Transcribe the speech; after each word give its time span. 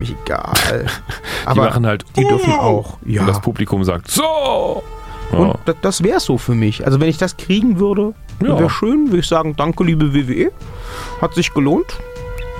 Mich 0.00 0.14
egal. 0.24 0.52
Die 1.42 1.46
Aber 1.48 1.64
machen 1.64 1.84
halt, 1.84 2.04
die 2.16 2.22
dürfen 2.22 2.52
auch. 2.52 2.98
Ja. 3.04 3.22
Und 3.22 3.26
das 3.26 3.40
Publikum 3.40 3.82
sagt, 3.82 4.08
so. 4.08 4.80
Ja. 5.32 5.38
Und 5.38 5.58
das, 5.64 5.74
das 5.82 6.02
wäre 6.04 6.20
so 6.20 6.38
für 6.38 6.54
mich. 6.54 6.86
Also 6.86 7.00
wenn 7.00 7.08
ich 7.08 7.18
das 7.18 7.36
kriegen 7.36 7.80
würde, 7.80 8.14
Ja. 8.40 8.56
wäre 8.60 8.70
schön, 8.70 9.06
würde 9.08 9.18
ich 9.18 9.26
sagen, 9.26 9.56
danke 9.56 9.82
liebe 9.82 10.14
WWE. 10.14 10.52
Hat 11.20 11.34
sich 11.34 11.52
gelohnt. 11.52 11.98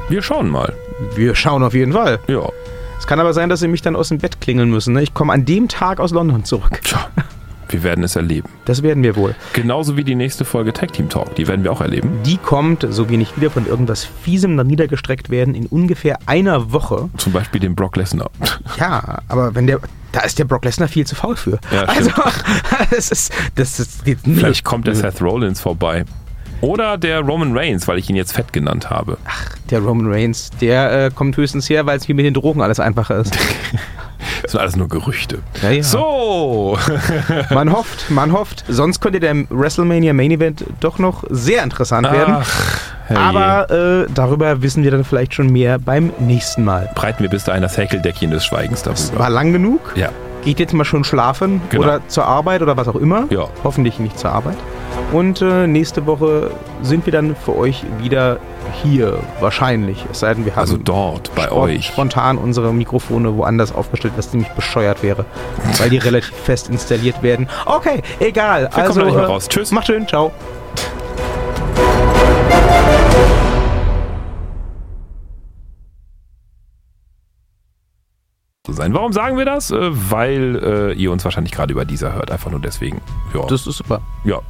Wir 0.09 0.21
schauen 0.21 0.49
mal. 0.49 0.75
Wir 1.15 1.37
schauen 1.37 1.63
auf 1.63 1.75
jeden 1.75 1.93
Fall. 1.93 2.19
Ja. 2.27 2.43
Es 2.99 3.07
kann 3.07 3.21
aber 3.21 3.33
sein, 3.33 3.49
dass 3.49 3.61
sie 3.61 3.69
mich 3.69 3.83
dann 3.83 3.95
aus 3.95 4.09
dem 4.09 4.19
Bett 4.19 4.41
klingeln 4.41 4.71
müssen. 4.71 4.95
Ne? 4.95 5.03
Ich 5.05 5.15
komme 5.15 5.33
an 5.33 5.45
dem 5.45 5.69
Tag 5.69 6.01
aus 6.01 6.11
London 6.11 6.45
zurück. 6.45 6.81
Tja, 6.83 7.07
wir 7.73 7.83
werden 7.83 8.05
es 8.05 8.17
erleben. 8.17 8.49
Das 8.65 8.83
werden 8.83 9.03
wir 9.03 9.17
wohl. 9.17 9.35
Genauso 9.53 9.97
wie 9.97 10.05
die 10.05 10.15
nächste 10.15 10.45
Folge 10.45 10.73
Tag 10.73 10.93
Team 10.93 11.09
Talk. 11.09 11.35
Die 11.35 11.47
werden 11.47 11.65
wir 11.65 11.73
auch 11.73 11.81
erleben. 11.81 12.11
Die 12.25 12.37
kommt, 12.37 12.87
so 12.89 13.09
wir 13.09 13.19
nicht 13.19 13.37
wieder 13.37 13.51
von 13.51 13.67
irgendwas 13.67 14.05
Fiesem 14.05 14.57
niedergestreckt 14.57 15.31
werden, 15.31 15.55
in 15.55 15.67
ungefähr 15.67 16.19
einer 16.27 16.73
Woche. 16.73 17.09
Zum 17.17 17.33
Beispiel 17.33 17.61
den 17.61 17.75
Brock 17.75 17.97
Lesnar. 17.97 18.31
Ja, 18.79 19.21
aber 19.29 19.55
wenn 19.55 19.67
der. 19.67 19.81
Da 20.11 20.21
ist 20.21 20.39
der 20.39 20.47
Brock 20.47 20.65
Lesnar 20.65 20.89
viel 20.89 21.07
zu 21.07 21.15
faul 21.15 21.37
für. 21.37 21.59
Ja, 21.71 21.83
also, 21.83 22.11
das 22.91 23.11
ist. 23.11 23.33
Das 23.55 23.79
ist 23.79 24.05
geht. 24.05 24.19
Vielleicht 24.23 24.65
kommt 24.65 24.87
der 24.87 24.95
Seth 24.95 25.21
Rollins 25.21 25.61
vorbei. 25.61 26.05
Oder 26.61 26.99
der 26.99 27.21
Roman 27.21 27.57
Reigns, 27.57 27.87
weil 27.87 27.99
ich 27.99 28.11
ihn 28.11 28.17
jetzt 28.17 28.33
fett 28.33 28.53
genannt 28.53 28.91
habe. 28.91 29.17
Der 29.71 29.81
Roman 29.81 30.11
Reigns, 30.11 30.51
der 30.61 31.07
äh, 31.07 31.11
kommt 31.15 31.37
höchstens 31.37 31.71
her, 31.71 31.87
weil 31.87 31.99
es 31.99 32.05
hier 32.05 32.17
mit 32.17 32.25
den 32.25 32.35
Drogen 32.35 32.63
alles 32.63 32.81
einfacher 32.81 33.19
ist. 33.19 33.39
Das 34.43 34.53
sind 34.53 34.61
alles 34.61 34.77
nur 34.77 34.89
Gerüchte. 34.89 35.39
Ja, 35.63 35.71
ja. 35.71 35.83
So. 35.83 36.79
Man 37.51 37.73
hofft, 37.73 38.11
man 38.11 38.33
hofft. 38.33 38.65
Sonst 38.69 39.01
könnte 39.01 39.21
der 39.21 39.35
WrestleMania 39.51 40.13
Main 40.13 40.31
Event 40.31 40.65
doch 40.81 40.99
noch 40.99 41.25
sehr 41.31 41.63
interessant 41.63 42.11
werden. 42.11 42.37
Ach, 42.41 42.81
herrje. 43.07 43.23
Aber 43.23 43.71
äh, 43.71 44.07
darüber 44.15 44.63
wissen 44.63 44.83
wir 44.85 44.91
dann 44.91 45.05
vielleicht 45.05 45.35
schon 45.35 45.51
mehr 45.51 45.79
beim 45.79 46.13
nächsten 46.19 46.65
Mal. 46.65 46.91
breiten 46.95 47.23
wir 47.23 47.31
bis 47.31 47.45
dahin 47.45 47.63
das 47.63 47.77
Häkeldeckchen 47.77 48.31
des 48.31 48.45
Schweigens 48.45 48.83
darüber. 48.83 49.19
War 49.19 49.31
lang 49.31 49.53
genug. 49.53 49.81
Ja. 49.97 50.11
Geht 50.45 50.61
jetzt 50.61 50.73
mal 50.73 50.85
schon 50.85 51.05
schlafen 51.05 51.61
Genau. 51.71 51.83
oder 51.85 52.01
zur 52.09 52.25
Arbeit 52.27 52.63
oder 52.63 52.77
was 52.77 52.87
auch 52.89 52.95
immer. 52.97 53.25
Ja. 53.31 53.49
Hoffentlich 53.65 53.99
nicht 53.99 54.19
zur 54.19 54.31
Arbeit. 54.31 54.57
Und 55.13 55.43
äh, 55.43 55.67
nächste 55.67 56.07
Woche 56.07 56.51
sind 56.83 57.07
wir 57.07 57.13
dann 57.13 57.35
für 57.37 57.57
euch 57.57 57.85
wieder 58.01 58.39
hier. 58.83 59.19
Wahrscheinlich. 59.41 60.05
Es 60.11 60.21
sei 60.21 60.35
denn, 60.35 60.45
wir 60.45 60.53
haben 60.53 60.61
Also 60.61 60.77
dort, 60.77 61.35
bei 61.35 61.45
spon- 61.45 61.59
euch. 61.59 61.87
spontan 61.87 62.39
unsere 62.39 62.73
Mikrofone 62.73 63.37
woanders 63.37 63.75
aufgestellt, 63.75 64.15
was 64.17 64.31
ziemlich 64.31 64.49
bescheuert 64.51 65.03
wäre. 65.03 65.25
weil 65.79 65.91
die 65.91 65.99
relativ 65.99 66.35
fest 66.35 66.69
installiert 66.69 67.23
werden. 67.23 67.49
Okay, 67.67 68.03
egal. 68.21 68.63
Wir 68.63 68.69
kommen 68.71 68.87
also, 68.87 69.01
da 69.01 69.07
nicht 69.07 69.15
mehr 69.17 69.25
äh, 69.25 69.27
raus. 69.27 69.49
Tschüss. 69.49 69.71
Macht 69.73 69.87
schön. 69.87 70.07
Ciao. 70.09 70.33
sein. 78.71 78.93
Warum 78.93 79.13
sagen 79.13 79.39
wir 79.39 79.45
das? 79.45 79.71
Äh, 79.71 79.77
Weil 80.11 80.57
äh, 80.63 80.93
ihr 80.93 81.11
uns 81.11 81.25
wahrscheinlich 81.25 81.53
gerade 81.53 81.73
über 81.73 81.85
dieser 81.85 82.13
hört. 82.15 82.31
Einfach 82.31 82.51
nur 82.51 82.61
deswegen. 82.61 83.01
Ja, 83.35 83.47
Das 83.47 83.67
ist 83.67 83.77
super. 83.79 84.03
ja. 84.25 84.41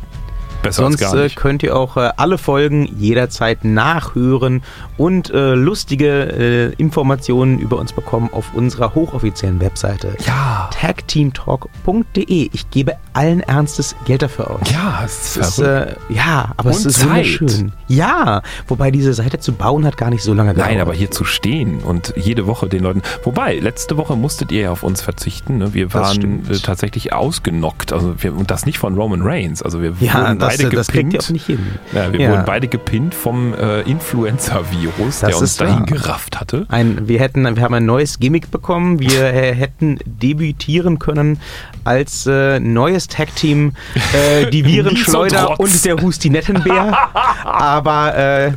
Besser 0.62 0.82
Sonst 0.82 1.02
als 1.02 1.12
gar 1.12 1.20
äh, 1.20 1.24
nicht. 1.24 1.36
könnt 1.36 1.62
ihr 1.62 1.76
auch 1.76 1.96
äh, 1.96 2.10
alle 2.16 2.38
Folgen 2.38 2.86
jederzeit 2.98 3.64
nachhören 3.64 4.62
und 4.96 5.30
äh, 5.30 5.54
lustige 5.54 6.08
äh, 6.08 6.72
Informationen 6.74 7.58
über 7.58 7.78
uns 7.78 7.92
bekommen 7.92 8.28
auf 8.32 8.54
unserer 8.54 8.94
hochoffiziellen 8.94 9.60
Webseite 9.60 10.16
ja. 10.26 10.68
tagteamtalk.de. 10.72 12.50
Ich 12.52 12.70
gebe 12.70 12.94
allen 13.12 13.40
Ernstes 13.40 13.94
Geld 14.04 14.22
dafür 14.22 14.50
aus. 14.50 14.60
Ja, 14.70 15.02
es 15.04 15.36
Es 15.36 15.48
ist 15.48 15.58
äh, 15.60 15.94
ja, 16.08 16.52
aber 16.56 16.70
es 16.70 16.80
Und 16.80 16.86
ist 16.86 17.00
Zeit. 17.00 17.08
wunderschön. 17.08 17.72
Ja, 17.88 18.42
wobei 18.66 18.90
diese 18.90 19.14
Seite 19.14 19.38
zu 19.38 19.52
bauen 19.52 19.84
hat 19.86 19.96
gar 19.96 20.10
nicht 20.10 20.22
so 20.22 20.34
lange 20.34 20.50
gedauert. 20.54 20.70
Nein, 20.70 20.80
aber 20.80 20.92
hier 20.94 21.10
zu 21.10 21.24
stehen 21.24 21.78
und 21.80 22.12
jede 22.16 22.46
Woche 22.46 22.68
den 22.68 22.82
Leuten. 22.82 23.02
Wobei, 23.24 23.58
letzte 23.58 23.96
Woche 23.96 24.16
musstet 24.16 24.52
ihr 24.52 24.62
ja 24.62 24.70
auf 24.70 24.82
uns 24.82 25.00
verzichten. 25.02 25.58
Ne? 25.58 25.74
Wir 25.74 25.92
waren 25.94 26.48
äh, 26.50 26.58
tatsächlich 26.58 27.12
ausgenockt. 27.12 27.92
Also 27.92 28.14
wir, 28.22 28.34
und 28.36 28.50
das 28.50 28.66
nicht 28.66 28.78
von 28.78 28.94
Roman 28.94 29.22
Reigns. 29.22 29.62
Also 29.62 29.80
wir 29.82 29.94
ja, 30.00 30.14
wurden 30.14 30.38
beide 30.56 30.70
das 30.76 30.88
kriegt 30.88 31.10
gepinnt. 31.10 31.14
ihr 31.14 31.20
auch 31.26 31.30
nicht 31.30 31.46
hin. 31.46 31.66
Ja, 31.92 32.12
wir 32.12 32.20
Ja. 32.20 32.30
wurden 32.30 32.44
beide 32.44 32.68
gepinnt 32.68 33.14
vom 33.14 33.54
äh, 33.54 33.80
Influenza-Virus, 33.82 35.20
der 35.20 35.30
Das 35.30 35.40
uns 35.40 35.56
dahin 35.56 35.80
wahr. 35.80 35.86
gerafft 35.86 36.40
hatte. 36.40 36.66
Ein, 36.68 37.08
wir, 37.08 37.20
hätten, 37.20 37.44
wir 37.56 37.62
haben 37.62 37.74
ein 37.74 37.86
neues 37.86 38.18
Gimmick 38.18 38.50
bekommen. 38.50 39.00
Wir 39.00 39.32
äh, 39.32 39.54
hätten 39.54 39.98
debütieren 40.04 40.98
können 40.98 41.40
als 41.84 42.26
äh, 42.26 42.60
neues 42.60 43.08
Tag-Team 43.08 43.72
äh, 44.12 44.50
die 44.50 44.64
Virenschleuder 44.66 45.58
und 45.58 45.84
der 45.84 45.96
Hustinettenbär. 46.00 46.96
Aber 47.44 48.16
äh, 48.16 48.52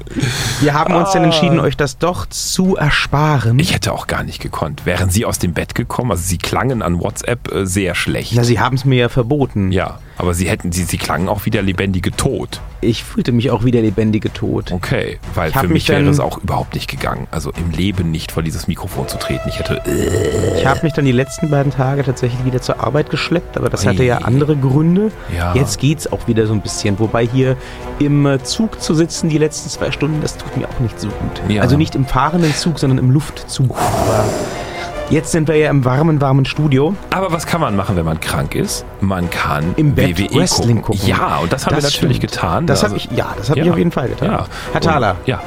wir 0.62 0.74
haben 0.74 0.94
uns 0.96 1.12
dann 1.12 1.24
entschieden, 1.24 1.59
euch 1.59 1.78
das 1.78 1.97
doch 1.97 2.25
zu 2.28 2.75
ersparen. 2.75 3.57
Ich 3.59 3.74
hätte 3.74 3.94
auch 3.94 4.07
gar 4.07 4.24
nicht 4.24 4.41
gekonnt. 4.41 4.85
Wären 4.85 5.09
sie 5.09 5.25
aus 5.25 5.40
dem 5.40 5.53
Bett 5.53 5.75
gekommen? 5.75 6.12
Also 6.12 6.24
sie 6.24 6.38
klangen 6.38 6.81
an 6.81 7.00
WhatsApp 7.01 7.51
äh, 7.51 7.66
sehr 7.66 7.96
schlecht. 7.96 8.34
Na, 8.35 8.44
sie 8.44 8.59
haben 8.59 8.75
es 8.75 8.85
mir 8.85 8.97
ja 8.97 9.09
verboten. 9.09 9.72
ja, 9.72 10.00
aber 10.18 10.34
sie 10.34 10.47
hätten, 10.50 10.72
sie, 10.72 10.84
sie 10.84 10.97
klangen 10.97 11.28
auch 11.30 11.46
wie 11.46 11.50
der 11.50 11.63
lebendige 11.81 12.12
Tod. 12.12 12.62
Ich 12.84 13.03
fühlte 13.03 13.31
mich 13.31 13.50
auch 13.52 13.64
wie 13.64 13.72
der 13.72 13.81
lebendige 13.81 14.31
Tod. 14.31 14.72
Okay, 14.72 15.19
weil 15.34 15.52
für 15.52 15.64
mich 15.64 15.72
mich 15.72 15.90
wäre 15.90 16.08
es 16.09 16.19
auch 16.19 16.38
überhaupt 16.40 16.74
nicht 16.75 16.88
gegangen. 16.90 17.28
Also 17.31 17.52
im 17.52 17.72
Leben 17.72 18.12
nicht 18.12 18.31
vor 18.31 18.44
dieses 18.44 18.68
Mikrofon 18.68 19.08
zu 19.08 19.18
treten. 19.18 19.50
Ich 19.50 19.58
hätte. 19.59 19.81
Äh, 19.86 20.59
Ich 20.59 20.66
habe 20.66 20.81
mich 20.84 20.94
dann 20.94 21.06
die 21.06 21.12
letzten 21.12 21.50
beiden 21.50 21.72
Tage 21.72 22.03
tatsächlich 22.03 22.44
wieder 22.46 22.62
zur 22.62 22.80
Arbeit 22.80 23.09
geschleppt, 23.09 23.58
aber 23.58 23.69
das 23.69 23.86
hatte 23.86 24.03
ja 24.03 24.19
andere 24.19 24.56
Gründe. 24.56 25.12
Ja. 25.36 25.56
Jetzt 25.56 25.80
geht's 25.80 26.12
auch 26.12 26.28
wieder 26.28 26.46
so 26.47 26.53
ein 26.53 26.62
bisschen. 26.62 27.00
Wobei 27.00 27.25
hier 27.25 27.56
im 28.00 28.40
Zug 28.44 28.81
zu 28.81 28.94
sitzen 28.94 29.30
die 29.30 29.38
letzten 29.40 29.69
zwei 29.69 29.92
Stunden, 29.92 30.22
das 30.22 30.38
tut 30.38 30.56
mir 30.58 30.68
auch 30.68 30.80
nicht 30.80 31.00
so 31.00 31.08
gut. 31.08 31.42
Ja. 31.50 31.62
Also 31.63 31.78
nicht 31.78 31.96
im 31.96 32.06
fahrenden 32.06 32.53
Zug, 32.53 32.80
sondern 32.80 33.00
im 33.00 33.12
Luftzug. 33.12 33.75
Aber 33.78 34.25
jetzt 35.12 35.32
sind 35.32 35.48
wir 35.48 35.56
ja 35.58 35.70
im 35.70 35.86
warmen, 35.86 36.20
warmen 36.22 36.46
Studio. 36.46 36.96
Aber 37.12 37.32
was 37.32 37.46
kann 37.46 37.62
man 37.62 37.76
machen, 37.76 37.96
wenn 37.96 38.06
man 38.06 38.20
krank 38.20 38.56
ist? 38.56 38.86
Man 39.02 39.30
kann 39.30 39.74
Im 39.78 39.94
Bett 39.94 40.18
WWE 40.18 40.40
Wrestling 40.40 40.82
gucken. 40.82 41.00
gucken. 41.00 41.08
Ja, 41.10 41.38
und 41.38 41.54
das 41.54 41.66
haben 41.66 41.74
wir 41.76 41.82
Das 41.82 41.94
natürlich 41.94 42.18
stimmt. 42.18 42.32
getan. 42.34 42.66
Das 42.68 42.84
Also- 42.84 42.96
habe 42.96 42.98
ich, 43.12 43.18
ja, 43.18 43.34
das 43.38 43.50
habe 43.50 43.60
Ja. 43.60 43.66
ich 43.66 43.72
auf 43.72 43.78
jeden 43.78 43.92
Fall 43.92 44.08
getan. 44.10 44.32
Ja. 44.32 44.46
Herr 44.72 44.82
Thaler, 44.82 45.12
Und, 45.20 45.28
ja. 45.28 45.42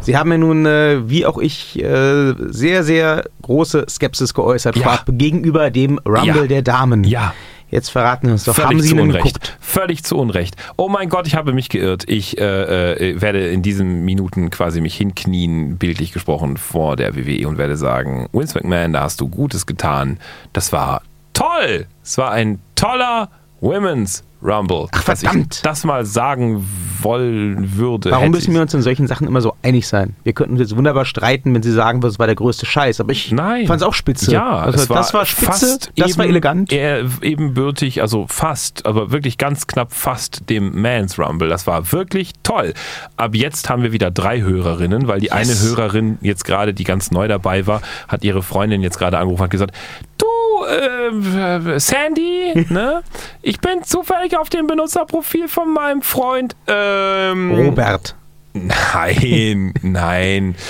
Sie 0.00 0.16
haben 0.16 0.30
ja 0.32 0.38
nun, 0.38 0.64
äh, 0.64 1.08
wie 1.08 1.26
auch 1.26 1.38
ich, 1.38 1.78
äh, 1.82 2.34
sehr, 2.48 2.82
sehr 2.82 3.24
große 3.42 3.84
Skepsis 3.90 4.32
geäußert 4.32 4.76
Ja. 4.76 5.00
gegenüber 5.06 5.70
dem 5.70 5.98
Rumble 6.06 6.42
Ja. 6.42 6.46
der 6.46 6.62
Damen. 6.62 7.04
Ja. 7.04 7.34
Jetzt 7.70 7.90
verraten 7.90 8.26
Sie 8.26 8.32
uns 8.32 8.44
doch, 8.44 8.54
Völlig 8.54 8.70
haben 8.70 8.80
Sie 8.80 8.88
zu 8.88 8.96
Unrecht. 8.96 9.24
geguckt? 9.26 9.56
Völlig 9.60 10.02
zu 10.04 10.16
Unrecht. 10.16 10.56
Oh 10.76 10.88
mein 10.88 11.08
Gott, 11.08 11.26
ich 11.26 11.34
habe 11.34 11.52
mich 11.52 11.68
geirrt. 11.68 12.04
Ich 12.06 12.38
äh, 12.38 12.92
äh, 13.10 13.20
werde 13.20 13.46
in 13.48 13.62
diesen 13.62 14.04
Minuten 14.04 14.50
quasi 14.50 14.80
mich 14.80 14.96
hinknien, 14.96 15.76
bildlich 15.76 16.12
gesprochen, 16.12 16.56
vor 16.56 16.96
der 16.96 17.14
WWE 17.14 17.46
und 17.46 17.58
werde 17.58 17.76
sagen, 17.76 18.28
Vince 18.32 18.58
McMahon, 18.58 18.94
da 18.94 19.02
hast 19.02 19.20
du 19.20 19.28
Gutes 19.28 19.66
getan. 19.66 20.18
Das 20.52 20.72
war 20.72 21.02
toll. 21.34 21.86
Es 22.02 22.16
war 22.16 22.30
ein 22.32 22.58
toller 22.74 23.30
Women's 23.60 24.22
Rumble. 24.40 24.86
Ach, 24.92 25.02
Dass 25.02 25.22
verdammt. 25.22 25.56
ich 25.56 25.62
das 25.62 25.82
mal 25.84 26.04
sagen 26.06 26.64
wollen 27.02 27.76
würde. 27.76 28.12
Warum 28.12 28.30
müssen 28.30 28.54
wir 28.54 28.60
uns 28.62 28.72
in 28.72 28.82
solchen 28.82 29.08
Sachen 29.08 29.26
immer 29.26 29.40
so 29.40 29.54
einig 29.62 29.88
sein? 29.88 30.14
Wir 30.22 30.32
könnten 30.32 30.52
uns 30.52 30.60
jetzt 30.60 30.76
wunderbar 30.76 31.04
streiten, 31.04 31.52
wenn 31.54 31.62
Sie 31.64 31.72
sagen, 31.72 32.00
das 32.00 32.20
war 32.20 32.26
der 32.26 32.36
größte 32.36 32.64
Scheiß. 32.64 33.00
Aber 33.00 33.10
ich 33.10 33.30
fand 33.30 33.70
es 33.70 33.82
auch 33.82 33.94
spitze. 33.94 34.30
Ja, 34.30 34.58
also, 34.58 34.78
es 34.78 34.88
war 34.88 34.98
das 34.98 35.12
war 35.12 35.26
spitze, 35.26 35.44
fast 35.46 35.92
das 35.96 36.16
war 36.18 36.24
eben- 36.24 36.30
elegant. 36.34 36.72
Eher 36.72 37.04
ebenbürtig, 37.20 38.00
also 38.00 38.26
fast, 38.28 38.86
aber 38.86 39.10
wirklich 39.10 39.38
ganz 39.38 39.66
knapp 39.66 39.92
fast 39.92 40.48
dem 40.48 40.80
Mans 40.80 41.18
Rumble. 41.18 41.48
Das 41.48 41.66
war 41.66 41.90
wirklich 41.90 42.30
toll. 42.44 42.74
Ab 43.16 43.34
jetzt 43.34 43.68
haben 43.68 43.82
wir 43.82 43.90
wieder 43.90 44.12
drei 44.12 44.40
Hörerinnen, 44.42 45.08
weil 45.08 45.18
die 45.18 45.32
eine 45.32 45.52
Hörerin 45.58 46.18
jetzt 46.20 46.44
gerade, 46.44 46.74
die 46.74 46.84
ganz 46.84 47.10
neu 47.10 47.26
dabei 47.26 47.66
war, 47.66 47.82
hat 48.06 48.22
ihre 48.22 48.42
Freundin 48.44 48.82
jetzt 48.82 48.98
gerade 48.98 49.18
angerufen 49.18 49.42
und 49.42 49.50
gesagt, 49.50 49.74
du, 50.18 50.26
äh, 50.68 51.78
Sandy, 51.80 52.66
ne? 52.70 53.02
Ich 53.42 53.60
bin 53.60 53.82
zufällig 53.82 54.36
auf 54.36 54.50
dem 54.50 54.66
Benutzerprofil 54.66 55.48
von 55.48 55.72
meinem 55.72 56.02
Freund, 56.02 56.56
ähm, 56.66 57.54
Robert. 57.54 58.14
Nein, 58.54 59.72
nein. 59.82 60.54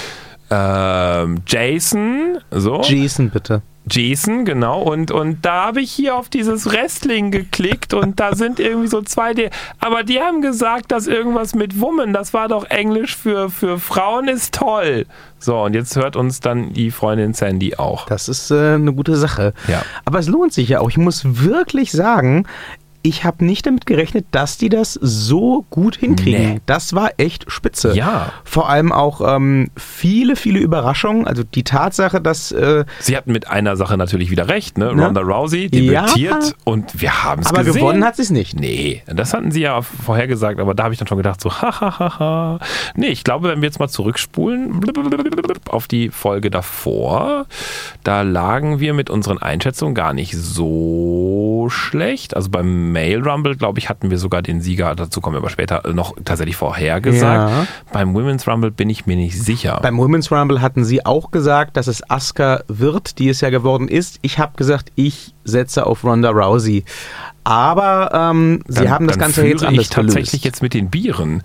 Ähm, 0.51 1.43
Jason, 1.47 2.39
so. 2.51 2.81
Jason, 2.83 3.29
bitte. 3.29 3.61
Jason, 3.91 4.45
genau. 4.45 4.83
Und, 4.83 5.11
und 5.11 5.45
da 5.45 5.67
habe 5.67 5.81
ich 5.81 5.93
hier 5.93 6.17
auf 6.17 6.29
dieses 6.29 6.67
Wrestling 6.67 7.31
geklickt 7.31 7.95
und 7.95 8.21
da 8.21 8.35
sind 8.35 8.61
irgendwie 8.61 8.89
so 8.89 9.03
zwei, 9.03 9.35
die, 9.35 9.51
aber 9.81 10.03
die 10.03 10.21
haben 10.21 10.43
gesagt, 10.43 10.93
dass 10.93 11.07
irgendwas 11.07 11.55
mit 11.55 11.81
Woman, 11.81 12.13
das 12.13 12.35
war 12.35 12.49
doch 12.49 12.65
Englisch 12.65 13.17
für, 13.17 13.51
für 13.51 13.79
Frauen 13.79 14.29
ist 14.29 14.55
toll. 14.55 15.07
So, 15.41 15.63
und 15.63 15.75
jetzt 15.75 15.95
hört 15.97 16.17
uns 16.17 16.41
dann 16.41 16.73
die 16.73 16.91
Freundin 16.91 17.33
Sandy 17.33 17.77
auch. 17.77 18.07
Das 18.07 18.29
ist 18.29 18.51
äh, 18.51 18.75
eine 18.75 18.93
gute 18.93 19.17
Sache. 19.17 19.55
Ja. 19.69 19.83
Aber 20.05 20.19
es 20.19 20.27
lohnt 20.27 20.53
sich 20.53 20.69
ja 20.69 20.81
auch. 20.81 20.91
Ich 20.91 20.99
muss 20.99 21.23
wirklich 21.45 21.93
sagen, 21.93 22.47
ich 23.03 23.25
habe 23.25 23.45
nicht 23.45 23.67
damit 23.67 23.87
gerechnet, 23.87 24.27
dass 24.33 24.59
die 24.59 24.69
das 24.69 24.95
so 24.95 25.65
gut 25.71 25.97
hinkriegen. 25.97 26.55
Nee. 26.55 26.61
Das 26.67 26.95
war 26.95 27.11
echt 27.17 27.51
spitze. 27.51 27.95
Ja. 27.95 28.33
Vor 28.45 28.69
allem 28.69 28.93
auch 28.93 29.21
ähm, 29.37 29.71
viele, 29.77 30.37
viele 30.37 30.59
Überraschungen. 30.59 31.27
Also 31.27 31.43
die 31.45 31.63
Tatsache, 31.65 32.21
dass 32.21 32.53
äh, 32.53 32.85
Sie 33.01 33.17
hatten 33.17 33.33
mit 33.33 33.49
einer 33.49 33.77
Sache 33.77 33.97
natürlich 33.97 34.31
wieder 34.31 34.49
recht, 34.49 34.79
ne? 34.79 34.95
Ne? 34.95 35.05
Ronda 35.05 35.21
Rousey 35.21 35.69
Ja. 35.73 36.03
debütiert 36.07 36.55
und 36.65 37.01
wir 37.01 37.23
haben 37.25 37.43
es 37.43 37.49
aber 37.49 37.65
gesehen. 37.65 37.81
gewonnen 37.81 38.05
hat 38.05 38.17
sie 38.17 38.23
es 38.23 38.31
nicht. 38.31 38.59
Nee, 38.59 39.03
das 39.07 39.33
hatten 39.35 39.51
sie 39.51 39.61
ja 39.61 39.81
vorhergesagt, 39.83 40.61
aber 40.61 40.75
da 40.75 40.85
habe 40.85 40.95
ich 40.95 40.99
dann 40.99 41.09
schon 41.09 41.19
gedacht, 41.19 41.41
so, 41.41 41.51
hahaha. 41.63 42.59
Nee, 42.97 43.09
ich 43.09 43.25
glaube, 43.25 43.49
wenn 43.49 43.61
wir 43.63 43.67
jetzt 43.69 43.79
mal 43.79 43.89
zurückspulen 43.89 44.81
auf 45.69 45.87
die 45.89 46.11
Folge 46.11 46.51
davor, 46.51 47.47
da 48.05 48.23
lagen 48.23 48.81
wir 48.81 48.95
mit 48.95 49.11
unseren 49.11 49.39
Einschätzungen 49.39 49.95
gar 49.95 50.13
nicht 50.15 50.37
so 50.37 51.69
schlecht. 51.71 52.35
Also 52.37 52.51
beim 52.51 52.88
Male 52.93 53.25
Rumble, 53.25 53.57
glaube 53.57 53.79
ich, 53.79 53.89
hatten 53.89 54.11
wir 54.11 54.19
sogar 54.19 54.43
den 54.43 54.61
Sieger, 54.61 54.95
dazu 54.95 55.21
kommen 55.21 55.35
wir 55.35 55.39
aber 55.39 55.51
später, 55.51 55.83
noch 55.93 56.15
tatsächlich 56.25 56.57
vorhergesagt. 56.57 57.51
Ja. 57.51 57.67
Beim 57.93 58.15
Women's 58.15 58.47
Rumble 58.47 58.71
bin 58.71 58.91
ich 58.91 59.07
mir 59.07 59.17
nicht 59.17 59.41
sicher. 59.41 59.79
Beim 59.83 59.99
Women's 59.99 60.31
Rumble 60.31 60.61
hatten 60.61 60.85
sie 60.85 61.05
auch 61.07 61.31
gesagt, 61.31 61.77
dass 61.77 61.87
es 61.87 62.09
Asuka 62.11 62.63
wird, 62.69 63.19
die 63.19 63.29
es 63.29 63.41
ja 63.41 63.51
geworden 63.51 63.89
ist. 63.89 64.19
Ich 64.23 64.39
habe 64.39 64.57
gesagt, 64.57 64.93
ich 64.95 65.35
setze 65.45 65.87
auf 65.87 66.05
Ronda 66.05 66.31
Rousey. 66.31 66.85
Aber 67.49 68.11
ähm, 68.13 68.61
sie 68.69 68.83
Dann- 68.85 68.91
haben 68.91 69.07
das 69.07 69.19
Ganze 69.19 69.47
jetzt 69.47 69.65
anders 69.65 69.85
ich 69.85 69.89
tatsächlich 69.91 70.31
gelöst. 70.33 70.45
jetzt 70.45 70.63
mit 70.63 70.75
den 70.75 70.91
Bieren. 70.91 71.43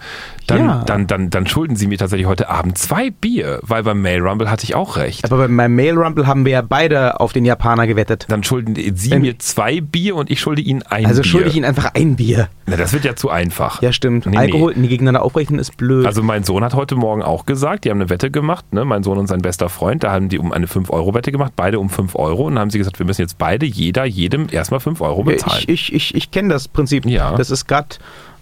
Dann, 0.47 0.65
Ja. 0.65 0.83
dann, 0.85 1.07
dann, 1.07 1.29
dann 1.29 1.47
schulden 1.47 1.77
sie 1.77 1.87
mir 1.87 1.97
tatsächlich 1.97 2.27
heute 2.27 2.49
Abend 2.49 2.77
zwei 2.77 3.09
Bier, 3.09 3.59
weil 3.61 3.83
beim 3.83 4.01
Male 4.01 4.19
Rumble 4.21 4.51
hatte 4.51 4.65
ich 4.65 4.75
auch 4.75 4.97
recht. 4.97 5.23
Aber 5.23 5.37
beim 5.47 5.55
Male 5.55 5.93
Rumble 5.93 6.27
haben 6.27 6.43
wir 6.43 6.51
ja 6.51 6.61
beide 6.61 7.21
auf 7.21 7.31
den 7.31 7.45
Japaner 7.45 7.87
gewettet. 7.87 8.25
Dann 8.27 8.43
schulden 8.43 8.75
sie 8.95 9.11
Wenn- 9.11 9.21
mir 9.21 9.39
zwei 9.39 9.79
Bier 9.79 10.17
und 10.17 10.29
ich 10.29 10.41
schulde 10.41 10.61
ihnen 10.61 10.81
ein 10.83 11.05
Also 11.05 11.21
Bier. 11.21 11.29
schulde 11.31 11.49
ich 11.49 11.55
ihnen 11.55 11.65
einfach 11.65 11.91
ein 11.93 12.17
Bier. 12.17 12.49
Na, 12.65 12.75
das 12.75 12.91
wird 12.91 13.05
ja 13.05 13.15
zu 13.15 13.29
einfach. 13.29 13.81
Ja, 13.81 13.93
stimmt. 13.93 14.25
Nee, 14.25 14.35
Alkohol 14.37 14.73
nie 14.75 14.89
gegeneinander 14.89 15.21
aufrechnen 15.23 15.59
ist 15.59 15.77
blöd. 15.77 16.05
Also 16.05 16.21
mein 16.21 16.43
Sohn 16.43 16.63
hat 16.65 16.73
heute 16.73 16.95
Morgen 16.95 17.21
auch 17.23 17.45
gesagt, 17.45 17.85
die 17.85 17.89
haben 17.89 18.01
eine 18.01 18.09
Wette 18.09 18.29
gemacht, 18.29 18.73
ne? 18.73 18.83
mein 18.83 19.03
Sohn 19.03 19.17
und 19.17 19.27
sein 19.27 19.41
bester 19.41 19.69
Freund, 19.69 20.03
da 20.03 20.11
haben 20.11 20.27
die 20.27 20.39
um 20.39 20.51
eine 20.51 20.67
5-Euro-Wette 20.67 21.31
gemacht, 21.31 21.53
beide 21.55 21.79
um 21.79 21.89
5 21.89 22.15
Euro 22.15 22.47
und 22.47 22.55
dann 22.55 22.61
haben 22.61 22.69
sie 22.69 22.77
gesagt, 22.79 22.99
wir 22.99 23.05
müssen 23.05 23.21
jetzt 23.21 23.37
beide, 23.37 23.65
jeder, 23.65 24.03
jedem 24.05 24.47
erstmal 24.51 24.81
5 24.81 24.99
Euro 24.99 25.23
bezahlen. 25.23 25.63
ich 25.67 25.73
ich, 25.73 25.92
ich, 25.93 26.15
ich 26.15 26.31
kenne 26.31 26.49
das 26.53 26.67
Prinzip. 26.67 27.05
Ja. 27.05 27.35
Das 27.35 27.49
ist 27.51 27.67
gerade 27.67 27.87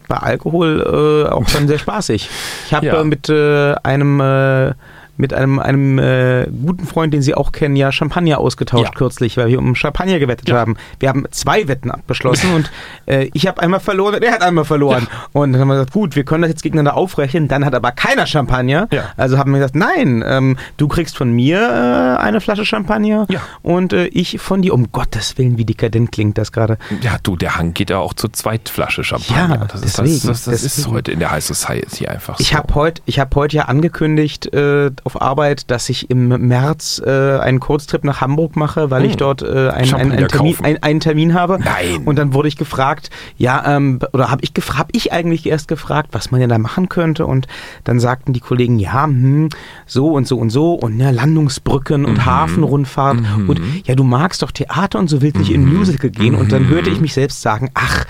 bei 0.07 0.17
Alkohol 0.17 1.25
äh, 1.27 1.29
auch 1.31 1.45
dann 1.51 1.67
sehr 1.67 1.79
spaßig. 1.85 2.29
Ich 2.67 2.73
habe 2.73 2.85
Ja. 2.85 2.99
äh, 2.99 3.03
mit 3.03 3.29
äh, 3.29 3.75
einem 3.83 4.19
äh, 4.19 4.73
mit 5.21 5.33
einem, 5.33 5.59
einem 5.59 5.99
äh, 5.99 6.47
guten 6.65 6.85
Freund, 6.87 7.13
den 7.13 7.21
Sie 7.21 7.35
auch 7.35 7.51
kennen, 7.51 7.75
ja 7.75 7.91
Champagner 7.91 8.39
ausgetauscht 8.39 8.83
Ja. 8.85 8.91
kürzlich, 8.91 9.37
weil 9.37 9.47
wir 9.47 9.59
um 9.59 9.75
Champagner 9.75 10.19
gewettet 10.19 10.49
Ja. 10.49 10.55
haben. 10.57 10.75
Wir 10.99 11.09
haben 11.09 11.25
zwei 11.31 11.67
Wetten 11.67 11.91
abgeschlossen 11.91 12.51
und 12.55 12.71
äh, 13.05 13.29
ich 13.33 13.47
habe 13.47 13.61
einmal 13.61 13.79
verloren 13.79 14.15
und 14.15 14.23
er 14.23 14.31
hat 14.33 14.41
einmal 14.41 14.65
verloren. 14.65 15.07
Und 15.31 15.53
dann 15.53 15.61
haben 15.61 15.67
wir 15.69 15.75
gesagt, 15.75 15.93
gut, 15.93 16.15
wir 16.15 16.23
können 16.25 16.41
das 16.41 16.49
jetzt 16.49 16.63
gegeneinander 16.63 16.97
aufrechnen. 16.97 17.47
Dann 17.47 17.63
hat 17.65 17.75
aber 17.75 17.91
keiner 17.91 18.25
Champagner. 18.25 18.87
Ja. 18.91 19.05
Also 19.15 19.37
haben 19.37 19.51
wir 19.51 19.59
gesagt, 19.59 19.75
nein, 19.75 20.23
ähm, 20.27 20.57
du 20.77 20.87
kriegst 20.87 21.15
von 21.17 21.31
mir 21.31 21.59
äh, 21.61 22.21
eine 22.21 22.41
Flasche 22.41 22.65
Champagner 22.65 23.27
Ja. 23.29 23.41
und 23.61 23.93
äh, 23.93 24.07
ich 24.07 24.39
von 24.41 24.61
dir. 24.63 24.71
Um 24.73 24.91
Gottes 24.91 25.37
Willen, 25.37 25.57
wie 25.57 25.65
dekadent 25.65 26.11
klingt 26.11 26.37
das 26.37 26.51
gerade. 26.51 26.77
Ja, 27.01 27.17
du, 27.21 27.35
der 27.35 27.57
Hang 27.57 27.73
geht 27.73 27.89
ja 27.91 27.97
auch 27.99 28.13
zur 28.13 28.31
Zweitflasche 28.33 29.03
Champagner. 29.03 29.55
Ja, 29.55 29.65
das 29.65 29.81
ist, 29.83 29.97
deswegen, 29.99 30.13
das, 30.15 30.23
das, 30.23 30.45
das 30.45 30.63
ist 30.63 30.77
deswegen. 30.77 30.95
heute 30.95 31.11
in 31.11 31.19
der 31.19 31.29
High 31.31 31.43
Society 31.43 32.07
einfach 32.07 32.37
so. 32.37 32.41
Ich 32.41 32.55
habe 32.55 32.73
heute 32.73 33.01
hab 33.11 33.35
heut 33.35 33.51
ja 33.53 33.63
angekündigt 33.65 34.53
äh, 34.53 34.89
auf 35.15 35.21
Arbeit, 35.21 35.69
dass 35.71 35.89
ich 35.89 36.09
im 36.09 36.27
März 36.47 37.01
äh, 37.05 37.09
einen 37.39 37.59
Kurztrip 37.59 38.03
nach 38.03 38.21
Hamburg 38.21 38.55
mache, 38.55 38.89
weil 38.91 39.03
ich 39.05 39.11
Hm. 39.13 39.17
dort 39.17 39.41
äh, 39.41 39.69
einen, 39.69 39.93
einen, 39.93 40.11
einen, 40.13 40.27
Termin, 40.27 40.55
einen 40.81 40.99
Termin 40.99 41.33
habe. 41.33 41.59
Nein. 41.63 42.03
Und 42.05 42.17
dann 42.17 42.33
wurde 42.33 42.47
ich 42.47 42.55
gefragt, 42.55 43.09
ja, 43.37 43.75
ähm, 43.75 43.99
oder 44.13 44.31
habe 44.31 44.41
ich, 44.43 44.51
hab 44.77 44.89
ich 44.93 45.11
eigentlich 45.11 45.45
erst 45.45 45.67
gefragt, 45.67 46.09
was 46.13 46.31
man 46.31 46.39
denn 46.39 46.49
da 46.49 46.57
machen 46.57 46.87
könnte. 46.89 47.25
Und 47.25 47.47
dann 47.83 47.99
sagten 47.99 48.33
die 48.33 48.39
Kollegen, 48.39 48.79
ja, 48.79 49.05
hm, 49.05 49.49
so 49.85 50.11
und 50.13 50.27
so 50.27 50.37
und 50.37 50.49
so 50.49 50.73
und 50.73 50.97
ne, 50.97 51.11
Landungsbrücken 51.11 52.01
Mhm. 52.01 52.07
und 52.07 52.25
Hafenrundfahrt. 52.25 53.17
Und 53.47 53.59
ja, 53.85 53.95
du 53.95 54.03
magst 54.03 54.41
doch 54.41 54.51
Theater 54.51 54.99
und 54.99 55.09
so 55.09 55.21
willst 55.21 55.37
nicht 55.37 55.49
Mhm. 55.49 55.55
in 55.55 55.61
ein 55.67 55.73
Musical 55.75 56.09
gehen. 56.09 56.35
Und 56.35 56.51
dann 56.51 56.67
hörte 56.67 56.89
ich 56.89 57.01
mich 57.01 57.13
selbst 57.13 57.41
sagen, 57.41 57.69
ach, 57.73 58.05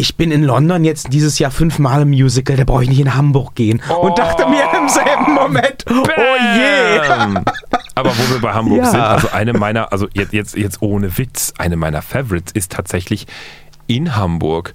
ich 0.00 0.16
bin 0.16 0.30
in 0.30 0.42
London 0.42 0.82
jetzt 0.84 1.12
dieses 1.12 1.38
Jahr 1.38 1.50
fünfmal 1.50 2.02
im 2.02 2.08
Musical, 2.10 2.56
da 2.56 2.64
brauche 2.64 2.82
ich 2.82 2.88
nicht 2.88 3.00
in 3.00 3.14
Hamburg 3.14 3.54
gehen. 3.54 3.82
Und 4.00 4.18
dachte 4.18 4.46
mir 4.48 4.62
im 4.78 4.88
selben 4.88 5.34
Moment, 5.34 5.84
oh 5.90 6.04
je. 6.56 7.06
Bam! 7.06 7.44
Aber 7.94 8.10
wo 8.10 8.32
wir 8.34 8.40
bei 8.40 8.52
Hamburg 8.54 8.78
Ja. 8.78 8.90
sind, 8.90 9.00
also 9.00 9.28
eine 9.30 9.52
meiner, 9.52 9.92
also 9.92 10.08
jetzt, 10.14 10.32
jetzt, 10.32 10.56
jetzt 10.56 10.80
ohne 10.80 11.18
Witz, 11.18 11.52
eine 11.58 11.76
meiner 11.76 12.00
Favorites 12.00 12.52
ist 12.52 12.72
tatsächlich 12.72 13.26
in 13.88 14.16
Hamburg 14.16 14.72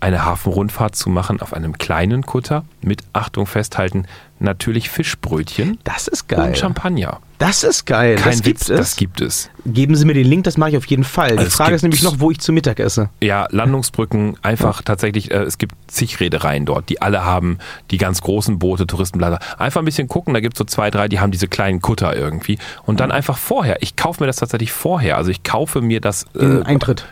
eine 0.00 0.24
Hafenrundfahrt 0.24 0.94
zu 0.94 1.10
machen 1.10 1.40
auf 1.40 1.52
einem 1.52 1.76
kleinen 1.78 2.24
Kutter 2.24 2.64
mit, 2.82 3.02
Achtung 3.12 3.46
festhalten, 3.46 4.06
natürlich 4.40 4.88
Fischbrötchen 4.90 5.78
Das 5.82 6.06
ist 6.06 6.28
geil. 6.28 6.50
und 6.50 6.58
Champagner. 6.58 7.18
Das 7.38 7.62
ist 7.64 7.84
geil. 7.86 8.16
Kein 8.16 8.32
das 8.32 8.42
gibt 8.42 8.60
Witz, 8.60 8.68
es. 8.70 8.76
das 8.78 8.96
gibt 8.96 9.20
es. 9.20 9.50
Geben 9.66 9.96
Sie 9.96 10.04
mir 10.04 10.14
den 10.14 10.26
Link, 10.26 10.44
das 10.44 10.56
mache 10.56 10.70
ich 10.70 10.76
auf 10.76 10.86
jeden 10.86 11.02
Fall. 11.04 11.30
Die 11.32 11.38
Also 11.38 11.48
es 11.48 11.54
Frage 11.54 11.74
ist 11.74 11.82
gibt- 11.82 11.94
nämlich 11.94 12.02
noch, 12.04 12.20
wo 12.20 12.30
ich 12.30 12.38
zu 12.40 12.52
Mittag 12.52 12.78
esse. 12.80 13.10
Ja, 13.20 13.46
Landungsbrücken, 13.50 14.36
einfach 14.42 14.82
tatsächlich, 14.82 15.30
äh, 15.32 15.42
es 15.42 15.58
gibt 15.58 15.74
zig 15.88 16.20
Reedereien 16.20 16.64
dort, 16.66 16.88
die 16.88 17.02
alle 17.02 17.24
haben 17.24 17.58
die 17.90 17.98
ganz 17.98 18.20
großen 18.20 18.58
Boote, 18.58 18.86
Touristenblatter. 18.86 19.38
Einfach 19.58 19.80
ein 19.82 19.84
bisschen 19.84 20.06
gucken, 20.08 20.34
da 20.34 20.40
gibt 20.40 20.54
es 20.54 20.58
so 20.58 20.64
zwei, 20.64 20.90
drei, 20.90 21.08
die 21.08 21.18
haben 21.20 21.30
diese 21.32 21.48
kleinen 21.48 21.80
Kutter 21.80 22.14
irgendwie. 22.16 22.58
Und 22.86 23.00
dann 23.00 23.10
einfach 23.12 23.36
vorher, 23.38 23.82
ich 23.82 23.96
kaufe 23.96 24.22
mir 24.22 24.26
das 24.28 24.36
tatsächlich 24.36 24.72
vorher. 24.72 25.16
Also 25.16 25.30
ich 25.32 25.42
kaufe 25.42 25.80
mir 25.80 26.00
das. 26.00 26.24
Den 26.34 26.62
äh, 26.62 26.64
Eintritt. 26.64 27.04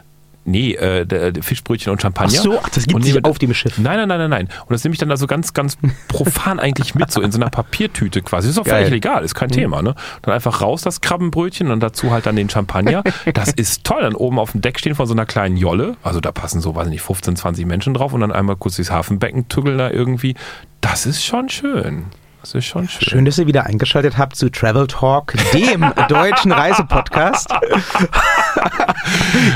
Nee, 0.47 0.75
äh, 0.75 1.33
Fischbrötchen 1.43 1.93
und 1.93 2.01
Champagner. 2.01 2.39
Ach 2.39 2.43
so, 2.43 2.59
ach, 2.63 2.69
das 2.69 2.87
gibt 2.87 3.05
es 3.05 3.25
auf 3.25 3.39
dem 3.39 3.53
Schiff. 3.53 3.79
Nein, 3.79 3.99
nein, 3.99 4.09
nein, 4.09 4.19
nein, 4.19 4.31
nein. 4.31 4.49
Und 4.67 4.71
das 4.71 4.85
nehme 4.85 4.93
ich 4.93 4.99
dann 5.01 5.09
da 5.09 5.17
so 5.17 5.27
ganz, 5.27 5.55
ganz 5.55 5.77
profan 6.07 6.61
eigentlich 6.61 6.95
mit, 6.95 7.11
so 7.11 7.21
in 7.21 7.33
so 7.33 7.39
einer 7.39 7.51
Papiertüte 7.51 8.23
quasi. 8.23 8.49
Ist 8.49 8.59
doch 8.59 8.65
völlig 8.65 8.85
Geil. 8.85 8.93
legal, 8.93 9.25
ist 9.25 9.35
kein 9.35 9.51
Thema, 9.51 9.83
ne? 9.83 9.97
Dann 10.23 10.35
einfach 10.35 10.63
raus 10.63 10.83
das 10.83 11.01
Krabbenbrötchen 11.01 11.71
und 11.71 11.81
dazu 11.81 12.13
halt 12.13 12.27
dann 12.27 12.37
den 12.37 12.49
Champagner. 12.49 13.03
Das 13.35 13.53
ist 13.57 13.85
toll. 13.85 14.03
Dann 14.03 14.15
oben 14.15 14.39
auf 14.39 14.53
dem 14.53 14.61
Deck 14.61 14.79
stehen 14.79 14.95
von 14.95 15.07
so 15.07 15.15
einer 15.15 15.27
kleinen 15.27 15.57
Jolle. 15.57 15.97
Also 16.05 16.21
da 16.21 16.31
passen 16.31 16.61
so, 16.61 16.77
weiß 16.77 16.89
nicht, 16.89 17.03
15, 17.03 17.35
20 17.35 17.67
Menschen 17.67 17.93
drauf 17.95 18.13
und 18.13 18.21
dann 18.21 18.31
einmal 18.33 18.55
kurz 18.57 18.77
dieses 18.77 18.93
Hafenbecken 18.93 19.49
tüggeln 19.49 19.79
da 19.79 19.91
irgendwie. 19.91 20.37
Das 20.81 21.07
ist 21.07 21.25
schon 21.25 21.49
schön. 21.49 22.05
Das 22.47 22.55
ist 22.55 22.67
schon 22.67 22.89
schön. 22.89 23.09
Schön, 23.09 23.25
dass 23.25 23.39
ihr 23.39 23.49
wieder 23.49 23.67
eingeschaltet 23.67 24.19
habt 24.19 24.37
zu 24.37 24.49
Travel 24.51 24.87
Talk, 24.87 25.35
dem 25.53 25.85
deutschen 26.09 26.53
Reisepodcast. 26.53 27.51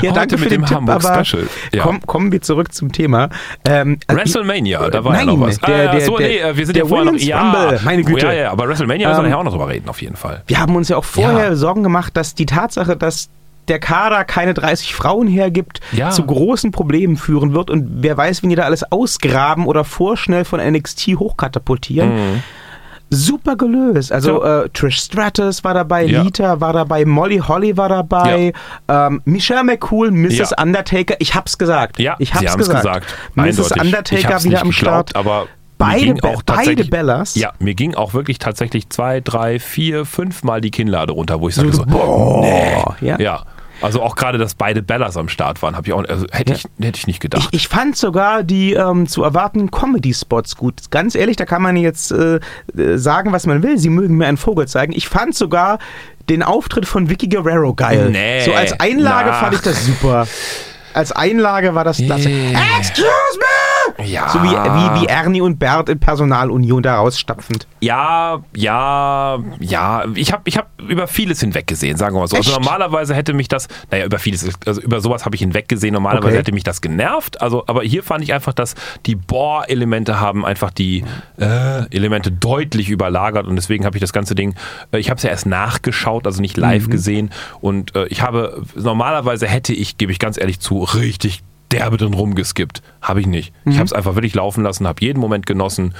ja, 0.01 0.13
Heute 0.13 0.37
mit 0.37 0.51
dem 0.51 0.69
Hamburg 0.69 1.05
aber 1.05 1.23
Special. 1.23 1.47
Ja. 1.73 1.83
Komm, 1.83 2.01
kommen 2.05 2.33
wir 2.33 2.41
zurück 2.41 2.73
zum 2.73 2.91
Thema. 2.91 3.29
Ähm, 3.63 3.97
also 4.07 4.19
WrestleMania, 4.19 4.89
da 4.89 5.05
war 5.05 5.13
Nein, 5.13 5.27
ja 5.29 5.33
noch 5.35 5.39
was. 5.47 5.57
der- 5.59 5.89
ah, 5.89 5.91
der- 5.93 6.01
so, 6.01 6.17
der- 6.17 6.27
nee, 6.27 6.37
äh, 6.39 6.57
wir 6.57 6.65
sind 6.65 6.75
ja 6.77 6.85
vorher 6.85 7.05
noch. 7.05 7.11
Women's 7.13 7.25
Ja, 7.25 7.41
Rumble, 7.61 7.79
meine 7.85 8.03
Güte. 8.03 8.25
Ja, 8.25 8.33
ja, 8.33 8.51
aber 8.51 8.67
WrestleMania 8.67 9.07
müssen 9.07 9.19
wir 9.19 9.23
Ähm, 9.25 9.29
nachher 9.31 9.39
auch 9.39 9.43
noch 9.45 9.51
drüber 9.53 9.69
reden, 9.69 9.87
auf 9.87 10.01
jeden 10.01 10.17
Fall. 10.17 10.43
Wir 10.47 10.59
haben 10.59 10.75
uns 10.75 10.89
ja 10.89 10.97
auch 10.97 11.05
vorher 11.05 11.49
Ja. 11.49 11.55
Sorgen 11.55 11.83
gemacht, 11.83 12.17
dass 12.17 12.35
die 12.35 12.45
Tatsache, 12.45 12.97
dass 12.97 13.29
der 13.69 13.79
Kader 13.79 14.25
keine 14.25 14.53
30 14.53 14.93
Frauen 14.93 15.27
hergibt, 15.27 15.79
Ja. 15.93 16.09
zu 16.09 16.23
großen 16.25 16.71
Problemen 16.71 17.15
führen 17.15 17.53
wird. 17.53 17.69
Und 17.69 18.03
wer 18.03 18.17
weiß, 18.17 18.43
wenn 18.43 18.49
die 18.49 18.57
da 18.57 18.63
alles 18.63 18.83
ausgraben 18.91 19.65
oder 19.65 19.85
vorschnell 19.85 20.43
von 20.43 20.59
NXT 20.59 21.15
hochkatapultieren. 21.17 22.13
Mhm. 22.33 22.43
Super 23.13 23.57
gelöst. 23.57 24.11
Also 24.11 24.41
äh, 24.43 24.69
Trish 24.69 24.99
Stratus 24.99 25.63
war 25.65 25.73
dabei, 25.73 26.05
Ja. 26.05 26.21
Lita 26.21 26.61
war 26.61 26.71
dabei, 26.73 27.03
Molly 27.05 27.39
Holly 27.39 27.75
war 27.75 27.89
dabei, 27.89 28.53
ähm, 28.87 29.21
Michelle 29.25 29.63
McCool, 29.65 30.11
Mrs. 30.11 30.51
Ja. 30.51 30.61
Undertaker. 30.63 31.15
Ich 31.19 31.35
hab's 31.35 31.57
gesagt. 31.57 31.99
Ja, 31.99 32.15
ich 32.19 32.33
hab's 32.33 32.57
gesagt. 32.57 32.83
gesagt. 32.83 33.15
Mrs. 33.35 33.71
Eindeutig. 33.73 33.81
Undertaker 34.25 34.43
wieder 34.45 34.61
am 34.61 34.69
geglaubt, 34.69 35.09
Start. 35.09 35.15
Aber 35.15 35.47
Beide, 35.77 36.13
Be- 36.13 36.27
auch 36.27 36.43
beide 36.43 36.85
Bellas. 36.85 37.33
Ja, 37.33 37.53
mir 37.57 37.73
ging 37.73 37.95
auch 37.95 38.13
wirklich 38.13 38.37
tatsächlich 38.37 38.89
zwei, 38.89 39.19
drei, 39.19 39.57
vier, 39.59 40.05
fünf 40.05 40.43
Mal 40.43 40.61
die 40.61 40.69
Kinnlade 40.69 41.11
runter, 41.13 41.41
wo 41.41 41.49
ich 41.49 41.55
sagte 41.55 41.73
so, 41.73 41.83
boah, 41.85 42.41
nee. 43.01 43.07
ja. 43.07 43.19
ja. 43.19 43.43
Also 43.81 44.01
auch 44.01 44.15
gerade, 44.15 44.37
dass 44.37 44.55
beide 44.55 44.81
Bellas 44.81 45.17
am 45.17 45.29
Start 45.29 45.61
waren, 45.61 45.75
habe 45.75 45.87
ich 45.87 45.93
auch, 45.93 46.03
also 46.07 46.25
hätte, 46.31 46.53
ich, 46.53 46.65
hätte 46.79 46.97
ich 46.97 47.07
nicht 47.07 47.19
gedacht. 47.19 47.49
Ich, 47.51 47.61
ich 47.61 47.67
fand 47.67 47.97
sogar 47.97 48.43
die 48.43 48.73
ähm, 48.73 49.07
zu 49.07 49.23
erwartenden 49.23 49.71
Comedy-Spots 49.71 50.55
gut. 50.55 50.91
Ganz 50.91 51.15
ehrlich, 51.15 51.35
da 51.37 51.45
kann 51.45 51.61
man 51.61 51.75
jetzt 51.75 52.11
äh, 52.11 52.39
äh, 52.77 52.97
sagen, 52.97 53.31
was 53.31 53.45
man 53.45 53.63
will. 53.63 53.77
Sie 53.77 53.89
mögen 53.89 54.17
mir 54.17 54.27
einen 54.27 54.37
Vogel 54.37 54.67
zeigen. 54.67 54.93
Ich 54.93 55.07
fand 55.07 55.35
sogar 55.35 55.79
den 56.29 56.43
Auftritt 56.43 56.85
von 56.85 57.09
Vicky 57.09 57.27
Guerrero 57.27 57.73
geil. 57.73 58.09
Nee, 58.11 58.45
so 58.45 58.53
als 58.53 58.79
Einlage 58.79 59.31
na. 59.31 59.39
fand 59.39 59.55
ich 59.55 59.61
das 59.61 59.85
super. 59.85 60.27
Als 60.93 61.11
Einlage 61.11 61.73
war 61.73 61.83
das 61.83 61.97
klasse. 61.97 62.29
Yeah. 62.29 62.59
Excuse 62.77 63.07
me! 63.37 63.50
Ja. 64.03 64.29
So 64.29 64.41
wie, 64.43 64.49
wie, 64.49 65.01
wie 65.01 65.05
Ernie 65.07 65.41
und 65.41 65.59
Bert 65.59 65.89
in 65.89 65.99
Personalunion 65.99 66.83
da 66.83 66.97
rausstapfend. 66.97 67.67
Ja, 67.79 68.41
ja, 68.55 69.39
ja. 69.59 70.05
Ich 70.15 70.31
habe 70.31 70.43
ich 70.45 70.57
hab 70.57 70.69
über 70.81 71.07
vieles 71.07 71.39
hinweggesehen, 71.39 71.97
sagen 71.97 72.15
wir 72.15 72.21
mal 72.21 72.27
so. 72.27 72.35
Also 72.37 72.51
normalerweise 72.51 73.15
hätte 73.15 73.33
mich 73.33 73.47
das, 73.47 73.67
naja, 73.89 74.05
über 74.05 74.19
vieles, 74.19 74.47
also 74.65 74.81
über 74.81 75.01
sowas 75.01 75.25
habe 75.25 75.35
ich 75.35 75.41
hinweggesehen. 75.41 75.93
Normalerweise 75.93 76.27
Okay. 76.27 76.37
hätte 76.37 76.51
mich 76.51 76.63
das 76.63 76.81
genervt. 76.81 77.41
Also, 77.41 77.63
aber 77.67 77.83
hier 77.83 78.03
fand 78.03 78.23
ich 78.23 78.33
einfach, 78.33 78.53
dass 78.53 78.75
die 79.05 79.15
Bohr-Elemente 79.15 80.19
haben 80.19 80.45
einfach 80.45 80.71
die 80.71 81.03
äh, 81.39 81.85
Elemente 81.95 82.31
deutlich 82.31 82.89
überlagert 82.89 83.47
und 83.47 83.55
deswegen 83.55 83.85
habe 83.85 83.97
ich 83.97 84.01
das 84.01 84.13
ganze 84.13 84.35
Ding, 84.35 84.55
äh, 84.91 84.99
ich 84.99 85.09
habe 85.09 85.17
es 85.17 85.23
ja 85.23 85.29
erst 85.29 85.45
nachgeschaut, 85.45 86.25
also 86.27 86.41
nicht 86.41 86.57
live 86.57 86.89
gesehen 86.89 87.31
und 87.61 87.95
äh, 87.95 88.05
ich 88.07 88.21
habe, 88.21 88.63
normalerweise 88.75 89.47
hätte 89.47 89.73
ich, 89.73 89.97
gebe 89.97 90.11
ich 90.11 90.19
ganz 90.19 90.37
ehrlich 90.37 90.59
zu, 90.59 90.83
richtig 90.83 91.43
derbe 91.71 91.97
drin 91.97 92.13
rumgeskippt. 92.13 92.81
Habe 93.01 93.21
ich 93.21 93.27
nicht. 93.27 93.53
Ich 93.65 93.75
habe 93.75 93.85
es 93.85 93.93
einfach 93.93 94.15
wirklich 94.15 94.35
laufen 94.35 94.63
lassen, 94.63 94.87
habe 94.87 95.01
jeden 95.01 95.19
Moment 95.19 95.45
genossen 95.45 95.93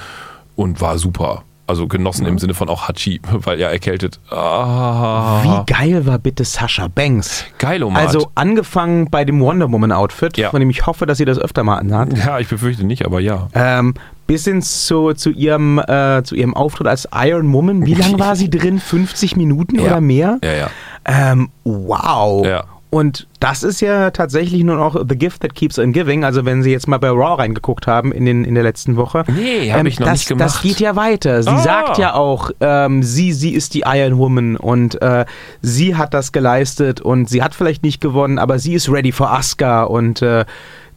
und 0.56 0.80
war 0.80 0.98
super. 0.98 1.42
Also 1.66 1.86
genossen 1.86 2.26
im 2.26 2.38
Sinne 2.38 2.54
von 2.54 2.68
auch 2.68 2.88
Hachi, 2.88 3.20
weil 3.32 3.58
ja 3.60 3.68
erkältet. 3.68 4.18
Ah. 4.30 5.40
Wie 5.42 5.72
geil 5.72 6.04
war 6.06 6.18
bitte 6.18 6.44
Sascha 6.44 6.88
Banks? 6.88 7.44
Geil, 7.58 7.82
Omar. 7.84 8.02
Also 8.02 8.30
angefangen 8.34 9.08
bei 9.10 9.24
dem 9.24 9.40
Wonder 9.40 9.70
Woman 9.70 9.92
Outfit, 9.92 10.36
Ja. 10.36 10.50
von 10.50 10.60
dem 10.60 10.70
ich 10.70 10.86
hoffe, 10.86 11.06
dass 11.06 11.18
sie 11.18 11.24
das 11.24 11.38
öfter 11.38 11.62
mal 11.62 11.78
anhat. 11.78 12.16
ja, 12.18 12.38
ich 12.40 12.48
befürchte 12.48 12.84
nicht, 12.84 13.06
aber 13.06 13.20
ja. 13.20 13.48
Ähm, 13.54 13.94
bis 14.26 14.44
hin 14.44 14.60
zu, 14.60 15.12
zu, 15.14 15.30
ihrem, 15.30 15.78
äh, 15.78 16.22
zu 16.24 16.34
ihrem 16.34 16.54
Auftritt 16.54 16.88
als 16.88 17.08
Iron 17.14 17.50
Woman. 17.52 17.86
Wie 17.86 17.94
lange 17.94 18.18
war 18.18 18.34
sie 18.36 18.50
drin? 18.50 18.78
50 18.80 19.36
Minuten 19.36 19.76
Ja. 19.76 19.82
oder 19.86 20.00
mehr? 20.00 20.38
Ja, 20.42 20.52
ja. 20.52 20.70
Ähm, 21.04 21.48
wow. 21.64 22.44
Ja. 22.46 22.64
Und 22.94 23.26
das 23.40 23.62
ist 23.62 23.80
ja 23.80 24.10
tatsächlich 24.10 24.62
nur 24.64 24.76
noch 24.76 25.02
The 25.08 25.16
Gift 25.16 25.40
That 25.40 25.54
Keeps 25.54 25.78
on 25.78 25.94
Giving. 25.94 26.24
Also 26.24 26.44
wenn 26.44 26.62
Sie 26.62 26.70
jetzt 26.70 26.86
mal 26.88 26.98
bei 26.98 27.08
Raw 27.08 27.36
reingeguckt 27.40 27.86
haben 27.86 28.12
in, 28.12 28.26
den, 28.26 28.44
in 28.44 28.54
der 28.54 28.62
letzten 28.62 28.96
Woche. 28.96 29.24
Nee, 29.34 29.72
hab 29.72 29.86
ich 29.86 29.98
noch 29.98 30.08
das, 30.08 30.18
nicht 30.18 30.28
gemacht. 30.28 30.44
Das 30.44 30.60
geht 30.60 30.78
ja 30.78 30.94
weiter. 30.94 31.42
Sie 31.42 31.48
Ah. 31.48 31.56
sagt 31.58 31.96
ja 31.96 32.12
auch, 32.12 32.50
ähm, 32.60 33.02
sie, 33.02 33.32
sie 33.32 33.54
ist 33.54 33.72
die 33.72 33.84
Iron 33.86 34.18
Woman 34.18 34.56
und 34.58 35.00
äh, 35.00 35.24
sie 35.62 35.96
hat 35.96 36.12
das 36.12 36.32
geleistet 36.32 37.00
und 37.00 37.30
sie 37.30 37.42
hat 37.42 37.54
vielleicht 37.54 37.82
nicht 37.82 38.02
gewonnen, 38.02 38.38
aber 38.38 38.58
sie 38.58 38.74
ist 38.74 38.90
ready 38.90 39.10
for 39.10 39.32
Asuka 39.32 39.84
und 39.84 40.20
äh, 40.20 40.44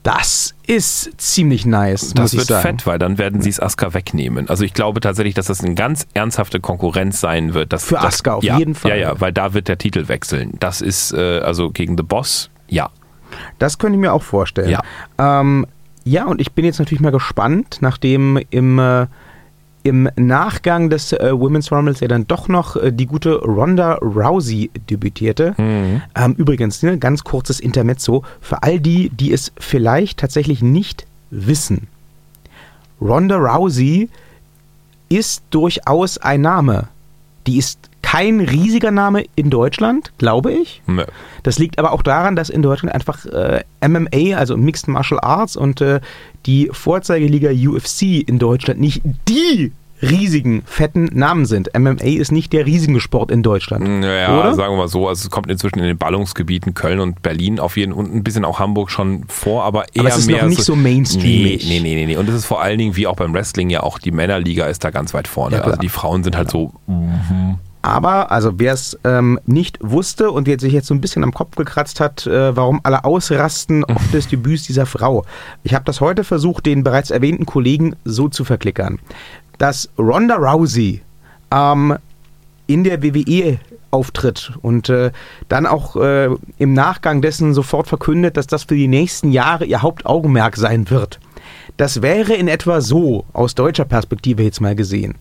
das 0.05 0.53
ist 0.67 1.19
ziemlich 1.19 1.65
nice, 1.65 2.13
Das 2.13 2.37
wird 2.37 2.61
fett, 2.61 2.85
weil 2.85 2.99
dann 2.99 3.17
werden 3.17 3.41
sie 3.41 3.49
es 3.49 3.59
Asuka 3.59 3.95
wegnehmen. 3.95 4.47
Also 4.49 4.63
ich 4.63 4.75
glaube 4.75 4.99
tatsächlich, 4.99 5.33
dass 5.33 5.47
das 5.47 5.63
eine 5.63 5.73
ganz 5.73 6.05
ernsthafte 6.13 6.59
Konkurrenz 6.59 7.19
sein 7.19 7.55
wird. 7.55 7.73
Dass, 7.73 7.85
Für 7.85 7.99
Asuka 7.99 8.35
auf 8.35 8.43
ja, 8.43 8.59
jeden 8.59 8.75
Fall. 8.75 8.91
Ja, 8.91 8.97
ja, 8.97 9.19
weil 9.19 9.33
da 9.33 9.55
wird 9.55 9.67
der 9.67 9.79
Titel 9.79 10.07
wechseln. 10.07 10.51
Das 10.59 10.81
ist 10.81 11.11
äh, 11.11 11.39
also 11.39 11.71
gegen 11.71 11.97
The 11.97 12.03
Boss, 12.03 12.51
ja. 12.67 12.91
Das 13.57 13.79
könnte 13.79 13.95
ich 13.95 14.01
mir 14.01 14.13
auch 14.13 14.21
vorstellen. 14.21 14.69
Ja. 14.69 14.83
Ähm, 15.17 15.65
ja, 16.03 16.25
und 16.25 16.39
ich 16.39 16.51
bin 16.51 16.65
jetzt 16.65 16.77
natürlich 16.77 17.01
mal 17.01 17.11
gespannt, 17.11 17.79
nachdem 17.81 18.39
im, 18.51 18.77
äh, 18.77 19.07
im 19.85 20.09
Nachgang 20.15 20.89
des 20.89 21.13
äh, 21.13 21.29
Women's 21.31 21.71
Rumbles 21.71 21.99
ja 21.99 22.07
dann 22.07 22.25
doch 22.25 22.47
noch 22.47 22.75
äh, 22.75 22.91
die 22.91 23.05
gute 23.05 23.35
Ronda 23.35 23.99
Rousey 24.01 24.71
debütierte. 24.89 25.53
Mhm. 25.59 26.01
Ähm, 26.15 26.33
übrigens, 26.33 26.81
ne, 26.81 26.97
ganz 26.97 27.23
kurzes 27.23 27.59
Intermezzo 27.59 28.23
für 28.41 28.63
all 28.63 28.79
die, 28.79 29.09
die 29.09 29.31
es 29.31 29.51
vielleicht 29.59 30.17
tatsächlich 30.17 30.63
nicht 30.63 31.05
wissen. 31.29 31.87
Ronda 32.99 33.37
Rousey 33.37 34.09
ist 35.07 35.43
durchaus 35.51 36.17
ein 36.17 36.41
Name. 36.41 36.87
Die 37.45 37.59
ist 37.59 37.91
kein 38.05 38.39
riesiger 38.39 38.91
Name 38.91 39.25
in 39.35 39.49
Deutschland, 39.49 40.11
glaube 40.19 40.53
ich. 40.53 40.83
Nö. 40.85 41.05
Das 41.41 41.57
liegt 41.57 41.79
aber 41.79 41.91
auch 41.91 42.03
daran, 42.03 42.35
dass 42.35 42.51
in 42.51 42.61
Deutschland 42.61 42.93
einfach 42.93 43.25
äh, 43.25 43.63
MMA, 43.81 44.37
also 44.37 44.55
Mixed 44.57 44.87
Martial 44.87 45.19
Arts 45.19 45.55
und 45.55 45.81
äh, 45.81 46.01
die 46.45 46.69
Vorzeigeliga 46.71 47.49
UFC 47.49 48.27
in 48.27 48.37
Deutschland 48.37 48.79
nicht 48.79 49.01
die 49.27 49.71
riesigen, 50.03 50.61
fetten 50.67 51.09
Namen 51.13 51.45
sind. 51.45 51.71
MMA 51.75 52.03
ist 52.03 52.31
nicht 52.31 52.53
der 52.53 52.67
riesige 52.67 52.99
Sport 52.99 53.31
in 53.31 53.41
Deutschland. 53.41 54.01
Naja, 54.01 54.39
Oder? 54.39 54.53
sagen 54.53 54.73
wir 54.73 54.77
mal 54.77 54.87
so, 54.87 55.07
also 55.07 55.25
es 55.25 55.31
kommt 55.31 55.49
inzwischen 55.49 55.79
in 55.79 55.85
den 55.85 55.97
Ballungsgebieten 55.97 56.75
Köln 56.75 56.99
und 56.99 57.23
Berlin 57.23 57.59
auf 57.59 57.75
jeden 57.75 57.91
und 57.91 58.13
ein 58.13 58.23
bisschen 58.23 58.45
auch 58.45 58.59
Hamburg 58.59 58.91
schon 58.91 59.23
vor, 59.29 59.63
aber 59.63 59.85
eher 59.95 60.01
Aber 60.01 60.09
es 60.09 60.17
ist 60.17 60.27
mehr 60.27 60.43
noch 60.43 60.49
nicht 60.49 60.63
so 60.63 60.75
mainstreamig. 60.75 61.65
Nee, 61.65 61.79
nee, 61.79 61.79
nee, 61.79 61.95
nee, 61.95 62.05
nee. 62.05 62.17
Und 62.17 62.29
es 62.29 62.35
ist 62.35 62.45
vor 62.45 62.61
allen 62.61 62.77
Dingen, 62.77 62.95
wie 62.95 63.07
auch 63.07 63.15
beim 63.15 63.33
Wrestling 63.33 63.71
ja 63.71 63.81
auch, 63.81 63.97
die 63.97 64.11
Männerliga 64.11 64.67
ist 64.67 64.83
da 64.83 64.91
ganz 64.91 65.15
weit 65.15 65.27
vorne. 65.27 65.55
Ja, 65.55 65.63
also 65.63 65.79
die 65.79 65.89
Frauen 65.89 66.23
sind 66.23 66.37
halt 66.37 66.51
so, 66.51 66.71
Aber, 67.85 68.31
also 68.31 68.53
wer 68.57 68.73
es 68.73 68.97
ähm, 69.03 69.39
nicht 69.45 69.77
wusste 69.79 70.31
und 70.31 70.47
jetzt 70.47 70.61
sich 70.61 70.73
jetzt 70.73 70.87
so 70.87 70.95
ein 70.95 71.01
bisschen 71.01 71.23
am 71.23 71.31
Kopf 71.31 71.55
gekratzt 71.55 71.99
hat, 71.99 72.25
äh, 72.25 72.55
warum 72.55 72.79
alle 72.81 73.05
ausrasten 73.05 73.83
auf 73.85 74.01
des 74.11 74.27
Debüts 74.27 74.63
dieser 74.63 74.87
Frau. 74.87 75.23
Ich 75.61 75.75
habe 75.75 75.85
das 75.85 76.01
heute 76.01 76.23
versucht, 76.23 76.65
den 76.65 76.83
bereits 76.83 77.11
erwähnten 77.11 77.45
Kollegen 77.45 77.95
so 78.03 78.27
zu 78.27 78.43
verklickern. 78.43 78.97
Dass 79.59 79.87
Ronda 79.99 80.35
Rousey 80.37 81.03
ähm, 81.51 81.95
in 82.65 82.83
der 82.83 83.03
WWE 83.03 83.59
auftritt 83.91 84.53
und 84.63 84.89
äh, 84.89 85.11
dann 85.47 85.67
auch 85.67 85.95
äh, 85.95 86.29
im 86.57 86.73
Nachgang 86.73 87.21
dessen 87.21 87.53
sofort 87.53 87.87
verkündet, 87.87 88.35
dass 88.35 88.47
das 88.47 88.63
für 88.63 88.75
die 88.75 88.87
nächsten 88.87 89.31
Jahre 89.31 89.63
ihr 89.63 89.83
Hauptaugenmerk 89.83 90.57
sein 90.57 90.89
wird. 90.89 91.19
Das 91.77 92.01
wäre 92.01 92.33
in 92.33 92.47
etwa 92.47 92.81
so, 92.81 93.25
aus 93.31 93.53
deutscher 93.53 93.85
Perspektive 93.85 94.41
jetzt 94.41 94.59
mal 94.59 94.75
gesehen, 94.75 95.13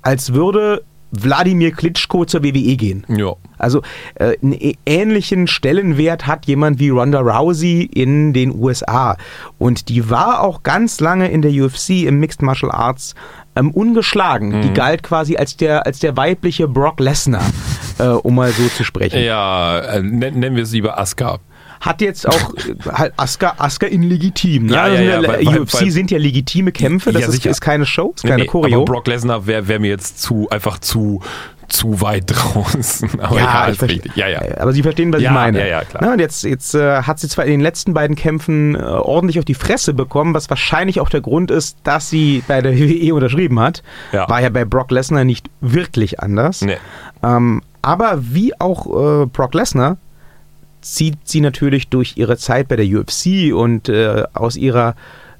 als 0.00 0.32
würde 0.32 0.84
Wladimir 1.22 1.72
Klitschko 1.72 2.24
zur 2.24 2.42
WWE 2.42 2.76
gehen. 2.76 3.04
ja. 3.08 3.32
Also 3.56 3.80
äh, 4.16 4.36
einen 4.42 4.52
ä- 4.54 4.76
ähnlichen 4.84 5.46
Stellenwert 5.46 6.26
hat 6.26 6.44
jemand 6.46 6.80
wie 6.80 6.90
Ronda 6.90 7.20
Rousey 7.20 7.82
in 7.84 8.32
den 8.34 8.54
USA. 8.54 9.16
Und 9.58 9.88
die 9.88 10.10
war 10.10 10.40
auch 10.42 10.62
ganz 10.64 11.00
lange 11.00 11.28
in 11.30 11.40
der 11.40 11.50
UFC 11.52 11.90
im 12.04 12.18
Mixed 12.18 12.42
Martial 12.42 12.70
Arts 12.72 13.14
ähm, 13.56 13.70
ungeschlagen. 13.70 14.60
Die 14.60 14.72
galt 14.74 15.02
quasi 15.02 15.36
als 15.36 15.56
der, 15.56 15.86
als 15.86 16.00
der 16.00 16.16
weibliche 16.16 16.68
Brock 16.68 17.00
Lesnar, 17.00 17.44
äh, 17.98 18.04
um 18.08 18.34
mal 18.34 18.50
so 18.50 18.66
zu 18.68 18.84
sprechen. 18.84 19.22
Ja, 19.22 19.78
äh, 19.78 20.02
nen- 20.02 20.40
nennen 20.40 20.56
wir 20.56 20.64
es 20.64 20.72
lieber 20.72 20.98
Asuka. 20.98 21.38
Hat 21.84 22.00
jetzt 22.00 22.26
auch 22.28 22.54
äh, 22.54 22.74
halt 22.90 23.12
Asuka, 23.16 23.54
Asuka 23.58 23.86
in 23.86 24.02
legitim. 24.02 24.66
Ne? 24.66 24.72
Ja, 24.74 24.82
Also 24.84 24.96
ja, 24.96 25.02
ja, 25.02 25.20
der 25.20 25.28
weil- 25.28 25.58
UFC 25.60 25.82
weil- 25.82 25.90
sind 25.90 26.10
ja 26.10 26.18
legitime 26.18 26.72
Kämpfe. 26.72 27.12
Das 27.12 27.22
Ja, 27.22 27.28
ist, 27.28 27.44
ist 27.44 27.60
keine 27.60 27.84
Show, 27.84 28.12
ist 28.16 28.22
keine 28.24 28.42
Nee, 28.42 28.46
Choreo. 28.46 28.76
Aber 28.76 28.84
Brock 28.86 29.06
Lesnar 29.06 29.46
wäre 29.46 29.68
wär 29.68 29.78
mir 29.80 29.88
jetzt 29.90 30.22
zu, 30.22 30.48
einfach 30.50 30.78
zu, 30.78 31.20
zu 31.68 32.00
weit 32.00 32.24
draußen. 32.28 33.20
Aber 33.20 33.36
ja, 33.38 33.64
verstehe. 33.64 33.88
richtig. 33.88 34.16
Ja, 34.16 34.28
ja. 34.28 34.40
Aber 34.60 34.72
Sie 34.72 34.82
verstehen, 34.82 35.12
was 35.12 35.20
Ja, 35.20 35.30
ich 35.30 35.34
meine. 35.34 35.58
ja, 35.60 35.66
ja, 35.66 35.84
klar. 35.84 36.02
Na, 36.04 36.12
und 36.12 36.20
jetzt 36.20 36.42
jetzt 36.44 36.74
äh, 36.74 37.02
hat 37.02 37.18
sie 37.18 37.28
zwar 37.28 37.44
in 37.44 37.50
den 37.52 37.60
letzten 37.60 37.92
beiden 37.92 38.16
Kämpfen 38.16 38.74
äh, 38.76 38.78
ordentlich 38.78 39.38
auf 39.38 39.44
die 39.44 39.54
Fresse 39.54 39.92
bekommen, 39.94 40.32
was 40.34 40.48
wahrscheinlich 40.50 41.00
auch 41.00 41.08
der 41.10 41.20
Grund 41.20 41.50
ist, 41.50 41.76
dass 41.84 42.08
sie 42.08 42.42
bei 42.48 42.62
der 42.62 42.72
WWE 42.78 43.14
unterschrieben 43.14 43.60
hat. 43.60 43.82
Ja. 44.12 44.28
War 44.28 44.40
ja 44.40 44.48
bei 44.48 44.64
Brock 44.64 44.90
Lesnar 44.90 45.24
nicht 45.24 45.48
wirklich 45.60 46.20
anders. 46.20 46.62
Nee. 46.62 46.76
Ähm, 47.22 47.60
aber 47.82 48.18
wie 48.22 48.58
auch 48.58 49.22
äh, 49.22 49.26
Brock 49.26 49.52
Lesnar 49.54 49.98
zieht 50.84 51.18
sie 51.24 51.40
natürlich 51.40 51.88
durch 51.88 52.16
ihre 52.16 52.36
Zeit 52.36 52.68
bei 52.68 52.76
der 52.76 52.86
UFC 52.86 53.52
und 53.54 53.88
äh, 53.88 54.24
aus 54.34 54.56
ihrer 54.56 54.94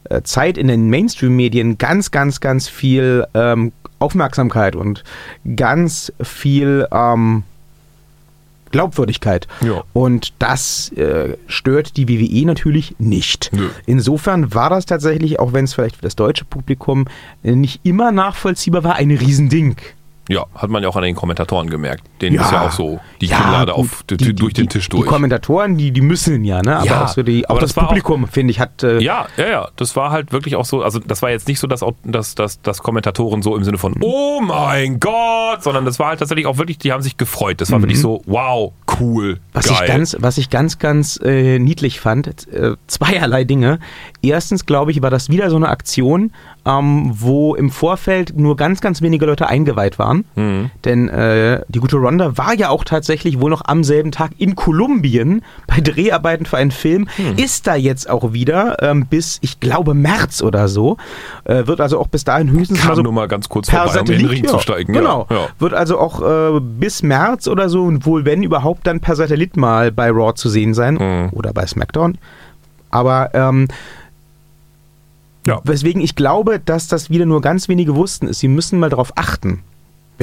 äh, 0.04 0.22
Zeit 0.22 0.58
in 0.58 0.68
den 0.68 0.88
Mainstream-Medien 0.90 1.78
ganz, 1.78 2.10
ganz, 2.10 2.40
ganz 2.40 2.68
viel 2.68 3.26
ähm, 3.34 3.72
Aufmerksamkeit 3.98 4.74
und 4.74 5.04
ganz 5.56 6.12
viel 6.20 6.86
ähm, 6.90 7.44
Glaubwürdigkeit. 8.70 9.46
Ja. 9.64 9.84
Und 9.92 10.32
das 10.40 10.90
äh, 10.92 11.36
stört 11.46 11.96
die 11.96 12.08
WWE 12.08 12.44
natürlich 12.44 12.96
nicht. 12.98 13.50
Nö. 13.52 13.68
Insofern 13.86 14.52
war 14.52 14.68
das 14.68 14.84
tatsächlich, 14.84 15.38
auch 15.38 15.52
wenn 15.52 15.64
es 15.64 15.74
vielleicht 15.74 15.96
für 15.96 16.02
das 16.02 16.16
deutsche 16.16 16.44
Publikum 16.44 17.06
äh, 17.44 17.54
nicht 17.54 17.80
immer 17.84 18.10
nachvollziehbar 18.10 18.82
war, 18.82 18.96
ein 18.96 19.10
Riesending. 19.10 19.76
Ja, 20.28 20.46
hat 20.54 20.70
man 20.70 20.82
ja 20.82 20.88
auch 20.88 20.96
an 20.96 21.02
den 21.02 21.14
Kommentatoren 21.14 21.68
gemerkt. 21.68 22.04
Denen 22.22 22.36
Ja. 22.36 22.42
ist 22.42 22.52
ja 22.52 22.66
auch 22.66 22.70
so 22.72 22.98
die 23.20 23.26
Ja, 23.26 23.36
Kinnlade 23.40 23.74
auf, 23.74 24.02
d- 24.04 24.16
die- 24.16 24.34
durch 24.34 24.54
die, 24.54 24.62
den 24.62 24.68
Tisch 24.70 24.88
durch. 24.88 25.02
Die 25.04 25.08
Kommentatoren, 25.08 25.76
die, 25.76 25.90
die 25.90 26.00
müssen 26.00 26.44
ja, 26.44 26.62
ne? 26.62 26.76
Aber 26.78 26.86
Ja, 26.86 27.04
auch, 27.04 27.08
so 27.08 27.22
die, 27.22 27.48
auch 27.48 27.58
das, 27.58 27.74
das 27.74 27.84
Publikum, 27.84 28.26
finde 28.26 28.50
ich, 28.52 28.58
hat. 28.60 28.82
Äh, 28.82 29.00
Ja, 29.02 29.26
ja, 29.36 29.48
ja. 29.48 29.68
Das 29.76 29.96
war 29.96 30.10
halt 30.10 30.32
wirklich 30.32 30.56
auch 30.56 30.64
so. 30.64 30.82
Also, 30.82 30.98
das 30.98 31.20
war 31.20 31.30
jetzt 31.30 31.46
nicht 31.48 31.58
so, 31.60 31.66
dass, 31.66 31.82
auch, 31.82 31.92
dass, 32.04 32.34
dass, 32.34 32.62
dass 32.62 32.82
Kommentatoren 32.82 33.42
so 33.42 33.54
im 33.56 33.64
Sinne 33.64 33.76
von, 33.76 33.94
oh 34.00 34.40
mein 34.40 34.98
Gott, 34.98 35.62
sondern 35.62 35.84
das 35.84 35.98
war 35.98 36.08
halt 36.08 36.20
tatsächlich 36.20 36.46
auch 36.46 36.56
wirklich, 36.56 36.78
die 36.78 36.90
haben 36.92 37.02
sich 37.02 37.16
gefreut. 37.18 37.60
Das 37.60 37.70
war 37.70 37.82
wirklich 37.82 38.00
so, 38.00 38.22
wow, 38.26 38.72
cool. 39.00 39.34
Mhm. 39.34 39.38
Was 39.52 39.66
geil. 39.66 39.76
ich 39.82 39.86
ganz, 39.86 40.16
was 40.20 40.38
ich 40.38 40.48
ganz, 40.48 40.78
ganz 40.78 41.20
äh, 41.22 41.58
niedlich 41.58 42.00
fand, 42.00 42.48
äh, 42.52 42.76
zweierlei 42.86 43.44
Dinge. 43.44 43.78
Erstens, 44.22 44.64
glaube 44.64 44.90
ich, 44.90 45.02
war 45.02 45.10
das 45.10 45.28
wieder 45.28 45.50
so 45.50 45.56
eine 45.56 45.68
Aktion, 45.68 46.32
ähm, 46.66 47.10
wo 47.12 47.54
im 47.54 47.70
Vorfeld 47.70 48.36
nur 48.38 48.56
ganz, 48.56 48.80
ganz 48.80 49.02
wenige 49.02 49.26
Leute 49.26 49.48
eingeweiht 49.48 49.98
waren. 49.98 50.13
Mhm. 50.36 50.70
Denn 50.84 51.08
äh, 51.08 51.62
die 51.68 51.80
gute 51.80 51.96
Ronda 51.96 52.36
war 52.38 52.54
ja 52.54 52.68
auch 52.68 52.84
tatsächlich 52.84 53.40
wohl 53.40 53.50
noch 53.50 53.62
am 53.64 53.82
selben 53.84 54.12
Tag 54.12 54.30
in 54.38 54.54
Kolumbien 54.54 55.42
bei 55.66 55.80
Dreharbeiten 55.80 56.46
für 56.46 56.56
einen 56.58 56.70
Film. 56.70 57.08
Hm. 57.16 57.36
Ist 57.36 57.66
da 57.66 57.74
jetzt 57.74 58.08
auch 58.08 58.32
wieder 58.32 58.82
ähm, 58.82 59.06
bis, 59.06 59.38
ich 59.42 59.58
glaube, 59.60 59.94
März 59.94 60.42
oder 60.42 60.68
so. 60.68 60.96
Äh, 61.44 61.66
wird 61.66 61.80
also 61.80 61.98
auch 61.98 62.06
bis 62.08 62.24
dahin 62.24 62.50
höchstens 62.50 62.80
Kam 62.80 62.88
mal 62.90 62.96
so 62.96 63.02
nur 63.02 63.12
mal 63.12 63.28
ganz 63.28 63.48
kurz 63.48 63.68
per 63.68 63.84
vorbei, 63.88 64.00
um 64.00 64.06
in 64.06 64.18
den 64.18 64.26
Ring 64.28 64.44
ja, 64.44 64.50
zu 64.50 64.58
steigen. 64.60 64.92
Genau. 64.92 65.26
Ja, 65.30 65.36
ja. 65.36 65.46
Wird 65.58 65.74
also 65.74 65.98
auch 65.98 66.20
äh, 66.56 66.60
bis 66.60 67.02
März 67.02 67.48
oder 67.48 67.68
so 67.68 67.82
und 67.84 68.06
wohl 68.06 68.24
wenn 68.24 68.42
überhaupt 68.42 68.86
dann 68.86 69.00
per 69.00 69.16
Satellit 69.16 69.56
mal 69.56 69.90
bei 69.90 70.10
Raw 70.10 70.34
zu 70.34 70.48
sehen 70.48 70.74
sein 70.74 70.94
Mhm. 70.94 71.28
oder 71.32 71.52
bei 71.52 71.66
SmackDown. 71.66 72.18
Aber 72.90 73.30
ähm, 73.34 73.66
Ja. 75.46 75.60
weswegen 75.64 76.00
ich 76.00 76.14
glaube, 76.16 76.60
dass 76.64 76.88
das 76.88 77.10
wieder 77.10 77.26
nur 77.26 77.40
ganz 77.40 77.68
wenige 77.68 77.94
wussten, 77.96 78.28
ist, 78.28 78.38
sie 78.40 78.48
müssen 78.48 78.78
mal 78.78 78.88
darauf 78.90 79.12
achten, 79.16 79.60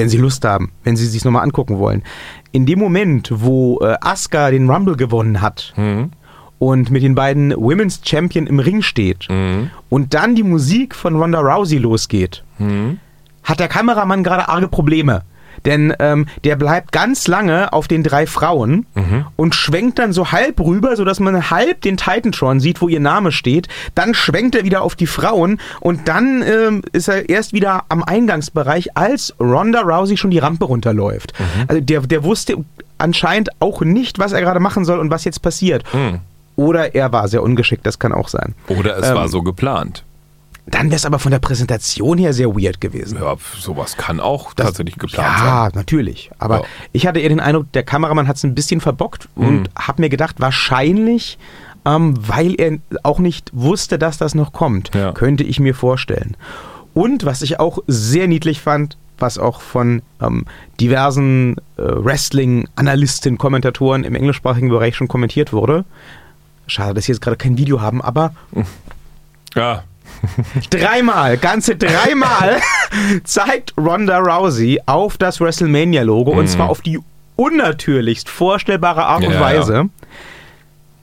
wenn 0.02 0.08
sie 0.08 0.18
Lust 0.18 0.44
haben, 0.44 0.72
wenn 0.82 0.96
sie 0.96 1.06
sich 1.06 1.24
nochmal 1.24 1.44
angucken 1.44 1.78
wollen. 1.78 2.02
In 2.50 2.66
dem 2.66 2.80
Moment, 2.80 3.30
wo 3.32 3.78
äh, 3.80 3.94
Asuka 4.00 4.50
den 4.50 4.68
Rumble 4.68 4.96
gewonnen 4.96 5.40
hat 5.40 5.72
Mhm. 5.76 6.10
und 6.58 6.90
mit 6.90 7.04
den 7.04 7.14
beiden 7.14 7.52
Women's 7.56 8.00
Champion 8.04 8.48
im 8.48 8.58
Ring 8.58 8.82
steht 8.82 9.28
Mhm. 9.30 9.70
und 9.88 10.12
dann 10.12 10.34
die 10.34 10.42
Musik 10.42 10.96
von 10.96 11.14
Ronda 11.16 11.38
Rousey 11.40 11.78
losgeht, 11.78 12.42
Mhm. 12.58 12.98
hat 13.44 13.60
der 13.60 13.68
Kameramann 13.68 14.24
gerade 14.24 14.48
arge 14.48 14.66
Probleme. 14.66 15.22
Denn 15.64 15.94
ähm, 15.98 16.26
der 16.44 16.56
bleibt 16.56 16.92
ganz 16.92 17.28
lange 17.28 17.72
auf 17.72 17.88
den 17.88 18.02
drei 18.02 18.26
Frauen 18.26 18.86
und 19.36 19.54
schwenkt 19.54 19.98
dann 19.98 20.12
so 20.12 20.32
halb 20.32 20.60
rüber, 20.60 20.96
sodass 20.96 21.20
man 21.20 21.50
halb 21.50 21.80
den 21.82 21.96
Titantron 21.96 22.60
sieht, 22.60 22.80
wo 22.80 22.88
ihr 22.88 23.00
Name 23.00 23.32
steht. 23.32 23.68
Dann 23.94 24.14
schwenkt 24.14 24.54
er 24.54 24.64
wieder 24.64 24.82
auf 24.82 24.94
die 24.96 25.06
Frauen 25.06 25.60
und 25.80 26.08
dann 26.08 26.42
ähm, 26.42 26.82
ist 26.92 27.08
er 27.08 27.28
erst 27.28 27.52
wieder 27.52 27.84
am 27.88 28.02
Eingangsbereich, 28.02 28.96
als 28.96 29.34
Ronda 29.40 29.80
Rousey 29.82 30.16
schon 30.16 30.30
die 30.30 30.38
Rampe 30.38 30.64
runterläuft. 30.64 31.32
Also 31.68 31.80
der, 31.80 32.00
der 32.02 32.24
wusste 32.24 32.56
anscheinend 32.98 33.50
auch 33.60 33.80
nicht, 33.82 34.18
was 34.18 34.32
er 34.32 34.40
gerade 34.40 34.60
machen 34.60 34.84
soll 34.84 34.98
und 34.98 35.10
was 35.10 35.24
jetzt 35.24 35.42
passiert. 35.42 35.84
Oder 36.56 36.94
er 36.94 37.12
war 37.12 37.28
sehr 37.28 37.42
ungeschickt, 37.42 37.86
das 37.86 37.98
kann 37.98 38.12
auch 38.12 38.28
sein. 38.28 38.54
Oder 38.68 38.98
es 38.98 39.08
Ähm, 39.08 39.14
war 39.14 39.28
so 39.28 39.42
geplant. 39.42 40.04
Dann 40.66 40.86
wäre 40.86 40.96
es 40.96 41.04
aber 41.04 41.18
von 41.18 41.32
der 41.32 41.40
Präsentation 41.40 42.18
her 42.18 42.32
sehr 42.32 42.54
weird 42.54 42.80
gewesen. 42.80 43.18
Ja, 43.20 43.34
sowas 43.58 43.96
kann 43.96 44.20
auch 44.20 44.54
Das- 44.54 44.66
tatsächlich 44.68 44.96
geplant 44.96 45.28
ja, 45.38 45.62
sein. 45.64 45.72
natürlich. 45.74 46.30
Aber 46.38 46.58
Ja. 46.60 46.64
ich 46.92 47.06
hatte 47.06 47.18
eher 47.18 47.28
den 47.30 47.40
Eindruck, 47.40 47.70
der 47.72 47.82
Kameramann 47.82 48.28
hat 48.28 48.36
es 48.36 48.44
ein 48.44 48.54
bisschen 48.54 48.80
verbockt 48.80 49.28
und 49.34 49.70
habe 49.76 50.02
mir 50.02 50.08
gedacht, 50.08 50.36
wahrscheinlich, 50.38 51.36
ähm, 51.84 52.14
weil 52.28 52.54
er 52.60 52.78
auch 53.02 53.18
nicht 53.18 53.50
wusste, 53.52 53.98
dass 53.98 54.18
das 54.18 54.36
noch 54.36 54.52
kommt, 54.52 54.94
Ja. 54.94 55.10
könnte 55.12 55.42
ich 55.42 55.58
mir 55.58 55.74
vorstellen. 55.74 56.36
Und 56.94 57.24
was 57.24 57.42
ich 57.42 57.58
auch 57.58 57.80
sehr 57.88 58.28
niedlich 58.28 58.60
fand, 58.60 58.96
was 59.18 59.38
auch 59.38 59.60
von 59.62 60.02
ähm, 60.20 60.44
diversen 60.80 61.56
äh, 61.76 61.82
Wrestling-Analysten, 61.82 63.36
Kommentatoren 63.38 64.04
im 64.04 64.14
englischsprachigen 64.14 64.68
Bereich 64.68 64.94
schon 64.96 65.08
kommentiert 65.08 65.52
wurde. 65.52 65.84
Schade, 66.68 66.94
dass 66.94 67.06
sie 67.06 67.12
jetzt 67.12 67.20
gerade 67.20 67.36
kein 67.36 67.58
Video 67.58 67.80
haben, 67.80 68.00
aber 68.00 68.32
Ja, 69.54 69.82
Dreimal, 70.70 71.36
ganze 71.36 71.76
dreimal 71.76 72.60
zeigt 73.24 73.74
Ronda 73.76 74.18
Rousey 74.18 74.80
auf 74.86 75.16
das 75.18 75.40
WrestleMania-Logo 75.40 76.30
und 76.32 76.48
zwar 76.48 76.68
auf 76.70 76.80
die 76.80 76.98
unnatürlichst 77.36 78.28
vorstellbare 78.28 79.04
Art 79.04 79.22
und 79.24 79.28
Mhm. 79.30 79.34
Ja, 79.34 79.40
Weise. 79.40 79.84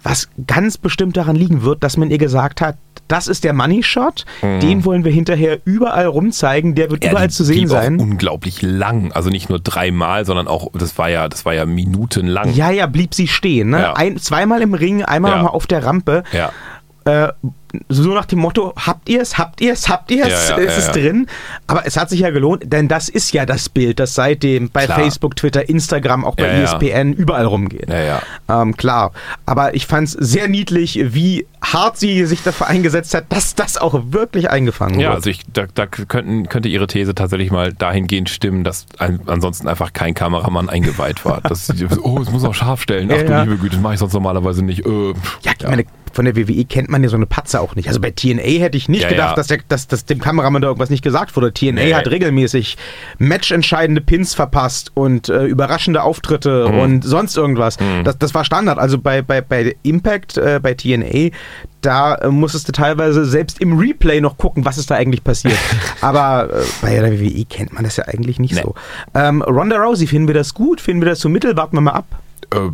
Was 0.01 0.29
ganz 0.47 0.77
bestimmt 0.77 1.17
daran 1.17 1.35
liegen 1.35 1.63
wird, 1.63 1.83
dass 1.83 1.97
man 1.97 2.09
ihr 2.09 2.17
gesagt 2.17 2.61
hat, 2.61 2.77
das 3.09 3.27
ist 3.27 3.43
der 3.43 3.53
Money 3.53 3.81
Shot, 3.83 4.23
den 4.43 4.85
wollen 4.85 5.03
wir 5.03 5.11
hinterher 5.11 5.57
überall 5.65 6.05
rumzeigen, 6.05 6.75
der 6.75 6.89
wird 6.91 7.01
Mhm. 7.01 7.05
Ja, 7.07 7.11
überall 7.11 7.29
zu 7.31 7.43
sehen 7.43 7.67
sein. 7.67 7.99
Unglaublich 7.99 8.61
lang, 8.61 9.11
also 9.11 9.29
nicht 9.31 9.49
nur 9.49 9.59
dreimal, 9.59 10.25
sondern 10.25 10.47
auch 10.47 10.67
das 10.73 10.97
war 10.99 11.09
ja, 11.09 11.27
das 11.27 11.43
war 11.43 11.53
ja 11.55 11.65
minutenlang. 11.65 12.53
Ja, 12.53 12.69
ja, 12.69 12.85
blieb 12.85 13.13
sie 13.15 13.27
stehen. 13.27 13.71
Ne? 13.71 13.81
Ja. 13.81 13.93
Ein, 13.93 14.17
zweimal 14.17 14.61
im 14.61 14.73
Ring, 14.75 15.03
einmal 15.03 15.31
Ja. 15.31 15.37
noch 15.37 15.43
mal 15.45 15.49
auf 15.49 15.65
der 15.67 15.83
Rampe. 15.83 16.23
Ja. 16.31 16.51
Äh, 17.05 17.33
so 17.89 18.13
nach 18.13 18.25
dem 18.25 18.39
Motto, 18.39 18.73
habt 18.75 19.09
ihr 19.09 19.21
es, 19.21 19.37
habt 19.37 19.61
ihr 19.61 19.73
es, 19.73 19.87
habt 19.89 20.11
ihr 20.11 20.25
es, 20.25 20.49
Ja, 20.49 20.57
ja, 20.57 20.63
es 20.63 20.71
ja, 20.71 20.77
ist 20.77 20.87
ja. 20.87 20.93
drin. 20.93 21.27
Aber 21.67 21.85
es 21.85 21.97
hat 21.97 22.09
sich 22.09 22.19
ja 22.21 22.29
gelohnt, 22.31 22.63
denn 22.71 22.87
das 22.87 23.09
ist 23.09 23.31
ja 23.33 23.45
das 23.45 23.69
Bild, 23.69 23.99
das 23.99 24.15
seitdem 24.15 24.69
bei 24.69 24.85
Klar. 24.85 24.99
Facebook, 24.99 25.35
Twitter, 25.35 25.67
Instagram, 25.69 26.25
auch 26.25 26.35
bei 26.35 26.47
Ja, 26.47 26.59
ja. 26.59 26.63
ESPN 26.63 27.13
überall 27.13 27.45
rumgeht. 27.45 27.89
Ja, 27.89 27.99
ja. 28.01 28.61
Ähm, 28.61 28.75
klar, 28.77 29.11
aber 29.45 29.75
ich 29.75 29.85
fand 29.87 30.07
es 30.07 30.13
sehr 30.13 30.47
niedlich, 30.47 30.99
wie 31.13 31.45
hart 31.61 31.97
sie 31.97 32.25
sich 32.25 32.41
dafür 32.41 32.67
eingesetzt 32.67 33.13
hat, 33.13 33.25
dass 33.29 33.53
das 33.55 33.77
auch 33.77 33.99
wirklich 34.11 34.49
eingefangen 34.49 34.99
Ja, 34.99 35.09
wird. 35.09 35.15
also 35.17 35.29
ich, 35.29 35.41
da, 35.53 35.65
da 35.73 35.85
könnten, 35.85 36.47
könnte 36.47 36.69
Ihre 36.69 36.87
These 36.87 37.13
tatsächlich 37.13 37.51
mal 37.51 37.73
dahingehend 37.73 38.29
stimmen, 38.29 38.63
dass 38.63 38.85
ein, 38.97 39.19
ansonsten 39.27 39.67
einfach 39.67 39.93
kein 39.93 40.13
Kameramann 40.13 40.69
eingeweiht 40.69 41.25
war. 41.25 41.41
Dass, 41.41 41.69
oh, 42.01 42.19
es 42.21 42.31
muss 42.31 42.43
auch 42.45 42.53
scharf 42.53 42.81
stellen. 42.81 43.09
Ach 43.11 43.17
Ja, 43.17 43.23
du 43.23 43.31
ja. 43.31 43.43
liebe 43.43 43.57
Güte, 43.57 43.75
das 43.75 43.81
mache 43.83 43.93
ich 43.95 43.99
sonst 43.99 44.13
normalerweise 44.13 44.63
nicht. 44.63 44.85
Äh, 44.85 45.13
Ja, 45.43 45.51
ich 45.59 45.67
meine, 45.67 45.83
von 46.13 46.25
der 46.25 46.35
WWE 46.35 46.65
kennt 46.65 46.89
man 46.89 47.03
ja 47.03 47.09
so 47.09 47.17
eine 47.17 47.25
Auch 47.59 47.75
nicht. 47.75 47.87
Also 47.87 47.99
bei 47.99 48.11
TNA 48.11 48.41
hätte 48.41 48.77
ich 48.77 48.89
nicht 48.89 49.03
Ja, 49.03 49.09
gedacht, 49.09 49.29
ja. 49.31 49.35
Dass, 49.35 49.47
der, 49.47 49.59
dass, 49.67 49.87
dass 49.87 50.05
dem 50.05 50.19
Kameramann 50.19 50.61
da 50.61 50.67
irgendwas 50.69 50.89
nicht 50.89 51.03
gesagt 51.03 51.35
wurde. 51.35 51.53
TNA 51.53 51.71
Nee. 51.71 51.93
hat 51.93 52.07
regelmäßig 52.09 52.77
matchentscheidende 53.19 54.01
Pins 54.01 54.33
verpasst 54.33 54.91
und 54.95 55.29
äh, 55.29 55.45
überraschende 55.45 56.03
Auftritte 56.03 56.67
Mhm. 56.69 56.79
und 56.79 57.03
sonst 57.03 57.37
irgendwas. 57.37 57.77
Das, 58.03 58.17
das 58.17 58.33
war 58.33 58.43
Standard. 58.45 58.79
Also 58.79 58.97
bei, 58.97 59.21
bei, 59.21 59.41
bei 59.41 59.75
Impact, 59.83 60.37
äh, 60.37 60.59
bei 60.61 60.73
TNA, 60.73 61.29
da 61.81 62.15
äh, 62.15 62.27
musstest 62.29 62.67
du 62.67 62.71
teilweise 62.71 63.25
selbst 63.25 63.61
im 63.61 63.77
Replay 63.77 64.19
noch 64.21 64.37
gucken, 64.37 64.65
was 64.65 64.77
ist 64.77 64.89
da 64.91 64.95
eigentlich 64.95 65.23
passiert. 65.23 65.57
Aber 66.01 66.49
äh, 66.51 66.63
bei 66.81 66.99
der 66.99 67.19
WWE 67.19 67.45
kennt 67.45 67.73
man 67.73 67.83
das 67.83 67.97
ja 67.97 68.05
eigentlich 68.05 68.39
nicht 68.39 68.55
Nee. 68.55 68.61
so. 68.63 68.75
Ähm, 69.13 69.41
Ronda 69.41 69.77
Rousey, 69.77 70.07
finden 70.07 70.27
wir 70.27 70.35
das 70.35 70.53
gut? 70.53 70.81
Finden 70.81 71.01
wir 71.01 71.09
das 71.09 71.19
so 71.19 71.29
mittel? 71.29 71.55
Warten 71.57 71.75
wir 71.77 71.81
mal 71.81 71.91
ab. 71.91 72.05
Äh, 72.53 72.71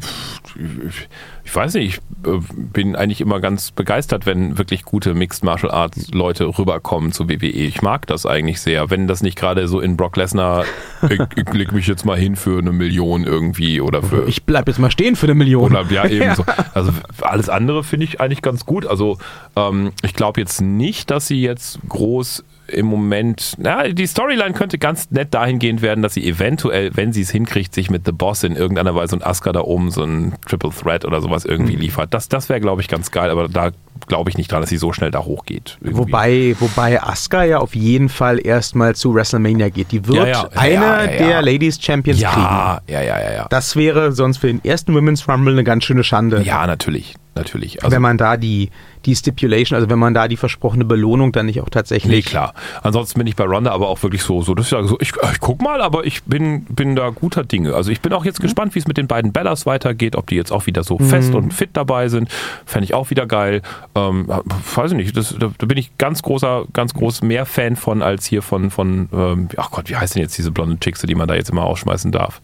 ich, 1.43 1.55
weiß 1.55 1.73
nicht, 1.73 2.01
ich 2.23 2.29
äh, 2.29 2.39
bin 2.55 2.95
eigentlich 2.95 3.19
immer 3.19 3.39
ganz 3.39 3.71
begeistert, 3.71 4.25
wenn 4.25 4.57
wirklich 4.57 4.83
gute 4.83 5.13
Mixed 5.13 5.43
Martial 5.43 5.71
Arts 5.71 6.11
Leute 6.11 6.45
rüberkommen 6.45 7.11
zu 7.11 7.29
WWE. 7.29 7.47
Ich 7.47 7.81
mag 7.81 8.07
das 8.07 8.25
eigentlich 8.25 8.61
sehr, 8.61 8.89
wenn 8.89 9.07
das 9.07 9.21
nicht 9.21 9.37
gerade 9.37 9.67
so 9.67 9.81
in 9.81 9.97
Brock 9.97 10.15
Lesnar, 10.15 10.65
ich, 11.09 11.19
ich 11.35 11.53
leg 11.53 11.73
mich 11.73 11.87
jetzt 11.87 12.05
mal 12.05 12.17
hin 12.17 12.35
für 12.35 12.59
eine 12.59 12.71
Million 12.71 13.25
irgendwie 13.25 13.81
oder 13.81 14.01
für 14.01 14.27
Ich 14.27 14.43
bleib 14.43 14.67
jetzt 14.67 14.79
mal 14.79 14.91
stehen 14.91 15.15
für 15.15 15.27
eine 15.27 15.35
Million. 15.35 15.71
oder 15.71 15.85
ja 15.91 16.07
eben 16.07 16.35
so. 16.35 16.45
Also 16.73 16.91
alles 17.21 17.49
andere 17.49 17.83
finde 17.83 18.05
ich 18.05 18.21
eigentlich 18.21 18.41
ganz 18.41 18.65
gut. 18.65 18.85
Also 18.85 19.17
ähm, 19.55 19.91
ich 20.03 20.13
glaube 20.13 20.39
jetzt 20.39 20.61
nicht, 20.61 21.11
dass 21.11 21.27
sie 21.27 21.41
jetzt 21.41 21.79
groß 21.89 22.43
im 22.67 22.85
Moment, 22.87 23.53
na, 23.57 23.87
die 23.89 24.07
Storyline 24.07 24.53
könnte 24.53 24.77
ganz 24.77 25.11
nett 25.11 25.33
dahingehend 25.33 25.81
werden, 25.81 26.01
dass 26.01 26.13
sie 26.15 26.27
eventuell, 26.27 26.91
wenn 26.95 27.13
sie 27.13 27.21
es 27.21 27.29
hinkriegt, 27.29 27.73
sich 27.73 27.89
mit 27.89 28.05
The 28.05 28.11
Boss 28.11 28.43
in 28.43 28.55
irgendeiner 28.55 28.95
Weise 28.95 29.15
und 29.15 29.25
Asuka 29.25 29.51
da 29.51 29.61
oben 29.61 29.91
so 29.91 30.03
ein 30.03 30.33
Triple 30.47 30.71
Threat 30.71 31.05
oder 31.05 31.21
sowas 31.21 31.45
Mhm. 31.45 31.51
irgendwie 31.51 31.75
liefert. 31.75 32.13
Das, 32.13 32.27
das 32.29 32.49
wäre, 32.49 32.59
glaube 32.61 32.81
ich, 32.81 32.87
ganz 32.87 33.11
geil, 33.11 33.29
aber 33.29 33.47
da 33.47 33.71
glaube 34.07 34.29
ich 34.29 34.37
nicht 34.37 34.51
dran, 34.51 34.61
dass 34.61 34.69
sie 34.69 34.77
so 34.77 34.93
schnell 34.93 35.11
da 35.11 35.23
hochgeht. 35.23 35.77
irgendwie. 35.81 35.97
Wobei, 35.99 36.55
wobei 36.59 37.01
Asuka 37.01 37.43
ja 37.43 37.59
auf 37.59 37.75
jeden 37.75 38.09
Fall 38.09 38.45
erstmal 38.45 38.95
zu 38.95 39.13
WrestleMania 39.15 39.69
geht. 39.69 39.91
Die 39.91 40.05
wird 40.07 40.17
Ja, 40.17 40.25
ja, 40.27 40.33
ja, 40.43 40.49
eine 40.95 41.17
der 41.17 41.41
Ladies 41.41 41.81
Champions 41.81 42.19
kriegen. 42.19 42.41
ja, 42.41 42.81
ja, 42.87 43.01
ja, 43.03 43.33
ja. 43.33 43.47
Das 43.49 43.75
wäre 43.75 44.11
sonst 44.11 44.37
für 44.37 44.47
den 44.47 44.63
ersten 44.65 44.93
Women's 44.93 45.27
Rumble 45.29 45.53
eine 45.53 45.63
ganz 45.63 45.83
schöne 45.85 46.03
Schande. 46.03 46.41
Ja, 46.43 46.65
natürlich, 46.67 47.15
natürlich. 47.35 47.83
Also, 47.83 47.93
wenn 47.95 48.01
man 48.01 48.17
da 48.17 48.37
die, 48.37 48.69
die 49.05 49.15
Stipulation, 49.15 49.75
also 49.75 49.89
wenn 49.89 49.99
man 49.99 50.13
da 50.13 50.27
die 50.27 50.37
versprochene 50.37 50.85
Belohnung 50.85 51.31
dann 51.31 51.45
nicht 51.45 51.61
auch 51.61 51.69
tatsächlich. 51.69 52.25
Nee, 52.25 52.29
klar. 52.29 52.53
Ansonsten 52.81 53.19
bin 53.19 53.27
ich 53.27 53.35
bei 53.35 53.43
Ronda 53.43 53.71
aber 53.71 53.87
auch 53.87 54.01
wirklich 54.03 54.23
so, 54.23 54.41
so 54.41 54.55
das 54.55 54.67
ist 54.67 54.71
ja 54.71 54.83
so, 54.83 54.97
ich, 54.99 55.13
ich 55.31 55.39
guck 55.39 55.61
mal, 55.61 55.81
aber 55.81 56.05
ich 56.05 56.23
bin, 56.23 56.65
bin 56.65 56.95
da 56.95 57.09
guter 57.09 57.43
Dinge. 57.43 57.73
Also 57.75 57.91
ich 57.91 58.01
bin 58.01 58.13
auch 58.13 58.21
Mhm. 58.21 58.25
jetzt 58.27 58.41
gespannt, 58.41 58.73
wie 58.75 58.79
es 58.79 58.87
mit 58.87 58.97
den 58.97 59.07
beiden 59.07 59.31
Bellas 59.33 59.65
weitergeht, 59.65 60.15
ob 60.15 60.27
die 60.27 60.35
jetzt 60.35 60.51
auch 60.51 60.65
wieder 60.65 60.83
so 60.83 60.97
fest 60.97 61.33
und 61.35 61.53
fit 61.53 61.69
dabei 61.73 62.09
sind. 62.09 62.29
Fände 62.65 62.85
ich 62.85 62.93
auch 62.93 63.09
wieder 63.11 63.25
geil. 63.27 63.61
Ähm, 63.93 64.27
weiß 64.75 64.91
ich 64.91 64.97
nicht, 64.97 65.15
das, 65.15 65.35
da, 65.37 65.51
da 65.57 65.65
bin 65.67 65.77
ich 65.77 65.97
ganz 65.97 66.21
großer, 66.23 66.65
ganz 66.73 66.93
groß 66.93 67.21
mehr 67.21 67.45
Fan 67.45 67.75
von 67.75 68.01
als 68.01 68.25
hier 68.25 68.41
von, 68.41 68.71
von 68.71 69.09
ähm, 69.13 69.49
ach 69.57 69.69
Gott, 69.71 69.89
wie 69.89 69.95
heißt 69.95 70.15
denn 70.15 70.21
jetzt 70.23 70.37
diese 70.37 70.51
blonde 70.51 70.79
Chickse, 70.79 71.05
die 71.05 71.15
man 71.15 71.27
da 71.27 71.35
jetzt 71.35 71.49
immer 71.49 71.65
ausschmeißen 71.65 72.11
darf? 72.11 72.41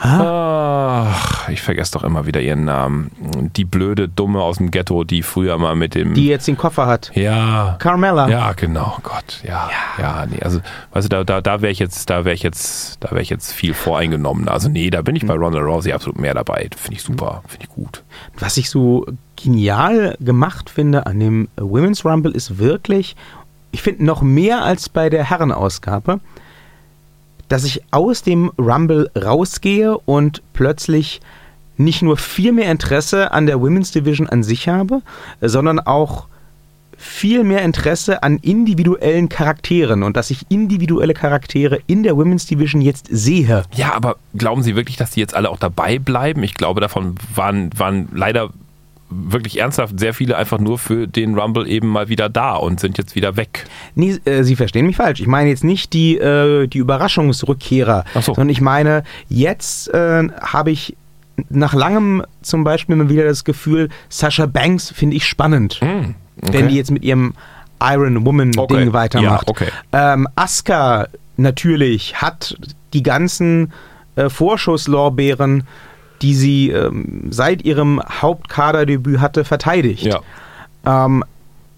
Ach, 0.00 1.48
ich 1.48 1.62
vergesse 1.62 1.92
doch 1.92 2.04
immer 2.04 2.26
wieder 2.26 2.40
ihren 2.40 2.64
Namen. 2.64 3.10
Die 3.56 3.64
blöde 3.64 4.08
Dumme 4.08 4.40
aus 4.40 4.58
dem 4.58 4.70
Ghetto, 4.70 5.04
die 5.04 5.22
früher 5.22 5.58
mal 5.58 5.74
mit 5.74 5.94
dem. 5.94 6.14
Die 6.14 6.26
jetzt 6.26 6.46
den 6.46 6.56
Koffer 6.56 6.86
hat. 6.86 7.10
ja. 7.14 7.76
Carmella. 7.78 8.28
Ja, 8.28 8.52
genau, 8.52 8.98
Gott, 9.02 9.40
ja, 9.44 9.70
ja, 9.98 10.26
nee, 10.26 10.40
also, 10.42 10.60
weißt 10.92 11.06
du, 11.06 11.08
da, 11.08 11.24
da, 11.24 11.40
da 11.40 11.62
wäre 11.62 11.72
ich 11.72 11.78
jetzt, 11.78 12.10
da 12.10 12.24
wäre 12.24 12.34
ich 12.34 12.42
jetzt, 12.42 12.96
da 13.00 13.10
wäre 13.10 13.22
ich 13.22 13.30
jetzt 13.30 13.52
viel 13.52 13.74
voreingenommen. 13.74 14.48
Also 14.48 14.68
nee, 14.68 14.90
da 14.90 15.02
bin 15.02 15.16
ich 15.16 15.26
bei 15.26 15.34
Ronda 15.34 15.58
Rousey 15.58 15.92
absolut 15.92 16.18
mehr 16.18 16.34
dabei. 16.34 16.68
Finde 16.76 16.96
ich 16.96 17.02
super, 17.02 17.42
finde 17.46 17.66
ich 17.68 17.74
gut. 17.74 18.02
Was 18.38 18.56
ich 18.56 18.70
so 18.70 19.06
genial 19.36 20.16
gemacht 20.20 20.70
finde 20.70 21.06
an 21.06 21.20
dem 21.20 21.48
Women's 21.56 22.04
Rumble 22.04 22.32
ist 22.32 22.58
wirklich, 22.58 23.16
ich 23.70 23.82
finde 23.82 24.04
noch 24.04 24.22
mehr 24.22 24.64
als 24.64 24.88
bei 24.88 25.10
der 25.10 25.24
Herrenausgabe, 25.24 26.20
dass 27.48 27.64
ich 27.64 27.82
aus 27.90 28.22
dem 28.22 28.50
Rumble 28.58 29.10
rausgehe 29.16 29.96
und 29.98 30.42
plötzlich 30.52 31.20
nicht 31.76 32.02
nur 32.02 32.16
viel 32.16 32.52
mehr 32.52 32.70
Interesse 32.70 33.32
an 33.32 33.46
der 33.46 33.60
Women's 33.60 33.92
Division 33.92 34.28
an 34.28 34.42
sich 34.42 34.68
habe, 34.68 35.02
sondern 35.40 35.80
auch 35.80 36.26
viel 36.98 37.44
mehr 37.44 37.62
Interesse 37.62 38.24
an 38.24 38.38
individuellen 38.38 39.28
Charakteren 39.28 40.02
und 40.02 40.16
dass 40.16 40.30
ich 40.30 40.46
individuelle 40.48 41.14
Charaktere 41.14 41.78
in 41.86 42.02
der 42.02 42.16
Women's 42.16 42.46
Division 42.46 42.80
jetzt 42.80 43.06
sehe. 43.08 43.62
Ja, 43.72 43.94
aber 43.94 44.16
glauben 44.34 44.64
Sie 44.64 44.74
wirklich, 44.74 44.96
dass 44.96 45.12
die 45.12 45.20
jetzt 45.20 45.34
alle 45.34 45.48
auch 45.48 45.60
dabei 45.60 46.00
bleiben? 46.00 46.42
Ich 46.42 46.54
glaube, 46.54 46.80
davon 46.80 47.14
waren, 47.34 47.70
waren 47.78 48.08
leider 48.12 48.50
wirklich 49.10 49.58
ernsthaft 49.60 49.98
sehr 49.98 50.12
viele 50.14 50.36
einfach 50.36 50.58
nur 50.58 50.78
für 50.78 51.06
den 51.08 51.38
Rumble 51.38 51.66
eben 51.66 51.88
mal 51.88 52.08
wieder 52.08 52.28
da 52.28 52.54
und 52.54 52.78
sind 52.80 52.98
jetzt 52.98 53.14
wieder 53.14 53.36
weg. 53.36 53.64
Nee, 53.94 54.18
äh, 54.24 54.42
Sie 54.42 54.54
verstehen 54.56 54.86
mich 54.86 54.96
falsch. 54.96 55.20
Ich 55.20 55.26
meine 55.26 55.48
jetzt 55.48 55.64
nicht 55.64 55.92
die, 55.92 56.18
äh, 56.18 56.66
die 56.66 56.78
Überraschungsrückkehrer, 56.78 58.04
so. 58.14 58.20
sondern 58.34 58.48
ich 58.50 58.60
meine, 58.60 59.04
jetzt 59.28 59.88
äh, 59.94 60.28
habe 60.40 60.70
ich 60.70 60.96
nach 61.48 61.72
langem 61.74 62.22
zum 62.42 62.64
Beispiel 62.64 62.96
mal 62.96 63.08
wieder 63.08 63.24
das 63.24 63.44
Gefühl, 63.44 63.88
Sasha 64.08 64.46
Banks 64.46 64.90
finde 64.90 65.16
ich 65.16 65.24
spannend, 65.24 65.74
Hm, 65.80 66.14
okay. 66.42 66.52
wenn 66.52 66.68
die 66.68 66.74
jetzt 66.76 66.90
mit 66.90 67.04
ihrem 67.04 67.34
Iron 67.80 68.26
Woman-Ding 68.26 68.60
Okay. 68.60 68.92
weitermacht. 68.92 69.46
Ja, 69.46 69.50
okay. 69.50 69.68
ähm, 69.92 70.26
Asuka 70.34 71.06
natürlich 71.36 72.16
hat 72.20 72.56
die 72.92 73.02
ganzen 73.04 73.72
äh, 74.16 74.28
Vorschusslorbeeren, 74.28 75.64
die 76.22 76.34
sie 76.34 76.70
ähm, 76.70 77.28
seit 77.30 77.62
ihrem 77.62 78.00
Hauptkaderdebüt 78.00 79.20
hatte, 79.20 79.44
verteidigt. 79.44 80.04
Ja. 80.04 80.20
Ähm, 80.84 81.24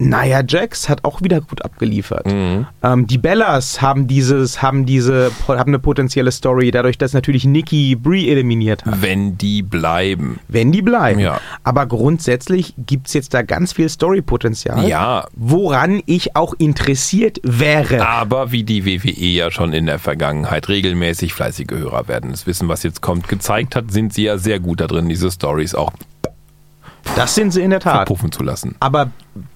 Nia 0.01 0.43
Jax 0.47 0.89
hat 0.89 1.05
auch 1.05 1.21
wieder 1.21 1.43
gut 1.43 1.63
abgeliefert. 1.63 2.27
Mhm. 2.27 2.67
Ähm, 2.83 3.07
die 3.07 3.19
Bellas 3.19 3.83
haben 3.83 4.07
dieses, 4.07 4.63
haben 4.63 4.87
diese, 4.87 5.31
haben 5.47 5.71
eine 5.71 5.79
potenzielle 5.79 6.33
Story, 6.33 6.71
dadurch, 6.71 6.97
dass 6.97 7.13
natürlich 7.13 7.45
Nikki 7.45 7.97
Brie 7.97 8.31
eliminiert 8.31 8.87
hat. 8.87 9.03
Wenn 9.03 9.37
die 9.37 9.63
bleiben. 9.63 10.41
Wenn 10.49 10.73
die 10.73 10.81
bleiben. 10.81 11.21
Ja. 11.21 11.39
Aber 11.65 11.85
grundsätzlich 11.87 12.75
gibt 12.79 13.09
es 13.09 13.13
jetzt 13.13 13.35
da 13.35 13.43
ganz 13.43 13.75
viel 13.75 13.89
Story-Potenzial, 13.91 14.89
Ja, 14.89 15.27
woran 15.37 16.03
ich 16.07 16.35
auch 16.35 16.55
interessiert 16.55 17.39
wäre. 17.43 18.07
aber 18.09 18.53
wie 18.53 18.65
die 18.65 18.87
WWE 18.87 19.11
ja 19.27 19.51
schon 19.51 19.75
in 19.75 19.85
der 19.85 19.99
Vergangenheit 19.99 20.69
regelmäßig 20.71 21.35
fleißige 21.35 21.73
Hörer 21.73 22.09
werden, 22.09 22.31
das 22.31 22.47
wissen, 22.47 22.69
was 22.69 22.83
jetzt 22.83 23.03
kommt, 23.03 23.29
gezeigt 23.29 23.77
hat, 23.77 23.91
sind 23.93 24.15
sie 24.15 24.25
ja 24.25 24.39
sehr 24.39 24.61
gut 24.61 24.81
da 24.81 24.87
drin, 24.87 25.11
diese 25.11 25.31
Stories 25.31 25.75
auch 25.75 25.93
Das 27.17 27.35
sind 27.35 27.51
sie 27.53 27.61
in 27.63 27.71
der 27.71 27.81
Tat. 27.81 27.97
verpuffen 27.97 28.33
zu 28.33 28.43
lassen. 28.43 28.77
Aber 28.81 29.11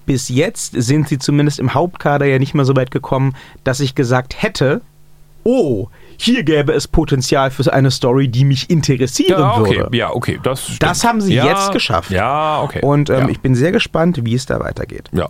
bis 0.05 0.29
jetzt 0.29 0.73
sind 0.75 1.07
sie 1.07 1.17
zumindest 1.17 1.59
im 1.59 1.73
Hauptkader 1.73 2.25
ja 2.25 2.37
nicht 2.37 2.53
mehr 2.53 2.65
so 2.65 2.75
weit 2.75 2.91
gekommen, 2.91 3.35
dass 3.63 3.79
ich 3.79 3.95
gesagt 3.95 4.41
hätte, 4.41 4.81
oh, 5.43 5.87
hier 6.17 6.43
gäbe 6.43 6.73
es 6.73 6.87
Potenzial 6.87 7.51
für 7.51 7.71
eine 7.73 7.91
Story, 7.91 8.27
die 8.27 8.45
mich 8.45 8.69
interessieren 8.69 9.39
Ja, 9.39 9.57
okay, 9.57 9.77
würde. 9.77 9.97
ja, 9.97 10.11
okay, 10.11 10.39
das 10.43 10.63
stimmt. 10.65 10.83
Das 10.83 11.03
haben 11.03 11.21
sie 11.21 11.33
ja, 11.35 11.45
jetzt 11.45 11.71
geschafft. 11.71 12.11
Ja, 12.11 12.61
okay. 12.61 12.81
Und 12.81 13.09
ähm, 13.09 13.19
ja. 13.21 13.29
ich 13.29 13.39
bin 13.39 13.55
sehr 13.55 13.71
gespannt, 13.71 14.19
wie 14.23 14.35
es 14.35 14.45
da 14.45 14.59
weitergeht. 14.59 15.09
ja. 15.11 15.27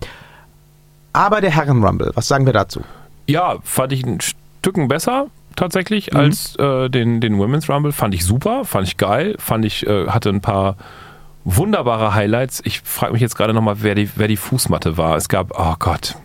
Aber 1.14 1.40
der 1.40 1.52
Herren-Rumble, 1.52 2.12
was 2.16 2.28
sagen 2.28 2.46
wir 2.46 2.52
dazu? 2.54 2.82
ja, 3.28 3.56
fand 3.64 3.94
ich 3.94 4.06
ein 4.06 4.20
Stücken 4.22 4.88
besser 4.90 5.28
tatsächlich 5.56 6.12
Mhm. 6.12 6.20
als 6.20 6.56
äh, 6.58 6.90
den, 6.90 7.22
den 7.22 7.38
Women's 7.40 7.70
Rumble. 7.70 7.94
Fand 7.94 8.14
ich 8.14 8.26
super, 8.26 8.66
fand 8.66 8.86
ich 8.88 8.98
geil, 8.98 9.36
fand 9.40 9.64
ich, 9.64 9.88
äh, 9.88 10.08
hatte 10.08 10.30
ein 10.30 10.42
paar 10.42 10.76
wunderbare 11.46 12.14
Highlights. 12.14 12.62
Ich 12.66 12.82
frage 12.82 13.14
mich 13.14 13.22
jetzt 13.22 13.36
gerade 13.36 13.54
nochmal, 13.54 13.78
wer 13.80 13.96
die, 13.96 14.10
wer 14.16 14.28
die 14.28 14.38
Fußmatte 14.38 14.98
war. 14.98 15.16
Es 15.16 15.30
gab, 15.30 15.58
oh 15.58 15.76
Gott, 15.80 16.16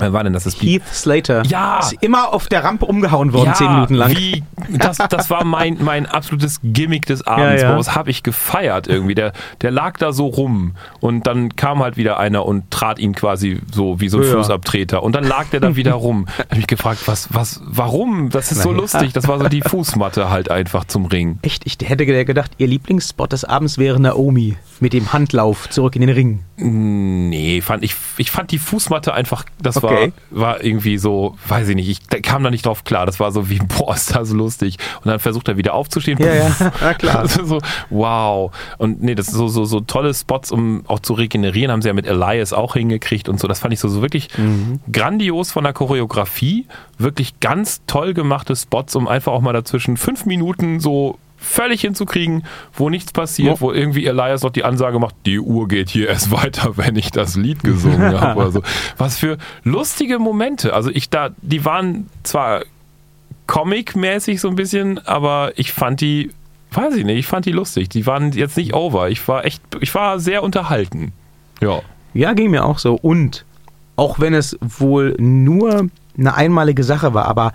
war 0.00 0.24
denn 0.24 0.32
das? 0.32 0.44
das 0.44 0.60
Heath 0.60 0.82
Slater 0.92 1.42
Ja. 1.46 1.80
ist 1.80 1.94
immer 2.00 2.32
auf 2.32 2.46
der 2.48 2.64
Rampe 2.64 2.86
umgehauen 2.86 3.32
worden, 3.32 3.54
zehn 3.54 3.70
Minuten 3.72 3.94
lang. 3.94 4.10
Wie, 4.16 4.42
das, 4.78 4.98
das 4.98 5.30
war 5.30 5.44
mein, 5.44 5.78
mein 5.80 6.06
absolutes 6.06 6.60
Gimmick 6.62 7.06
des 7.06 7.26
Abends. 7.26 7.62
Ja, 7.62 7.70
ja. 7.70 7.76
Das 7.76 7.94
habe 7.94 8.10
ich 8.10 8.22
gefeiert 8.22 8.86
irgendwie. 8.88 9.14
Der, 9.14 9.32
der 9.60 9.70
lag 9.70 9.96
da 9.98 10.12
so 10.12 10.26
rum 10.26 10.74
und 11.00 11.26
dann 11.26 11.56
kam 11.56 11.80
halt 11.82 11.96
wieder 11.96 12.18
einer 12.18 12.46
und 12.46 12.70
trat 12.70 12.98
ihn 12.98 13.14
quasi 13.14 13.60
so 13.72 14.00
wie 14.00 14.08
so 14.08 14.18
ein 14.18 14.24
Ja. 14.24 14.32
Fußabtreter 14.32 15.02
und 15.02 15.14
dann 15.14 15.24
lag 15.24 15.46
der 15.50 15.60
da 15.60 15.76
wieder 15.76 15.92
rum. 15.94 16.26
Da 16.38 16.44
habe 16.44 16.52
ich 16.52 16.58
mich 16.58 16.66
gefragt, 16.68 17.00
was, 17.06 17.28
was, 17.34 17.60
warum? 17.64 18.30
Das 18.30 18.52
ist 18.52 18.62
so 18.62 18.72
lustig. 18.72 19.12
Das 19.12 19.26
war 19.28 19.38
so 19.38 19.48
die 19.48 19.60
Fußmatte 19.62 20.30
halt 20.30 20.50
einfach 20.50 20.84
zum 20.84 21.06
Ring. 21.06 21.38
Echt, 21.42 21.66
ich 21.66 21.76
hätte 21.82 22.06
gedacht, 22.06 22.52
ihr 22.58 22.66
Lieblingsspot 22.66 23.32
des 23.32 23.44
Abends 23.44 23.78
wäre 23.78 24.00
Naomi 24.00 24.56
mit 24.80 24.92
dem 24.92 25.12
Handlauf 25.12 25.68
zurück 25.70 25.94
in 25.96 26.02
den 26.02 26.10
Ring. 26.10 26.40
Nee, 26.56 27.60
fand 27.60 27.82
ich, 27.84 27.94
ich 28.16 28.30
fand 28.30 28.50
die 28.50 28.58
Fußmatte 28.58 29.12
einfach, 29.14 29.44
das 29.60 29.76
Okay. 29.78 29.86
war, 29.86 29.87
war 30.30 30.62
irgendwie 30.62 30.98
so, 30.98 31.36
weiß 31.48 31.68
ich 31.68 31.76
nicht, 31.76 31.88
ich 31.88 32.22
kam 32.22 32.42
da 32.44 32.50
nicht 32.50 32.66
drauf 32.66 32.84
klar. 32.84 33.06
Das 33.06 33.20
war 33.20 33.32
so 33.32 33.48
wie, 33.50 33.58
boah, 33.78 33.94
ist 33.94 34.14
das 34.14 34.30
lustig. 34.32 34.76
Und 35.02 35.06
dann 35.06 35.18
versucht 35.18 35.48
er 35.48 35.56
wieder 35.56 35.74
aufzustehen. 35.74 36.18
Ja, 36.18 36.34
ja, 36.34 36.56
na 36.80 36.94
klar. 36.94 37.18
Also 37.20 37.44
so, 37.44 37.58
wow. 37.90 38.50
Und 38.78 39.02
nee, 39.02 39.14
das 39.14 39.28
ist 39.28 39.34
so, 39.34 39.48
so, 39.48 39.64
so 39.64 39.80
tolle 39.80 40.14
Spots, 40.14 40.50
um 40.52 40.82
auch 40.86 41.00
zu 41.00 41.12
regenerieren, 41.14 41.70
haben 41.72 41.82
sie 41.82 41.88
ja 41.88 41.94
mit 41.94 42.06
Elias 42.06 42.52
auch 42.52 42.74
hingekriegt 42.74 43.28
und 43.28 43.40
so. 43.40 43.48
Das 43.48 43.60
fand 43.60 43.72
ich 43.74 43.80
so, 43.80 43.88
so 43.88 44.02
wirklich 44.02 44.28
Mhm. 44.38 44.80
grandios 44.92 45.50
von 45.52 45.64
der 45.64 45.72
Choreografie. 45.72 46.66
Wirklich 46.98 47.40
ganz 47.40 47.82
toll 47.86 48.14
gemachte 48.14 48.54
Spots, 48.56 48.94
um 48.96 49.08
einfach 49.08 49.32
auch 49.32 49.40
mal 49.40 49.52
dazwischen 49.52 49.96
fünf 49.96 50.26
Minuten 50.26 50.80
so 50.80 51.18
völlig 51.38 51.80
hinzukriegen, 51.80 52.44
wo 52.74 52.90
nichts 52.90 53.12
passiert, 53.12 53.60
wo 53.60 53.72
irgendwie 53.72 54.06
Elias 54.06 54.42
noch 54.42 54.50
die 54.50 54.64
Ansage 54.64 54.98
macht, 54.98 55.14
die 55.24 55.38
Uhr 55.38 55.68
geht 55.68 55.88
hier 55.88 56.08
erst 56.08 56.30
weiter, 56.32 56.76
wenn 56.76 56.96
ich 56.96 57.10
das 57.10 57.36
Lied 57.36 57.62
gesungen 57.62 58.20
habe 58.20 58.40
oder 58.40 58.50
so. 58.50 58.62
Was 58.96 59.18
für 59.18 59.38
lustige 59.62 60.18
Momente. 60.18 60.74
Also 60.74 60.90
ich 60.90 61.10
da, 61.10 61.30
die 61.40 61.64
waren 61.64 62.08
zwar 62.24 62.62
Comic-mäßig 63.46 64.40
so 64.40 64.48
ein 64.48 64.56
bisschen, 64.56 64.98
aber 65.06 65.52
ich 65.56 65.72
fand 65.72 66.00
die, 66.00 66.30
weiß 66.72 66.94
ich 66.96 67.04
nicht, 67.04 67.18
ich 67.18 67.26
fand 67.26 67.46
die 67.46 67.52
lustig. 67.52 67.88
Die 67.88 68.06
waren 68.06 68.32
jetzt 68.32 68.56
nicht 68.56 68.74
over. 68.74 69.08
Ich 69.08 69.26
war 69.26 69.44
echt, 69.44 69.62
ich 69.80 69.94
war 69.94 70.20
sehr 70.20 70.42
unterhalten. 70.42 71.12
Ja. 71.60 71.80
Ja, 72.14 72.32
ging 72.34 72.50
mir 72.50 72.64
auch 72.64 72.78
so. 72.78 72.94
Und 72.94 73.44
auch 73.96 74.20
wenn 74.20 74.34
es 74.34 74.58
wohl 74.60 75.14
nur 75.18 75.88
eine 76.16 76.34
einmalige 76.34 76.84
Sache 76.84 77.14
war, 77.14 77.26
aber 77.26 77.52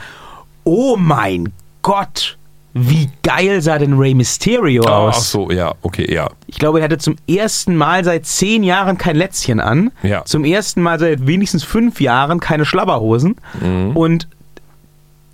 oh 0.64 0.96
mein 0.98 1.52
Gott, 1.82 2.38
wie 2.74 3.10
geil 3.22 3.62
sah 3.62 3.78
denn 3.78 3.94
Rey 4.00 4.16
Mysterio 4.16 4.84
Ah, 4.88 5.08
aus? 5.10 5.16
ach 5.18 5.22
so, 5.22 5.52
ja, 5.52 5.74
okay, 5.84 6.12
ja. 6.12 6.30
Ich 6.48 6.58
glaube, 6.58 6.80
er 6.80 6.86
hatte 6.86 6.98
zum 6.98 7.16
ersten 7.28 7.76
Mal 7.76 8.04
seit 8.04 8.26
zehn 8.26 8.64
Jahren 8.64 8.98
kein 8.98 9.16
Lätzchen 9.16 9.60
an. 9.60 9.92
Ja. 10.02 10.26
Zum 10.26 10.44
ersten 10.44 10.82
Mal 10.82 11.00
seit 11.00 11.28
wenigstens 11.28 11.64
fünf 11.64 12.02
Jahren 12.02 12.40
keine 12.40 12.66
Schlabberhosen. 12.66 13.36
Mhm. 13.62 13.96
Und 13.96 14.28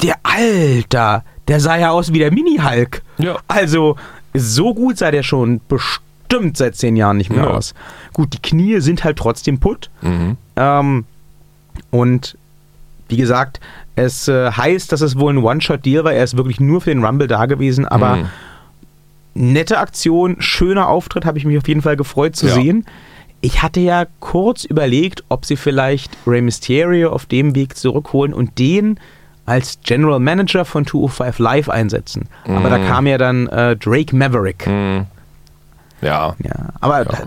der 0.04 0.16
Alter, 0.24 1.24
der 1.48 1.60
sah 1.60 1.78
ja 1.78 1.92
aus 1.92 2.12
wie 2.14 2.20
der 2.20 2.32
Mini-Hulk. 2.32 3.02
Ja. 3.18 3.38
Also, 3.48 3.96
so 4.34 4.74
gut 4.74 4.98
sah 4.98 5.12
der 5.12 5.24
schon 5.24 5.62
bestimmt 5.70 6.58
seit 6.58 6.76
zehn 6.76 6.96
Jahren 6.96 7.18
nicht 7.18 7.30
mehr 7.32 7.44
Ja. 7.46 7.50
aus. 7.52 7.74
Gut, 8.14 8.34
die 8.34 8.42
Knie 8.42 8.80
sind 8.82 9.04
halt 9.04 9.18
trotzdem 9.18 9.60
putt. 9.60 9.90
Mhm. 10.02 10.36
Ähm, 10.58 11.06
und 11.92 12.38
wie 13.08 13.18
gesagt, 13.18 13.60
es 14.00 14.28
äh, 14.28 14.52
heißt, 14.52 14.92
dass 14.92 15.02
es 15.02 15.18
wohl 15.20 15.34
ein 15.34 15.38
One-Shot-Deal 15.44 16.04
war. 16.04 16.14
Er 16.14 16.24
ist 16.24 16.38
wirklich 16.38 16.60
nur 16.60 16.82
für 16.82 16.90
den 16.90 17.04
Rumble 17.04 17.28
da 17.28 17.46
gewesen, 17.46 17.86
aber 17.88 18.18
Mhm. 18.18 18.26
nette 19.36 19.78
Aktion, 19.80 20.38
schöner 20.40 20.88
Auftritt, 20.90 21.26
habe 21.26 21.38
ich 21.38 21.46
mich 21.46 21.58
auf 21.58 21.68
jeden 21.68 21.82
Fall 21.82 21.96
gefreut 21.96 22.36
zu 22.36 22.48
Ja. 22.48 22.54
sehen. 22.56 22.86
Ich 23.42 23.62
hatte 23.64 23.80
ja 23.80 24.06
kurz 24.20 24.66
überlegt, 24.66 25.24
ob 25.30 25.46
sie 25.46 25.56
vielleicht 25.56 26.18
Rey 26.28 26.42
Mysterio 26.42 27.12
auf 27.12 27.26
dem 27.26 27.56
Weg 27.56 27.78
zurückholen 27.78 28.34
und 28.34 28.60
den 28.60 29.00
als 29.46 29.80
General 29.84 30.20
Manager 30.20 30.66
von 30.66 30.86
205 30.86 31.40
Live 31.40 31.70
einsetzen. 31.70 32.28
Aber 32.46 32.70
da 32.70 32.78
kam 32.80 33.08
ja 33.08 33.18
dann 33.18 33.48
äh, 33.48 33.76
Drake 33.78 34.16
Maverick. 34.16 34.68
Mhm. 34.68 35.06
Ja, 36.02 36.36
Ja, 36.44 36.70
aber 36.82 37.04
Da, 37.06 37.18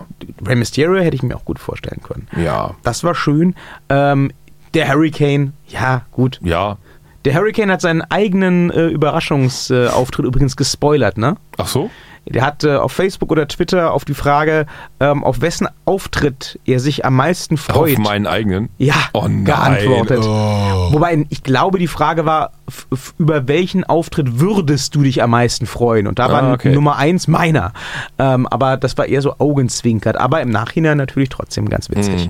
Rey 0.45 0.55
Mysterio 0.55 1.01
hätte 1.01 1.15
ich 1.15 1.23
mir 1.23 1.35
auch 1.35 1.45
gut 1.45 1.59
vorstellen 1.59 2.01
können. 2.03 2.27
ja, 2.37 2.71
Das 2.83 3.03
war 3.03 3.13
schön. 3.15 3.55
Ähm, 3.89 4.31
der 4.73 4.89
Hurricane, 4.89 5.53
ja, 5.67 6.01
gut. 6.11 6.39
ja. 6.43 6.77
Der 7.25 7.35
Hurricane 7.35 7.71
hat 7.71 7.79
seinen 7.79 8.01
eigenen 8.01 8.69
äh, 8.69 8.87
Überraschungsauftritt 8.87 10.25
übrigens 10.25 10.57
gespoilert, 10.57 11.17
ne? 11.17 11.37
Ach 11.57 11.67
so? 11.67 11.89
Der 12.25 12.45
hat 12.45 12.63
äh, 12.63 12.75
auf 12.75 12.91
Facebook 12.93 13.31
oder 13.31 13.47
Twitter 13.47 13.93
auf 13.93 14.05
die 14.05 14.13
Frage, 14.13 14.65
ähm, 15.01 15.23
auf 15.25 15.41
wessen 15.41 15.67
Auftritt 15.85 16.57
er 16.65 16.79
sich 16.79 17.05
am 17.05 17.15
meisten 17.15 17.57
freut, 17.57 17.93
Auf 17.93 17.97
meinen 17.99 18.27
eigenen? 18.27 18.69
ja, 18.77 18.95
Oh 19.13 19.27
geantwortet. 19.43 20.19
Oh. 20.23 20.93
Wobei, 20.93 21.25
ich 21.29 21.43
glaube, 21.43 21.79
die 21.79 21.87
Frage 21.87 22.25
war, 22.25 22.51
über 23.17 23.47
welchen 23.47 23.83
Auftritt 23.83 24.39
würdest 24.39 24.95
du 24.95 25.03
dich 25.03 25.21
am 25.21 25.31
meisten 25.31 25.65
freuen? 25.65 26.07
Und 26.07 26.19
da 26.19 26.31
war 26.31 26.43
Ah, 26.43 26.53
okay. 26.53 26.73
Nummer 26.73 26.95
eins 26.97 27.27
meiner. 27.27 27.73
Ähm, 28.17 28.47
aber 28.47 28.77
das 28.77 28.97
war 28.97 29.05
eher 29.05 29.21
so 29.21 29.35
augenzwinkert. 29.37 30.17
Aber 30.17 30.41
im 30.41 30.49
Nachhinein 30.49 30.97
natürlich 30.97 31.29
trotzdem 31.29 31.67
ganz 31.69 31.89
witzig. 31.89 32.29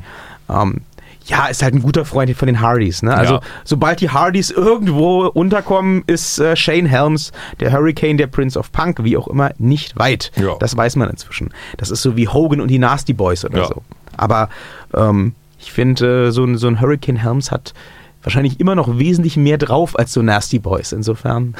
Mhm. 0.49 0.55
Ähm, 0.55 0.81
ja, 1.25 1.45
ist 1.47 1.63
halt 1.63 1.73
ein 1.73 1.81
guter 1.81 2.03
Freund 2.05 2.35
von 2.35 2.47
den 2.47 2.59
Hardys. 2.59 3.01
Ne? 3.01 3.13
Also, 3.15 3.35
Ja. 3.35 3.39
sobald 3.63 4.01
die 4.01 4.09
Hardys 4.09 4.51
irgendwo 4.51 5.25
unterkommen, 5.27 6.03
ist 6.07 6.39
äh, 6.39 6.55
Shane 6.55 6.85
Helms, 6.85 7.31
der 7.59 7.71
Hurricane, 7.71 8.17
der 8.17 8.27
Prince 8.27 8.59
of 8.59 8.71
Punk, 8.71 9.03
wie 9.03 9.15
auch 9.17 9.27
immer, 9.27 9.51
nicht 9.57 9.97
weit. 9.97 10.31
Ja. 10.35 10.55
Das 10.59 10.75
weiß 10.75 10.95
man 10.97 11.09
inzwischen. 11.09 11.51
Das 11.77 11.89
ist 11.91 12.01
so 12.01 12.15
wie 12.17 12.27
Hogan 12.27 12.59
und 12.61 12.67
die 12.67 12.79
Nasty 12.79 13.13
Boys 13.13 13.45
oder 13.45 13.59
Ja. 13.59 13.65
so. 13.67 13.81
Aber 14.17 14.49
ähm, 14.93 15.33
ich 15.59 15.71
finde, 15.71 16.27
äh, 16.27 16.31
so, 16.31 16.43
ein- 16.43 16.57
so 16.57 16.67
ein 16.67 16.81
Hurricane 16.81 17.15
Helms 17.17 17.51
hat 17.51 17.73
wahrscheinlich 18.21 18.59
immer 18.59 18.75
noch 18.75 18.99
wesentlich 18.99 19.37
mehr 19.37 19.57
drauf 19.57 19.97
als 19.97 20.13
so 20.13 20.21
Nasty 20.21 20.59
Boys. 20.59 20.91
Insofern, 20.91 21.55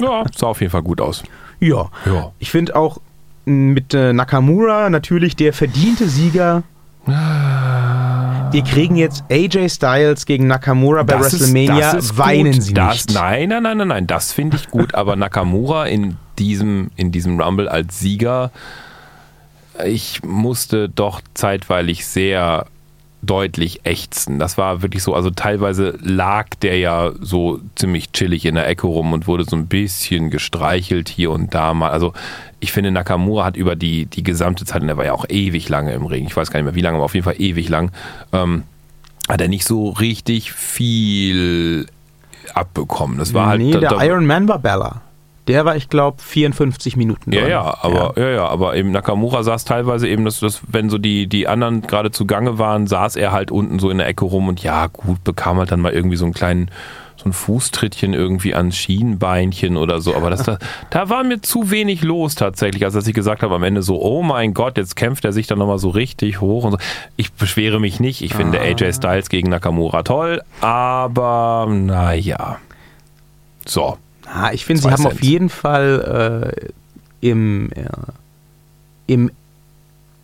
Ja, 0.00 0.24
sah 0.36 0.46
auf 0.46 0.60
jeden 0.60 0.70
Fall 0.70 0.82
gut 0.82 1.00
aus. 1.00 1.22
ja. 1.58 1.88
Ja. 2.06 2.30
Ich 2.38 2.50
finde 2.52 2.76
auch 2.76 2.98
mit 3.44 3.92
äh, 3.94 4.12
Nakamura 4.12 4.88
natürlich 4.90 5.34
der 5.34 5.52
verdiente 5.52 6.08
Sieger. 6.08 6.62
Wir 8.50 8.62
kriegen 8.64 8.96
jetzt 8.96 9.22
AJ 9.30 9.68
Styles 9.68 10.26
gegen 10.26 10.46
Nakamura 10.48 11.02
bei 11.04 11.14
Das 11.16 11.32
ist- 11.32 11.40
WrestleMania. 11.40 11.92
das 11.92 12.04
ist 12.04 12.18
Weinen 12.18 12.52
gut. 12.52 12.62
Sie 12.62 12.74
das, 12.74 13.06
nicht. 13.06 13.12
Nein, 13.14 13.48
nein, 13.48 13.62
nein, 13.62 13.76
nein, 13.78 13.88
nein, 13.88 14.06
das 14.06 14.32
finde 14.32 14.56
ich 14.56 14.68
gut. 14.70 14.94
Aber 14.94 15.14
Nakamura 15.16 15.86
in 15.86 16.16
diesem, 16.38 16.90
in 16.96 17.12
diesem 17.12 17.40
Rumble 17.40 17.68
als 17.68 18.00
Sieger, 18.00 18.50
ich 19.84 20.22
musste 20.24 20.88
doch 20.88 21.20
zeitweilig 21.34 22.04
sehr 22.06 22.66
deutlich 23.22 23.80
ächzen. 23.84 24.38
Das 24.38 24.56
war 24.56 24.82
wirklich 24.82 25.02
so, 25.02 25.14
also 25.14 25.30
teilweise 25.30 25.98
lag 26.02 26.48
der 26.62 26.78
ja 26.78 27.12
so 27.20 27.60
ziemlich 27.74 28.12
chillig 28.12 28.46
in 28.46 28.54
der 28.54 28.66
Ecke 28.66 28.86
rum 28.86 29.12
und 29.12 29.26
wurde 29.26 29.44
so 29.44 29.56
ein 29.56 29.66
bisschen 29.66 30.30
gestreichelt 30.30 31.08
hier 31.08 31.30
und 31.30 31.54
da 31.54 31.74
mal. 31.74 31.90
Also 31.90 32.12
ich 32.60 32.72
finde, 32.72 32.90
Nakamura 32.90 33.44
hat 33.44 33.56
über 33.56 33.76
die, 33.76 34.06
die 34.06 34.22
gesamte 34.22 34.64
Zeit, 34.64 34.82
und 34.82 34.88
er 34.88 34.96
war 34.96 35.04
ja 35.04 35.12
auch 35.12 35.26
ewig 35.28 35.68
lange 35.68 35.92
im 35.92 36.06
Ring, 36.06 36.26
ich 36.26 36.36
weiß 36.36 36.50
gar 36.50 36.58
nicht 36.60 36.64
mehr 36.64 36.74
wie 36.74 36.80
lange, 36.80 36.96
aber 36.96 37.04
auf 37.04 37.14
jeden 37.14 37.24
Fall 37.24 37.36
ewig 37.40 37.68
lang, 37.68 37.90
ähm, 38.32 38.62
hat 39.28 39.40
er 39.40 39.48
nicht 39.48 39.64
so 39.64 39.90
richtig 39.90 40.52
viel 40.52 41.86
abbekommen. 42.54 43.18
Das 43.18 43.32
war 43.34 43.46
halt 43.46 43.60
nee, 43.60 43.72
da- 43.72 43.80
der 43.80 43.90
da- 43.90 44.02
Iron 44.04 44.26
Man 44.26 44.48
war 44.48 44.58
Bella. 44.58 45.02
Der 45.50 45.64
war, 45.64 45.74
ich 45.74 45.88
glaube, 45.88 46.22
54 46.22 46.96
Minuten. 46.96 47.32
Ja, 47.32 47.40
drin. 47.40 47.50
ja, 47.50 47.76
aber 47.82 48.14
ja. 48.16 48.30
ja, 48.30 48.46
aber 48.46 48.76
eben 48.76 48.92
Nakamura 48.92 49.42
saß 49.42 49.64
teilweise 49.64 50.06
eben, 50.08 50.24
dass, 50.24 50.38
dass 50.38 50.60
wenn 50.68 50.88
so 50.88 50.96
die, 50.96 51.26
die 51.26 51.48
anderen 51.48 51.82
gerade 51.82 52.12
zugange 52.12 52.58
waren, 52.58 52.86
saß 52.86 53.16
er 53.16 53.32
halt 53.32 53.50
unten 53.50 53.80
so 53.80 53.90
in 53.90 53.98
der 53.98 54.06
Ecke 54.06 54.24
rum 54.24 54.46
und 54.46 54.62
ja, 54.62 54.86
gut, 54.86 55.24
bekam 55.24 55.58
halt 55.58 55.72
dann 55.72 55.80
mal 55.80 55.92
irgendwie 55.92 56.16
so 56.16 56.24
einen 56.24 56.34
kleinen 56.34 56.70
so 57.16 57.28
ein 57.28 57.32
Fußtrittchen 57.32 58.14
irgendwie 58.14 58.54
ans 58.54 58.76
Schienbeinchen 58.76 59.76
oder 59.76 60.00
so. 60.00 60.14
Aber 60.14 60.30
das, 60.30 60.42
da, 60.44 60.58
da 60.90 61.08
war 61.08 61.24
mir 61.24 61.42
zu 61.42 61.72
wenig 61.72 62.02
los 62.02 62.36
tatsächlich, 62.36 62.84
als 62.84 62.94
dass 62.94 63.08
ich 63.08 63.14
gesagt 63.14 63.42
habe 63.42 63.56
am 63.56 63.64
Ende 63.64 63.82
so, 63.82 64.00
oh 64.00 64.22
mein 64.22 64.54
Gott, 64.54 64.76
jetzt 64.78 64.94
kämpft 64.94 65.24
er 65.24 65.32
sich 65.32 65.48
dann 65.48 65.58
nochmal 65.58 65.78
so 65.78 65.88
richtig 65.88 66.40
hoch 66.40 66.62
und 66.62 66.70
so. 66.70 66.78
Ich 67.16 67.32
beschwere 67.32 67.80
mich 67.80 67.98
nicht. 67.98 68.22
Ich 68.22 68.34
finde 68.34 68.60
Ah. 68.60 68.64
AJ 68.64 68.92
Styles 68.92 69.28
gegen 69.28 69.50
Nakamura 69.50 70.04
toll, 70.04 70.42
aber 70.60 71.66
naja. 71.68 72.58
So. 73.66 73.98
Ah, 74.32 74.50
ich 74.52 74.64
finde, 74.64 74.82
sie 74.82 74.90
haben 74.90 75.02
Cent. 75.02 75.14
auf 75.14 75.22
jeden 75.22 75.48
Fall 75.48 76.52
äh, 77.22 77.26
im, 77.28 77.70
äh, 77.72 77.84
im 79.06 79.30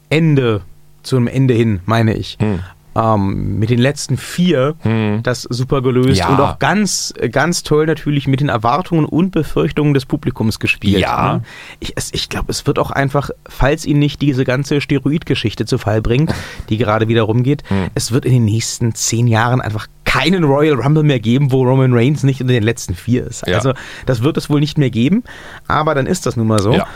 Ende, 0.08 0.60
zum 1.02 1.26
Ende 1.26 1.54
hin, 1.54 1.80
meine 1.86 2.14
ich, 2.14 2.36
Hm. 2.40 2.60
ähm, 2.94 3.58
mit 3.58 3.68
den 3.70 3.78
letzten 3.80 4.16
vier 4.16 4.74
Hm. 4.82 5.20
das 5.24 5.42
super 5.42 5.82
gelöst 5.82 6.18
Ja. 6.20 6.28
und 6.28 6.40
auch 6.40 6.58
ganz, 6.58 7.12
ganz 7.32 7.62
toll 7.64 7.86
natürlich 7.86 8.26
mit 8.28 8.40
den 8.40 8.48
Erwartungen 8.48 9.04
und 9.04 9.32
Befürchtungen 9.32 9.92
des 9.92 10.06
Publikums 10.06 10.60
gespielt. 10.60 11.00
Ja. 11.00 11.34
ne? 11.38 11.42
Ich, 11.80 11.94
ich 12.12 12.28
glaube, 12.28 12.50
es 12.52 12.66
wird 12.66 12.78
auch 12.78 12.90
einfach, 12.92 13.30
falls 13.48 13.84
ihn 13.84 13.98
nicht 13.98 14.22
diese 14.22 14.44
ganze 14.44 14.80
Steroidgeschichte 14.80 15.66
zu 15.66 15.78
Fall 15.78 16.00
bringt, 16.00 16.32
die 16.68 16.78
gerade 16.78 17.08
wieder 17.08 17.22
rumgeht, 17.22 17.64
Hm. 17.68 17.88
es 17.94 18.12
wird 18.12 18.24
in 18.24 18.32
den 18.32 18.44
nächsten 18.44 18.94
zehn 18.94 19.26
Jahren 19.26 19.60
einfach 19.60 19.88
keinen 20.06 20.44
Royal 20.44 20.80
Rumble 20.80 21.02
mehr 21.02 21.20
geben, 21.20 21.52
wo 21.52 21.62
Roman 21.64 21.92
Reigns 21.92 22.22
nicht 22.22 22.40
unter 22.40 22.54
den 22.54 22.62
letzten 22.62 22.94
vier 22.94 23.26
ist. 23.26 23.46
Ja. 23.46 23.56
Also 23.56 23.74
das 24.06 24.22
wird 24.22 24.38
es 24.38 24.48
wohl 24.48 24.60
nicht 24.60 24.78
mehr 24.78 24.88
geben, 24.90 25.22
aber 25.68 25.94
dann 25.94 26.06
ist 26.06 26.24
das 26.24 26.36
nun 26.36 26.46
mal 26.46 26.60
so. 26.60 26.72
Ja. 26.72 26.86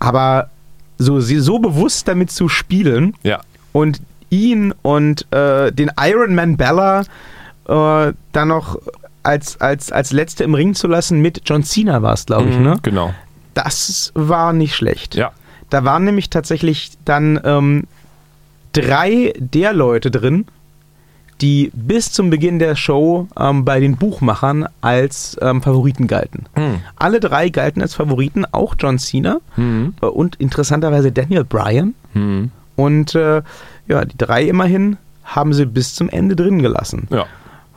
Aber 0.00 0.50
so, 0.98 1.20
so 1.20 1.58
bewusst 1.58 2.06
damit 2.08 2.30
zu 2.30 2.48
spielen, 2.48 3.14
Ja. 3.22 3.40
und 3.72 4.00
ihn 4.30 4.74
und 4.82 5.26
äh, 5.32 5.72
den 5.72 5.90
Iron 5.98 6.34
Man 6.34 6.56
Bella 6.56 7.02
äh, 7.68 8.12
dann 8.32 8.48
noch 8.48 8.78
als, 9.22 9.60
als, 9.60 9.90
als 9.90 10.12
Letzte 10.12 10.44
im 10.44 10.54
Ring 10.54 10.74
zu 10.74 10.86
lassen 10.86 11.20
mit 11.22 11.42
John 11.46 11.62
Cena 11.62 12.02
war 12.02 12.12
es, 12.12 12.26
glaube 12.26 12.50
ich, 12.50 12.58
ne? 12.58 12.76
Genau. 12.82 13.14
Das 13.54 14.12
war 14.14 14.52
nicht 14.52 14.74
schlecht. 14.74 15.14
Ja. 15.14 15.30
Da 15.70 15.84
waren 15.84 16.04
nämlich 16.04 16.28
tatsächlich 16.30 16.92
dann 17.04 17.40
ähm, 17.44 17.84
drei 18.72 19.32
der 19.38 19.72
Leute 19.72 20.10
drin, 20.10 20.46
die 21.40 21.70
bis 21.74 22.12
zum 22.12 22.30
Beginn 22.30 22.58
der 22.58 22.76
Show 22.76 23.26
ähm, 23.38 23.64
bei 23.64 23.80
den 23.80 23.96
Buchmachern 23.96 24.66
als 24.80 25.36
ähm, 25.42 25.62
Favoriten 25.62 26.06
galten. 26.06 26.46
Hm. 26.54 26.80
Alle 26.96 27.20
drei 27.20 27.48
galten 27.48 27.82
als 27.82 27.94
Favoriten, 27.94 28.44
auch 28.52 28.74
John 28.78 28.98
Cena 28.98 29.38
Hm. 29.56 29.94
äh, 30.00 30.06
und 30.06 30.36
interessanterweise 30.36 31.10
Daniel 31.12 31.44
Bryan. 31.44 31.94
Hm. 32.12 32.50
Und 32.76 33.14
äh, 33.14 33.42
ja, 33.86 34.04
die 34.04 34.16
drei 34.16 34.44
immerhin 34.44 34.96
haben 35.24 35.52
sie 35.54 35.66
bis 35.66 35.94
zum 35.94 36.08
Ende 36.08 36.36
drin 36.36 36.60
gelassen. 36.62 37.08
Ja. 37.10 37.26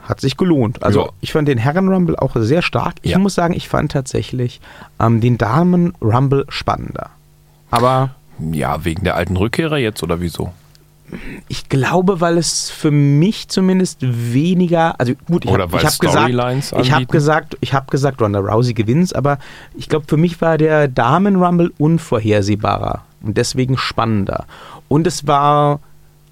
Hat 0.02 0.20
sich 0.20 0.36
gelohnt. 0.36 0.82
Also 0.82 1.00
Ja. 1.06 1.08
ich 1.20 1.32
fand 1.32 1.48
den 1.48 1.58
Herren-Rumble 1.58 2.16
auch 2.16 2.34
sehr 2.36 2.62
stark. 2.62 2.94
Ich 3.02 3.10
Ja. 3.12 3.18
muss 3.18 3.34
sagen, 3.34 3.54
ich 3.54 3.68
fand 3.68 3.92
tatsächlich 3.92 4.60
ähm, 5.00 5.20
den 5.20 5.36
Damen-Rumble 5.38 6.46
spannender. 6.48 7.10
Aber 7.70 8.10
Ja, 8.52 8.84
wegen 8.84 9.04
der 9.04 9.16
alten 9.16 9.36
Rückkehrer 9.36 9.78
jetzt 9.78 10.02
oder 10.02 10.20
wieso? 10.20 10.52
Ich 11.48 11.68
glaube, 11.68 12.20
weil 12.20 12.38
es 12.38 12.70
für 12.70 12.90
mich 12.90 13.48
zumindest 13.48 13.98
weniger, 14.02 14.98
also 15.00 15.14
gut, 15.26 15.44
ich 15.44 15.50
habe 15.50 15.62
hab 15.62 15.98
gesagt, 15.98 16.30
ich 16.80 16.92
habe 16.92 17.06
gesagt, 17.06 17.56
ich 17.60 17.72
habe 17.74 17.90
gesagt, 17.90 18.20
Ronda 18.20 18.38
Rousey 18.40 18.74
gewinnt, 18.74 19.14
aber 19.16 19.38
ich 19.76 19.88
glaube, 19.88 20.06
für 20.08 20.16
mich 20.16 20.40
war 20.40 20.58
der 20.58 20.88
Damen-Rumble 20.88 21.72
unvorhersehbarer 21.78 23.02
und 23.22 23.36
deswegen 23.36 23.76
spannender. 23.78 24.44
Und 24.88 25.06
es 25.06 25.26
war 25.26 25.80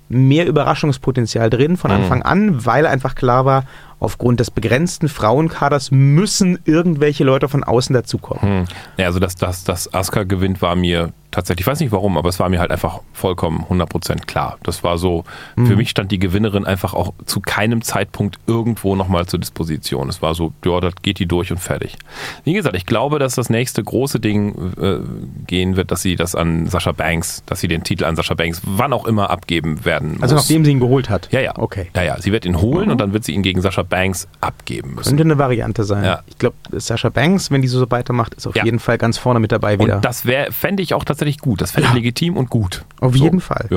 mehr 0.09 0.47
Überraschungspotenzial 0.47 1.51
drin 1.51 1.77
von 1.77 1.91
Mhm. 1.91 1.97
Anfang 1.97 2.23
an, 2.23 2.65
weil 2.67 2.87
einfach 2.87 3.15
klar 3.15 3.45
war, 3.45 3.65
aufgrund 4.01 4.41
des 4.41 4.51
begrenzten 4.51 5.09
Frauenkaders 5.09 5.91
müssen 5.91 6.59
irgendwelche 6.65 7.25
Leute 7.25 7.49
von 7.49 7.65
außen 7.65 7.95
dazukommen. 7.95 8.43
Hm. 8.43 8.65
Ja, 8.99 9.07
also 9.07 9.19
dass 9.19 9.37
das, 9.37 9.65
das 9.65 9.93
Asuka 9.95 10.25
gewinnt, 10.25 10.61
war 10.63 10.77
mir 10.77 11.13
tatsächlich, 11.33 11.65
ich 11.65 11.67
weiß 11.67 11.81
nicht 11.81 11.93
warum, 11.93 12.17
aber 12.17 12.29
es 12.31 12.39
war 12.41 12.49
mir 12.49 12.61
halt 12.61 12.71
einfach 12.71 13.01
vollkommen 13.13 13.65
100% 13.69 14.25
klar. 14.27 14.57
Das 14.63 14.83
war 14.85 14.97
so, 14.97 15.25
Mhm. 15.57 15.67
für 15.67 15.77
mich 15.77 15.91
stand 15.91 16.11
die 16.13 16.19
Gewinnerin 16.19 16.65
einfach 16.65 16.95
auch 16.95 17.13
zu 17.27 17.41
keinem 17.41 17.83
Zeitpunkt 17.83 18.39
irgendwo 18.47 18.97
nochmal 18.97 19.27
zur 19.27 19.39
Disposition. 19.41 20.09
Es 20.09 20.23
war 20.23 20.35
so, 20.35 20.53
ja, 20.65 20.81
das 20.81 20.95
geht 21.03 21.19
die 21.19 21.27
durch 21.27 21.51
und 21.51 21.59
fertig. 21.59 21.97
Wie 22.45 22.55
gesagt, 22.55 22.75
ich 22.77 22.87
glaube, 22.87 23.19
dass 23.19 23.35
das 23.35 23.51
nächste 23.51 23.83
große 23.85 24.19
Ding 24.21 24.73
äh, 24.81 24.99
gehen 25.47 25.77
wird, 25.77 25.91
dass 25.91 26.01
sie 26.01 26.17
das 26.17 26.35
an 26.35 26.69
Sascha 26.69 26.93
Banks, 26.93 27.43
dass 27.47 27.61
sie 27.61 27.69
den 27.69 27.83
Titel 27.85 28.05
an 28.05 28.17
Sascha 28.17 28.35
Banks 28.35 28.63
wann 28.65 28.93
auch 28.95 29.05
immer 29.07 29.29
abgeben 29.29 29.85
werden 29.85 30.19
Also 30.23 30.37
muss. 30.37 30.45
nachdem 30.45 30.65
sie 30.65 30.71
ihn 30.71 30.81
geholt 30.81 31.11
hat. 31.11 31.29
ja, 31.33 31.41
ja. 31.41 31.59
Okay. 31.59 31.89
Ja, 31.95 32.03
ja. 32.03 32.21
Sie 32.21 32.33
wird 32.33 32.47
ihn 32.47 32.61
holen 32.61 32.91
und 32.91 32.99
dann 33.01 33.13
wird 33.13 33.25
sie 33.25 33.33
ihn 33.33 33.43
gegen 33.43 33.61
Sascha 33.61 33.83
Banks 33.87 34.29
abgeben 34.41 34.95
müssen. 34.95 35.11
Könnte 35.11 35.25
eine 35.25 35.39
Variante 35.39 35.85
sein. 35.85 36.05
Ja. 36.05 36.21
Ich 36.27 36.39
glaube, 36.39 36.57
Sascha 36.73 37.09
Banks, 37.09 37.51
wenn 37.51 37.63
die 37.63 37.69
so 37.69 37.91
weitermacht, 37.91 38.35
ist 38.35 38.47
auf 38.47 38.55
Ja. 38.57 38.65
jeden 38.65 38.79
Fall 38.79 38.99
ganz 38.99 39.19
vorne 39.19 39.41
mit 39.41 39.53
dabei 39.53 39.79
wieder. 39.79 39.97
Und 39.97 40.05
das 40.05 40.27
wäre, 40.27 40.53
fände 40.53 40.83
ich 40.83 40.95
auch 40.95 41.05
tatsächlich 41.05 41.39
gut. 41.39 41.61
Das 41.61 41.71
fände 41.73 41.87
ich 41.87 41.93
Ja. 41.93 41.97
legitim 41.97 42.37
und 42.37 42.51
gut. 42.51 42.85
Auf 43.01 43.17
So. 43.17 43.25
jeden 43.25 43.41
Fall. 43.41 43.69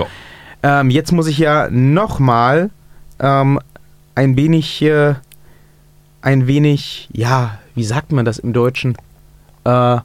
Ähm, 0.63 0.89
jetzt 0.89 1.11
muss 1.11 1.27
ich 1.27 1.37
ja 1.37 1.69
nochmal 1.69 2.69
ähm, 3.19 3.59
ein 4.15 4.35
wenig, 4.37 4.81
äh, 4.81 5.15
ein 6.21 6.47
wenig, 6.47 7.09
ja, 7.13 7.59
wie 7.75 7.83
sagt 7.83 8.11
man 8.11 8.25
das 8.25 8.39
im 8.39 8.51
Deutschen? 8.53 8.95
Äh, 9.65 9.97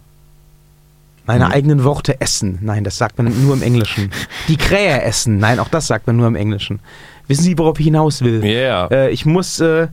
meine 1.26 1.46
Hm. 1.46 1.52
eigenen 1.52 1.84
Worte 1.84 2.20
essen. 2.20 2.58
Nein, 2.60 2.84
das 2.84 2.98
sagt 2.98 3.16
man 3.18 3.32
nur 3.44 3.54
im 3.54 3.62
Englischen. 3.62 4.10
Die 4.48 4.56
Krähe 4.58 5.00
essen. 5.02 5.38
Nein, 5.38 5.58
auch 5.58 5.68
das 5.68 5.86
sagt 5.86 6.06
man 6.06 6.16
nur 6.16 6.26
im 6.28 6.34
Englischen. 6.36 6.80
Wissen 7.26 7.42
Sie, 7.42 7.56
worauf 7.58 7.78
ich 7.80 7.86
hinaus 7.86 8.22
will? 8.22 8.44
Ja. 8.44 8.86
Äh, 8.88 9.10
ich 9.10 9.24
muss. 9.26 9.60
Äh, 9.60 9.88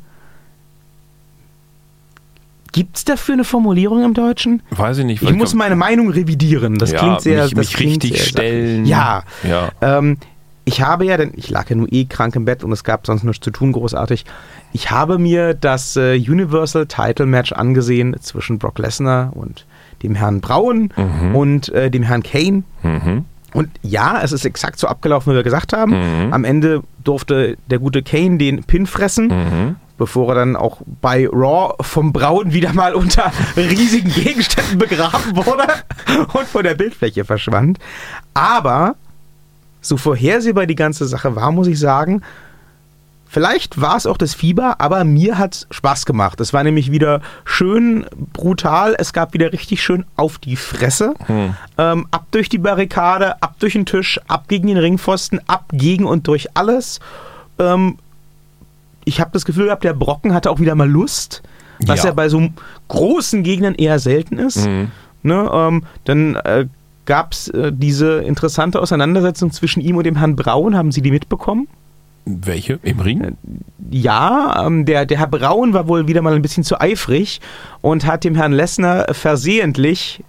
Gibt 2.73 2.95
es 2.95 3.03
dafür 3.05 3.33
eine 3.33 3.43
Formulierung 3.43 4.03
im 4.03 4.13
Deutschen? 4.13 4.61
Weiß 4.69 4.97
ich 4.99 5.05
nicht. 5.05 5.21
Ich 5.21 5.33
muss 5.33 5.53
meine 5.53 5.75
Meinung 5.75 6.09
revidieren. 6.09 6.77
Das 6.77 6.91
ja, 6.91 6.99
klingt 6.99 7.21
sehr. 7.21 7.43
mich, 7.43 7.53
das 7.53 7.67
mich 7.67 7.73
klingt 7.73 8.03
richtig 8.03 8.17
sehr 8.19 8.25
stellen. 8.29 8.85
Ja. 8.85 9.23
Ja. 9.43 9.71
Ähm, 9.81 10.17
ich 10.63 10.81
habe 10.81 11.05
ja, 11.05 11.17
denn 11.17 11.33
ich 11.35 11.49
lag 11.49 11.69
ja 11.69 11.75
nur 11.75 11.91
eh 11.91 12.05
krank 12.05 12.33
im 12.37 12.45
Bett 12.45 12.63
und 12.63 12.71
es 12.71 12.85
gab 12.85 13.05
sonst 13.05 13.23
nichts 13.23 13.43
zu 13.43 13.51
tun, 13.51 13.73
großartig. 13.73 14.23
Ich 14.71 14.89
habe 14.89 15.17
mir 15.17 15.53
das 15.53 15.97
äh, 15.97 16.15
Universal 16.15 16.85
Title 16.85 17.25
Match 17.25 17.51
angesehen 17.51 18.15
zwischen 18.21 18.57
Brock 18.57 18.79
Lesnar 18.79 19.35
und 19.35 19.65
dem 20.01 20.15
Herrn 20.15 20.39
Braun 20.39 20.93
Mhm. 20.95 21.35
und 21.35 21.69
äh, 21.69 21.91
dem 21.91 22.03
Herrn 22.03 22.23
Kane. 22.23 22.63
Mhm. 22.83 23.25
Und 23.53 23.69
ja, 23.81 24.21
es 24.23 24.31
ist 24.31 24.45
exakt 24.45 24.79
so 24.79 24.87
abgelaufen, 24.87 25.31
wie 25.33 25.35
wir 25.35 25.43
gesagt 25.43 25.73
haben. 25.73 26.25
Mhm. 26.27 26.33
Am 26.33 26.43
Ende 26.43 26.81
durfte 27.03 27.57
der 27.69 27.79
gute 27.79 28.01
Kane 28.03 28.37
den 28.37 28.63
Pin 28.63 28.85
fressen, 28.87 29.27
Mhm. 29.27 29.75
bevor 29.97 30.29
er 30.29 30.35
dann 30.35 30.55
auch 30.55 30.81
bei 31.01 31.27
Raw 31.31 31.73
vom 31.81 32.13
Braun 32.13 32.53
wieder 32.53 32.73
mal 32.73 32.95
unter 32.95 33.31
riesigen 33.57 34.11
Gegenständen 34.11 34.77
begraben 34.77 35.35
wurde 35.35 35.65
und 36.33 36.47
von 36.47 36.63
der 36.63 36.75
Bildfläche 36.75 37.25
verschwand. 37.25 37.77
Aber 38.33 38.95
so 39.81 39.97
vorhersehbar 39.97 40.65
die 40.65 40.75
ganze 40.75 41.05
Sache 41.07 41.35
war, 41.35 41.51
muss 41.51 41.67
ich 41.67 41.79
sagen, 41.79 42.21
Vielleicht 43.33 43.79
war 43.79 43.95
es 43.95 44.05
auch 44.07 44.17
das 44.17 44.33
Fieber, 44.33 44.81
aber 44.81 45.05
mir 45.05 45.37
hat 45.37 45.53
es 45.55 45.67
Spaß 45.71 46.05
gemacht. 46.05 46.41
Es 46.41 46.51
war 46.51 46.65
nämlich 46.65 46.91
wieder 46.91 47.21
schön 47.45 48.05
brutal. 48.33 48.93
Es 48.97 49.13
gab 49.13 49.33
wieder 49.33 49.53
richtig 49.53 49.81
schön 49.81 50.03
auf 50.17 50.37
die 50.37 50.57
Fresse. 50.57 51.13
Hm. 51.27 51.55
Ähm, 51.77 52.07
ab 52.11 52.25
durch 52.31 52.49
die 52.49 52.57
Barrikade, 52.57 53.41
ab 53.41 53.55
durch 53.59 53.71
den 53.71 53.85
Tisch, 53.85 54.19
ab 54.27 54.49
gegen 54.49 54.67
den 54.67 54.75
Ringpfosten, 54.75 55.39
ab 55.47 55.63
gegen 55.71 56.03
und 56.03 56.27
durch 56.27 56.57
alles. 56.57 56.99
Ähm, 57.57 57.99
ich 59.05 59.21
habe 59.21 59.31
das 59.31 59.45
Gefühl 59.45 59.67
gehabt, 59.67 59.85
der 59.85 59.93
Brocken 59.93 60.33
hatte 60.33 60.51
auch 60.51 60.59
wieder 60.59 60.75
mal 60.75 60.89
Lust, 60.89 61.41
was 61.85 61.99
Ja. 61.99 62.09
ja 62.09 62.13
bei 62.13 62.27
so 62.27 62.49
großen 62.89 63.43
Gegnern 63.43 63.75
eher 63.75 63.99
selten 63.99 64.39
ist. 64.39 64.67
Mhm. 64.67 64.91
Ne, 65.23 65.49
ähm, 65.53 65.83
dann 66.03 66.35
äh, 66.35 66.65
gab 67.05 67.31
es 67.31 67.47
äh, 67.47 67.71
diese 67.73 68.23
interessante 68.23 68.81
Auseinandersetzung 68.81 69.53
zwischen 69.53 69.79
ihm 69.79 69.95
und 69.95 70.03
dem 70.03 70.17
Herrn 70.17 70.35
Braun. 70.35 70.75
Haben 70.75 70.91
Sie 70.91 71.01
die 71.01 71.11
mitbekommen? 71.11 71.69
Welche? 72.25 72.79
Im 72.83 72.99
Ring? 72.99 73.37
Ja, 73.89 74.65
ähm, 74.65 74.85
der, 74.85 75.05
der 75.05 75.19
Herr 75.19 75.27
Braun 75.27 75.73
war 75.73 75.87
wohl 75.87 76.07
wieder 76.07 76.21
mal 76.21 76.33
ein 76.33 76.41
bisschen 76.41 76.63
zu 76.63 76.79
eifrig 76.79 77.41
und 77.81 78.05
hat 78.05 78.23
dem 78.23 78.35
Herrn 78.35 78.53
Lessner 78.53 79.07
versehentlich, 79.11 80.23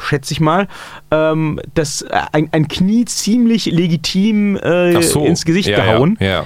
schätze 0.00 0.32
ich 0.32 0.40
mal, 0.40 0.66
ähm, 1.10 1.60
das, 1.74 2.02
äh, 2.02 2.20
ein, 2.32 2.48
ein 2.52 2.68
Knie 2.68 3.04
ziemlich 3.04 3.66
legitim 3.66 4.56
äh, 4.56 5.02
so. 5.02 5.24
ins 5.24 5.44
Gesicht 5.44 5.68
ja, 5.68 5.76
gehauen. 5.76 6.16
Ja, 6.20 6.26
ja. 6.26 6.44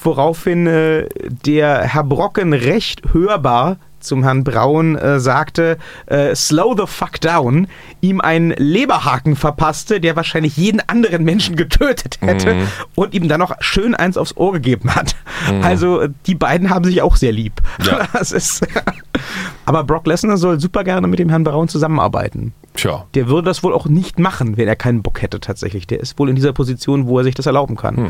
Woraufhin 0.00 0.66
äh, 0.68 1.08
der 1.44 1.82
Herr 1.82 2.04
Brocken 2.04 2.52
recht 2.52 3.12
hörbar 3.12 3.78
zum 4.00 4.22
Herrn 4.22 4.44
Braun 4.44 4.96
äh, 4.96 5.20
sagte, 5.20 5.78
äh, 6.06 6.34
slow 6.34 6.74
the 6.76 6.84
fuck 6.86 7.20
down, 7.20 7.66
ihm 8.00 8.20
einen 8.20 8.50
Leberhaken 8.56 9.36
verpasste, 9.36 10.00
der 10.00 10.16
wahrscheinlich 10.16 10.56
jeden 10.56 10.80
anderen 10.88 11.24
Menschen 11.24 11.56
getötet 11.56 12.18
hätte 12.20 12.54
Mhm. 12.54 12.66
und 12.94 13.14
ihm 13.14 13.28
dann 13.28 13.40
noch 13.40 13.54
schön 13.60 13.94
eins 13.94 14.16
aufs 14.16 14.36
Ohr 14.36 14.52
gegeben 14.52 14.94
hat. 14.94 15.14
Also 15.62 16.00
äh, 16.00 16.10
die 16.26 16.34
beiden 16.34 16.70
haben 16.70 16.84
sich 16.84 17.02
auch 17.02 17.16
sehr 17.16 17.32
lieb. 17.32 17.60
Ja. 17.84 18.06
Das 18.12 18.32
ist 18.32 18.66
Aber 19.64 19.84
Brock 19.84 20.06
Lesnar 20.06 20.36
soll 20.38 20.60
super 20.60 20.82
gerne 20.84 21.06
mit 21.08 21.18
dem 21.18 21.28
Herrn 21.28 21.44
Braun 21.44 21.68
zusammenarbeiten. 21.68 22.52
Tja. 22.74 23.04
Der 23.14 23.28
würde 23.28 23.46
das 23.46 23.62
wohl 23.62 23.74
auch 23.74 23.86
nicht 23.86 24.18
machen, 24.18 24.56
wenn 24.56 24.68
er 24.68 24.76
keinen 24.76 25.02
Bock 25.02 25.20
hätte 25.22 25.40
tatsächlich. 25.40 25.86
Der 25.86 26.00
ist 26.00 26.18
wohl 26.18 26.28
in 26.30 26.36
dieser 26.36 26.52
Position, 26.52 27.06
wo 27.06 27.18
er 27.18 27.24
sich 27.24 27.34
das 27.34 27.46
erlauben 27.46 27.76
kann. 27.76 27.96
Hm. 27.96 28.06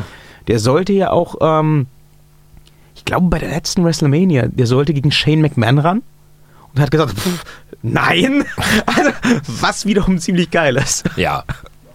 Der 0.46 0.58
sollte 0.58 0.92
ja 0.92 1.10
auch, 1.10 1.36
ähm, 1.40 1.86
glaube 3.08 3.26
bei 3.28 3.38
der 3.40 3.50
letzten 3.50 3.84
WrestleMania, 3.84 4.46
der 4.48 4.66
sollte 4.66 4.94
gegen 4.94 5.10
Shane 5.10 5.40
McMahon 5.42 5.78
ran 5.78 6.02
und 6.74 6.80
hat 6.80 6.90
gesagt, 6.92 7.18
pff, 7.18 7.44
nein, 7.82 8.44
also, 8.86 9.10
was 9.46 9.84
wiederum 9.86 10.18
ziemlich 10.18 10.50
geil 10.50 10.76
ist. 10.76 11.04
Ja, 11.16 11.42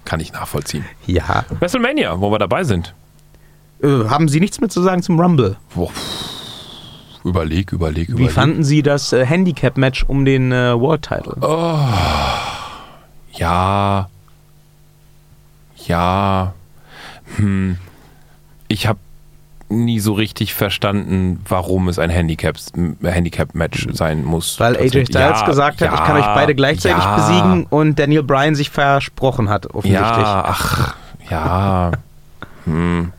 kann 0.06 0.20
ich 0.20 0.34
nachvollziehen. 0.34 0.84
Ja, 1.08 1.46
WrestleMania, 1.60 2.20
wo 2.20 2.30
wir 2.32 2.40
dabei 2.40 2.64
sind. 2.66 2.94
äh, 3.82 3.88
haben 4.10 4.28
Sie 4.28 4.40
nichts 4.42 4.60
mehr 4.60 4.70
zu 4.70 4.82
sagen 4.82 5.02
zum 5.02 5.20
Rumble? 5.20 5.56
Boah, 5.74 5.92
Überleg, 7.26 7.72
überleg, 7.72 8.10
Wie 8.10 8.14
überleg. 8.14 8.32
fanden 8.32 8.64
Sie 8.66 8.84
das 8.84 9.14
äh, 9.14 9.26
Handicap-Match 9.26 10.04
um 10.10 10.26
den 10.26 10.52
äh, 10.52 10.78
World 10.78 11.04
Title? 11.04 11.38
Ja. 13.32 14.10
Ja. 15.88 16.54
Hm. 17.38 17.78
Ich 18.68 18.88
habe 18.88 19.00
nie 19.74 20.00
so 20.00 20.14
richtig 20.14 20.54
verstanden, 20.54 21.42
warum 21.48 21.88
es 21.88 22.00
ein 22.00 22.10
Handicap-Match 22.10 23.88
sein 23.92 24.24
muss. 24.24 24.60
Weil 24.60 24.78
AJ. 24.78 25.06
Styles 25.06 25.10
Ja, 25.12 25.46
gesagt 25.46 25.82
hat, 25.82 25.90
ja, 25.90 25.94
ich 25.96 26.04
kann 26.04 26.18
euch 26.18 26.26
beide 26.26 26.56
gleichzeitig 26.56 27.04
ja, 27.04 27.16
besiegen 27.16 27.66
und 27.70 28.00
Daniel 28.00 28.24
Bryan 28.24 28.56
sich 28.56 28.70
versprochen 28.70 29.50
hat, 29.50 29.68
offensichtlich. 29.68 30.00
Ja, 30.00 30.44
ach, 30.48 30.96
ja. 31.30 31.92
Hm. 32.66 33.12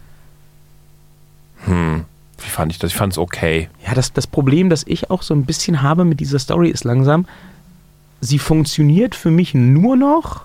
Hm. 1.67 2.05
Wie 2.39 2.51
fand 2.51 2.73
ich 2.73 2.79
das? 2.79 2.93
Ich 2.93 2.97
fand 2.97 3.13
es 3.13 3.19
okay. 3.19 3.69
Ja, 3.87 3.95
das, 3.95 4.13
das 4.13 4.27
Problem, 4.27 4.71
das 4.71 4.85
ich 4.87 5.11
auch 5.11 5.23
so 5.23 5.35
ein 5.35 5.45
bisschen 5.45 5.83
habe 5.83 6.05
mit 6.05 6.21
dieser 6.21 6.39
Story, 6.39 6.71
ist 6.71 6.85
langsam, 6.85 7.27
sie 8.21 8.39
funktioniert 8.39 9.15
für 9.15 9.31
mich 9.31 9.55
nur 9.55 9.97
noch, 9.97 10.45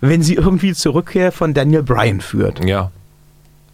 wenn 0.00 0.22
sie 0.22 0.34
irgendwie 0.34 0.74
zur 0.74 0.94
Rückkehr 0.94 1.32
von 1.32 1.54
Daniel 1.54 1.82
Bryan 1.82 2.20
führt. 2.20 2.64
Ja. 2.64 2.90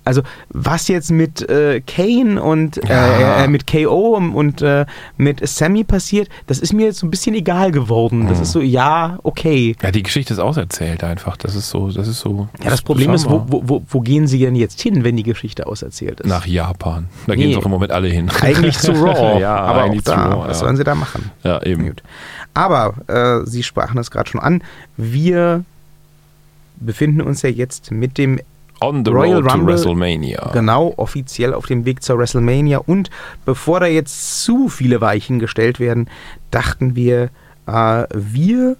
Also 0.06 0.22
was 0.50 0.88
jetzt 0.88 1.10
mit 1.10 1.46
äh, 1.50 1.82
Kane 1.86 2.40
und 2.42 2.76
Ja. 2.88 3.40
äh, 3.40 3.44
äh, 3.44 3.48
mit 3.48 3.66
KO 3.66 4.16
und 4.16 4.62
äh, 4.62 4.86
mit 5.18 5.46
Sammy 5.46 5.84
passiert, 5.84 6.28
das 6.46 6.58
ist 6.60 6.72
mir 6.72 6.86
jetzt 6.86 7.00
so 7.00 7.06
ein 7.06 7.10
bisschen 7.10 7.34
egal 7.34 7.72
geworden. 7.72 8.28
Das 8.28 8.38
Mhm. 8.38 8.42
ist 8.44 8.52
so, 8.52 8.60
ja, 8.60 9.18
okay. 9.24 9.74
Ja, 9.82 9.90
die 9.90 10.02
Geschichte 10.02 10.32
ist 10.32 10.38
auserzählt 10.38 11.02
einfach. 11.04 11.36
Das 11.36 11.54
ist 11.54 11.68
so, 11.68 11.90
das 11.90 12.08
ist 12.08 12.20
so. 12.20 12.48
Ja, 12.62 12.70
das 12.70 12.82
Problem 12.82 13.12
ist, 13.12 13.28
wo, 13.28 13.44
wo, 13.48 13.82
wo, 13.88 14.00
gehen 14.00 14.26
sie 14.28 14.38
denn 14.38 14.54
jetzt 14.54 14.80
hin, 14.80 15.02
wenn 15.04 15.16
die 15.16 15.22
Geschichte 15.24 15.66
auserzählt 15.66 16.20
ist? 16.20 16.28
Nach 16.28 16.46
Japan. 16.46 17.06
Da 17.26 17.34
gehen 17.34 17.48
Nee. 17.48 17.54
doch 17.56 17.64
im 17.64 17.70
Moment 17.72 17.90
alle 17.92 18.08
hin. 18.08 18.30
Eigentlich 18.40 18.78
zu 18.78 18.92
Raw, 18.92 19.40
ja, 19.40 19.56
aber 19.56 19.82
eigentlich 19.82 20.04
zu 20.04 20.12
da, 20.12 20.24
Raw. 20.26 20.48
was 20.48 20.60
ja. 20.60 20.64
sollen 20.66 20.76
sie 20.76 20.84
da 20.84 20.94
machen? 20.94 21.30
ja, 21.42 21.60
eben. 21.64 21.84
Gut. 21.86 22.02
Aber 22.54 22.94
äh, 23.08 23.44
Sie 23.48 23.62
sprachen 23.64 23.98
es 23.98 24.10
gerade 24.10 24.30
schon 24.30 24.40
an. 24.40 24.62
Wir 24.96 25.64
befinden 26.78 27.20
uns 27.22 27.42
ja 27.42 27.50
jetzt 27.50 27.90
mit 27.90 28.18
dem 28.18 28.38
On 28.86 29.04
the 29.04 29.10
Royal 29.10 29.42
road 29.42 29.48
to 29.48 29.54
Rumble. 29.54 29.74
WrestleMania. 29.74 30.50
genau 30.52 30.94
offiziell 30.96 31.54
auf 31.54 31.66
dem 31.66 31.84
Weg 31.84 32.02
zur 32.02 32.18
WrestleMania. 32.18 32.78
Und 32.78 33.10
bevor 33.44 33.80
da 33.80 33.86
jetzt 33.86 34.44
zu 34.44 34.68
viele 34.68 35.00
Weichen 35.00 35.38
gestellt 35.38 35.80
werden, 35.80 36.08
dachten 36.50 36.94
wir, 36.94 37.30
äh, 37.66 38.04
wir 38.14 38.76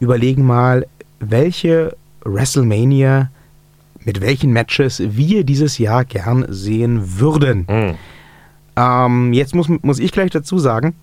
überlegen 0.00 0.44
mal, 0.44 0.86
welche 1.20 1.96
WrestleMania 2.24 3.30
mit 4.04 4.20
welchen 4.20 4.52
Matches 4.52 5.02
wir 5.04 5.42
dieses 5.42 5.78
Jahr 5.78 6.04
gern 6.04 6.46
sehen 6.48 7.18
würden. 7.18 7.66
Mhm. 7.68 7.94
Ähm, 8.76 9.32
jetzt 9.32 9.54
muss, 9.54 9.68
muss 9.68 9.98
ich 9.98 10.12
gleich 10.12 10.30
dazu 10.30 10.58
sagen, 10.58 10.94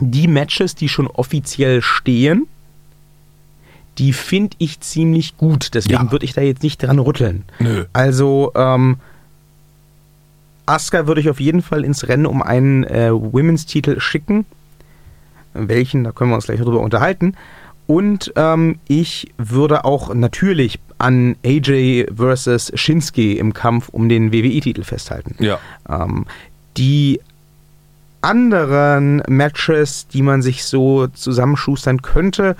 die 0.00 0.26
Matches, 0.26 0.74
die 0.74 0.88
schon 0.88 1.08
offiziell 1.08 1.82
stehen, 1.82 2.46
die 4.00 4.12
finde 4.12 4.56
ich 4.58 4.80
ziemlich 4.80 5.36
gut. 5.36 5.74
Deswegen 5.74 6.06
Ja. 6.06 6.10
würde 6.12 6.24
ich 6.24 6.32
da 6.32 6.40
jetzt 6.40 6.62
nicht 6.64 6.82
dran 6.82 6.98
rütteln. 6.98 7.44
Nö. 7.60 7.84
Also, 7.92 8.50
ähm, 8.56 8.96
Asuka 10.66 11.06
würde 11.06 11.20
ich 11.20 11.30
auf 11.30 11.40
jeden 11.40 11.62
Fall 11.62 11.84
ins 11.84 12.08
Rennen 12.08 12.26
um 12.26 12.42
einen 12.42 12.84
äh, 12.84 13.10
Women's-Titel 13.12 14.00
schicken. 14.00 14.46
Welchen, 15.52 16.04
da 16.04 16.12
können 16.12 16.30
wir 16.30 16.36
uns 16.36 16.46
gleich 16.46 16.60
drüber 16.60 16.80
unterhalten. 16.80 17.34
Und 17.86 18.32
ähm, 18.36 18.78
ich 18.86 19.32
würde 19.36 19.84
auch 19.84 20.14
natürlich 20.14 20.78
an 20.98 21.34
AJ 21.44 22.06
versus 22.16 22.70
Shinsuke 22.74 23.34
im 23.36 23.52
Kampf 23.52 23.88
um 23.88 24.08
den 24.08 24.32
WWE-Titel 24.32 24.84
festhalten. 24.84 25.34
Ja. 25.40 25.58
Ähm, 25.88 26.24
die 26.76 27.20
anderen 28.20 29.22
Matches, 29.28 30.06
die 30.08 30.22
man 30.22 30.42
sich 30.42 30.64
so 30.64 31.08
zusammenschustern 31.08 32.00
könnte, 32.02 32.54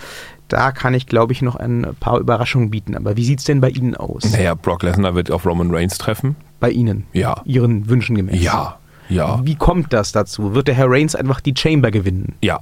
da 0.53 0.73
kann 0.73 0.95
ich, 0.95 1.07
glaube 1.07 1.33
ich, 1.33 1.43
noch 1.43 1.57
ein 1.57 1.87
paar 2.01 2.19
Überraschungen 2.19 2.71
bieten. 2.71 2.97
Aber 2.97 3.17
wie 3.17 3.25
sieht 3.25 3.39
es 3.39 3.45
denn 3.45 3.61
bei 3.61 3.71
Ihnen 3.71 3.97
aus? 3.97 4.25
Naja, 4.33 4.55
Brock 4.55 4.83
Lesnar 4.83 5.15
wird 5.15 5.31
auf 5.31 5.47
Roman 5.47 5.75
Reigns 5.75 5.97
treffen. 5.99 6.37
Bei 6.61 6.71
Ihnen? 6.71 7.07
Ja. 7.13 7.41
Ihren 7.45 7.89
Wünschen 7.89 8.17
gemäß? 8.17 8.43
Ja. 8.43 8.77
Ja. 9.09 9.41
Wie 9.45 9.57
kommt 9.57 9.93
das 9.93 10.13
dazu? 10.13 10.55
Wird 10.55 10.69
der 10.69 10.75
Herr 10.75 10.91
Reigns 10.91 11.15
einfach 11.15 11.41
die 11.41 11.55
Chamber 11.57 11.91
gewinnen? 11.91 12.35
Ja. 12.43 12.61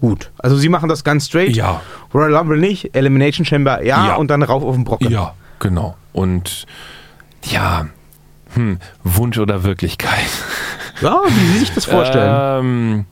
Gut. 0.00 0.30
Also 0.38 0.56
Sie 0.56 0.68
machen 0.68 0.88
das 0.88 1.04
ganz 1.04 1.26
straight. 1.26 1.54
Ja. 1.56 1.80
Royal 2.14 2.34
Rumble 2.36 2.58
nicht, 2.58 2.94
Elimination 2.96 3.44
Chamber 3.44 3.82
ja, 3.84 4.06
Ja. 4.08 4.14
und 4.16 4.28
dann 4.30 4.42
rauf 4.42 4.62
auf 4.64 4.74
den 4.74 4.84
Brocken. 4.84 5.10
Ja, 5.10 5.34
genau. 5.58 5.96
Und 6.12 6.66
ja, 7.44 7.86
hm, 8.54 8.78
Wunsch 9.04 9.38
oder 9.38 9.62
Wirklichkeit? 9.64 10.14
Ja, 11.00 11.20
wie 11.28 11.46
Sie 11.52 11.58
sich 11.60 11.72
das 11.72 11.84
vorstellen. 11.84 12.64
Ähm, 12.64 13.04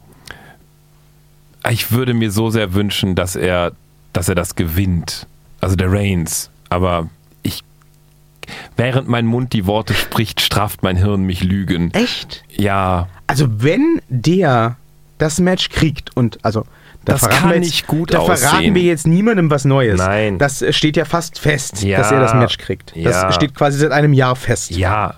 ich 1.70 1.92
würde 1.92 2.14
mir 2.14 2.32
so 2.32 2.50
sehr 2.50 2.74
wünschen, 2.74 3.14
dass 3.14 3.36
er, 3.36 3.70
dass 4.16 4.29
er 4.29 4.35
das 4.35 4.55
gewinnt. 4.55 5.26
Also 5.61 5.76
der 5.76 5.90
Reigns. 5.92 6.50
Aber 6.68 7.09
ich, 7.42 7.62
während 8.76 9.09
mein 9.09 9.26
Mund 9.26 9.52
die 9.52 9.66
Worte 9.66 9.94
spricht, 9.94 10.40
straft 10.40 10.83
mein 10.83 10.96
Hirn 10.96 11.22
mich 11.22 11.42
Lügen. 11.44 11.92
Echt? 11.94 12.44
Ja, 12.50 13.09
Also 13.26 13.46
wenn 13.62 14.00
der 14.09 14.76
das 15.18 15.40
Match 15.40 15.70
kriegt 15.70 16.14
und 16.16 16.44
also 16.44 16.64
da 17.05 17.12
Das 17.12 17.20
verraten 17.20 17.40
kann 17.40 17.50
jetzt, 17.55 17.61
nicht 17.66 17.87
gut 17.87 18.12
da 18.12 18.20
verraten 18.22 18.57
aussehen. 18.57 18.74
wir 18.74 18.83
jetzt 18.83 19.07
niemandem 19.07 19.48
was 19.50 19.64
Neues. 19.64 19.98
Nein. 19.98 20.38
Das 20.38 20.64
steht 20.70 20.96
ja 20.96 21.05
fast 21.05 21.38
fest, 21.38 21.83
Ja. 21.83 21.98
dass 21.98 22.11
er 22.11 22.20
das 22.20 22.35
Match 22.35 22.59
kriegt. 22.59 22.90
Das 22.96 23.22
Ja. 23.22 23.33
steht 23.33 23.55
quasi 23.55 23.79
seit 23.79 23.92
einem 23.92 24.12
Jahr 24.12 24.35
fest. 24.37 24.70
ja, 24.72 25.14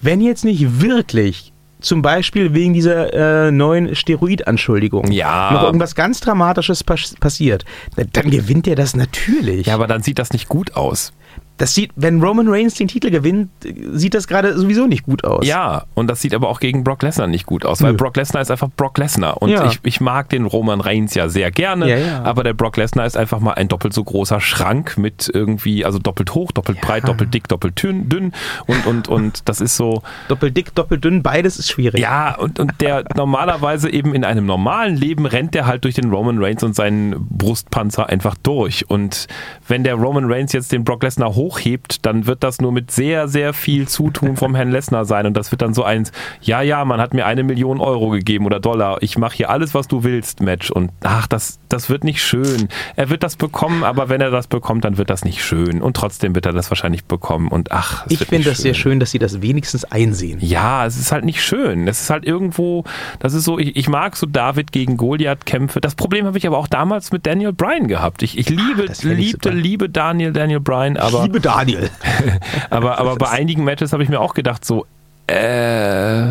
Wenn 0.00 0.20
jetzt 0.20 0.44
nicht 0.44 0.80
wirklich 0.80 1.52
zum 1.86 2.02
Beispiel 2.02 2.52
wegen 2.52 2.74
dieser 2.74 3.46
äh, 3.46 3.50
neuen 3.50 3.94
Steroidanschuldigung 3.94 5.10
Ja. 5.12 5.52
noch 5.52 5.62
irgendwas 5.62 5.94
ganz 5.94 6.20
Dramatisches 6.20 6.84
pas 6.84 7.14
passiert, 7.20 7.64
dann 8.12 8.30
gewinnt 8.30 8.66
er 8.66 8.74
das 8.76 8.94
natürlich. 8.96 9.66
ja, 9.66 9.74
aber 9.74 9.86
dann 9.86 10.02
sieht 10.02 10.18
das 10.18 10.32
nicht 10.32 10.48
gut 10.48 10.74
aus. 10.76 11.12
Das 11.58 11.74
sieht, 11.74 11.90
wenn 11.96 12.22
Roman 12.22 12.48
Reigns 12.48 12.74
den 12.74 12.88
Titel 12.88 13.10
gewinnt, 13.10 13.48
sieht 13.92 14.14
das 14.14 14.26
gerade 14.28 14.58
sowieso 14.58 14.86
nicht 14.86 15.04
gut 15.04 15.24
aus. 15.24 15.46
Ja, 15.46 15.84
und 15.94 16.06
das 16.08 16.20
sieht 16.20 16.34
aber 16.34 16.48
auch 16.48 16.60
gegen 16.60 16.84
Brock 16.84 17.02
Lesnar 17.02 17.26
nicht 17.26 17.46
gut 17.46 17.64
aus, 17.64 17.82
weil 17.82 17.92
Nö. 17.92 17.96
Brock 17.96 18.16
Lesnar 18.16 18.42
ist 18.42 18.50
einfach 18.50 18.68
Brock 18.76 18.98
Lesnar. 18.98 19.40
Und 19.40 19.50
Ja. 19.50 19.66
ich, 19.66 19.78
ich 19.82 20.00
mag 20.00 20.28
den 20.28 20.44
Roman 20.46 20.80
Reigns 20.80 21.14
ja 21.14 21.28
sehr 21.28 21.50
gerne, 21.50 21.88
Ja, 21.88 21.96
ja. 21.96 22.22
aber 22.24 22.42
der 22.44 22.52
Brock 22.54 22.76
Lesnar 22.76 23.06
ist 23.06 23.16
einfach 23.16 23.40
mal 23.40 23.52
ein 23.54 23.68
doppelt 23.68 23.94
so 23.94 24.04
großer 24.04 24.40
Schrank 24.40 24.98
mit 24.98 25.30
irgendwie, 25.32 25.84
also 25.84 25.98
doppelt 25.98 26.34
hoch, 26.34 26.52
doppelt 26.52 26.80
breit, 26.80 27.08
doppelt 27.08 27.32
dick, 27.32 27.48
doppelt 27.48 27.82
dünn, 27.82 28.32
und, 28.66 28.86
und, 28.86 29.08
und 29.08 29.48
das 29.48 29.60
ist 29.60 29.76
so, 29.76 30.02
Doppelt 30.28 30.56
dick, 30.56 30.74
doppelt 30.74 31.04
dünn, 31.04 31.22
beides 31.22 31.58
ist 31.58 31.70
schwierig. 31.70 32.00
ja, 32.00 32.36
und, 32.36 32.58
und 32.60 32.72
der 32.80 33.04
normalerweise 33.16 33.90
eben 33.90 34.14
in 34.14 34.24
einem 34.24 34.46
normalen 34.46 34.96
Leben 34.96 35.26
rennt 35.26 35.54
der 35.54 35.66
halt 35.66 35.84
durch 35.84 35.94
den 35.94 36.10
Roman 36.10 36.42
Reigns 36.42 36.62
und 36.62 36.74
seinen 36.74 37.26
Brustpanzer 37.30 38.08
einfach 38.08 38.34
durch. 38.42 38.88
Und 38.90 39.26
wenn 39.68 39.84
der 39.84 39.94
Roman 39.94 40.30
Reigns 40.30 40.52
jetzt 40.52 40.72
den 40.72 40.84
Brock 40.84 41.02
Lesnar 41.02 41.34
hochhebt, 41.46 42.04
dann 42.06 42.26
wird 42.26 42.42
das 42.42 42.60
nur 42.60 42.72
mit 42.72 42.90
sehr, 42.90 43.28
sehr 43.28 43.52
viel 43.52 43.86
Zutun 43.88 44.36
vom 44.36 44.54
Herrn 44.54 44.70
Lesnar 44.70 45.04
sein. 45.04 45.26
Und 45.26 45.36
das 45.36 45.52
wird 45.52 45.62
dann 45.62 45.74
so 45.74 45.84
eins, 45.84 46.12
ja, 46.40 46.60
ja, 46.62 46.84
man 46.84 47.00
hat 47.00 47.14
mir 47.14 47.26
eine 47.26 47.44
Million 47.44 47.80
Euro 47.80 48.10
gegeben 48.10 48.46
oder 48.46 48.60
Dollar. 48.60 48.98
Ich 49.00 49.16
mache 49.16 49.36
hier 49.36 49.50
alles, 49.50 49.74
was 49.74 49.86
du 49.88 50.02
willst, 50.02 50.40
Match. 50.40 50.70
Und 50.70 50.90
ach, 51.02 51.26
das, 51.26 51.58
das 51.68 51.88
wird 51.88 52.04
nicht 52.04 52.22
schön. 52.22 52.68
Er 52.96 53.10
wird 53.10 53.22
das 53.22 53.36
bekommen, 53.36 53.84
aber 53.84 54.08
wenn 54.08 54.20
er 54.20 54.30
das 54.30 54.46
bekommt, 54.46 54.84
dann 54.84 54.98
wird 54.98 55.10
das 55.10 55.24
nicht 55.24 55.44
schön. 55.44 55.80
Und 55.80 55.96
trotzdem 55.96 56.34
wird 56.34 56.46
er 56.46 56.52
das 56.52 56.70
wahrscheinlich 56.70 57.04
bekommen. 57.04 57.48
Und 57.48 57.72
ach, 57.72 58.06
ich 58.08 58.18
finde 58.18 58.50
das 58.50 58.58
sehr 58.58 58.74
schön, 58.74 58.98
dass 58.98 59.12
sie 59.12 59.18
das 59.18 59.42
wenigstens 59.42 59.84
einsehen. 59.84 60.38
ja, 60.40 60.84
es 60.86 60.98
ist 60.98 61.12
halt 61.12 61.24
nicht 61.24 61.42
schön. 61.42 61.86
Es 61.86 62.00
ist 62.00 62.10
halt 62.10 62.24
irgendwo, 62.24 62.84
das 63.20 63.34
ist 63.34 63.44
so, 63.44 63.58
ich, 63.58 63.76
ich 63.76 63.88
mag 63.88 64.16
so 64.16 64.26
David 64.26 64.72
gegen 64.72 64.96
Goliath-Kämpfe. 64.96 65.80
Das 65.80 65.94
Problem 65.94 66.26
habe 66.26 66.38
ich 66.38 66.46
aber 66.46 66.58
auch 66.58 66.68
damals 66.68 67.12
mit 67.12 67.26
Daniel 67.26 67.52
Bryan 67.52 67.88
gehabt. 67.88 68.22
Ich, 68.22 68.36
ich 68.38 68.48
liebe, 68.48 68.86
das 68.86 69.02
fänd 69.02 69.18
ich 69.18 69.32
liebte, 69.32 69.50
liebe 69.50 69.88
Daniel, 69.88 70.32
Daniel 70.32 70.60
Bryan, 70.60 70.96
aber, 70.96 71.28
Liebe 71.36 71.40
Daniel. 71.48 71.90
aber, 72.70 72.98
aber 72.98 73.16
bei 73.16 73.28
einigen 73.28 73.62
Matches 73.62 73.92
habe 73.92 74.02
ich 74.02 74.08
mir 74.08 74.20
auch 74.20 74.32
gedacht, 74.32 74.64
so, 74.64 74.86
Äh, 75.26 76.28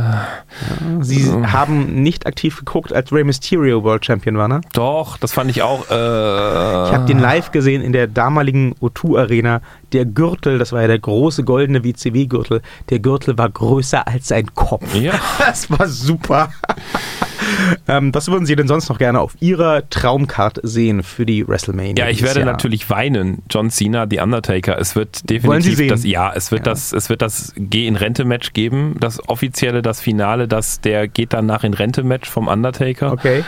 Sie 1.02 1.30
haben 1.32 2.02
nicht 2.02 2.26
aktiv 2.26 2.58
geguckt, 2.60 2.92
als 2.94 3.12
Rey 3.12 3.24
Mysterio 3.24 3.84
World 3.84 4.04
Champion 4.06 4.38
war, 4.38 4.48
ne? 4.48 4.62
doch, 4.74 5.18
das 5.18 5.32
fand 5.34 5.52
ich 5.52 5.62
auch. 5.62 5.82
Äh, 5.92 5.94
Ich 5.94 6.94
habe 6.94 7.06
den 7.06 7.20
live 7.20 7.52
gesehen 7.52 7.82
in 7.84 7.92
der 7.92 8.08
damaligen 8.08 8.74
O2 8.82 9.20
Arena. 9.20 9.62
Der 9.92 10.06
Gürtel, 10.06 10.58
das 10.58 10.72
war 10.72 10.82
ja 10.82 10.88
der 10.88 11.00
große 11.00 11.44
goldene 11.44 11.84
WCW-Gürtel, 11.84 12.62
der 12.90 13.00
Gürtel 13.00 13.38
war 13.38 13.50
größer 13.50 14.08
als 14.08 14.30
sein 14.30 14.56
Kopf. 14.56 14.96
Ja. 14.96 15.14
Das 15.40 15.70
war 15.70 15.88
super. 15.88 16.50
ähm, 17.88 18.14
was 18.14 18.28
würden 18.30 18.46
Sie 18.46 18.56
denn 18.56 18.68
sonst 18.68 18.90
noch 18.90 18.98
gerne 18.98 19.20
auf 19.20 19.36
Ihrer 19.40 19.90
Traumcard 19.90 20.60
sehen 20.64 21.04
für 21.04 21.26
die 21.26 21.48
WrestleMania? 21.48 22.06
Ja, 22.06 22.10
ich 22.10 22.22
werde 22.22 22.42
Jahr? 22.42 22.52
natürlich 22.52 22.90
weinen. 22.90 23.44
John 23.50 23.70
Cena, 23.70 24.06
The 24.10 24.20
Undertaker. 24.20 24.78
Es 24.80 24.96
wird 24.96 25.30
definitiv 25.30 25.88
das, 25.88 26.04
ja, 26.04 26.32
es 26.34 26.52
wird 26.52 26.66
Ja. 26.66 26.74
das, 26.74 26.92
es 26.94 27.10
wird 27.10 27.22
das 27.22 27.54
Geh 27.58 27.88
in 27.88 27.96
Rente 27.96 28.26
Match 28.26 28.54
geben. 28.54 28.96
Das 29.00 29.28
offizielle, 29.28 29.82
das 29.82 30.02
Finale, 30.02 30.48
das 30.48 30.82
der 30.82 31.08
geht 31.08 31.34
danach 31.34 31.64
in 31.64 31.74
Rente 31.74 32.04
Match 32.04 32.30
vom 32.30 32.48
Undertaker. 32.48 33.12
Okay. 33.12 33.44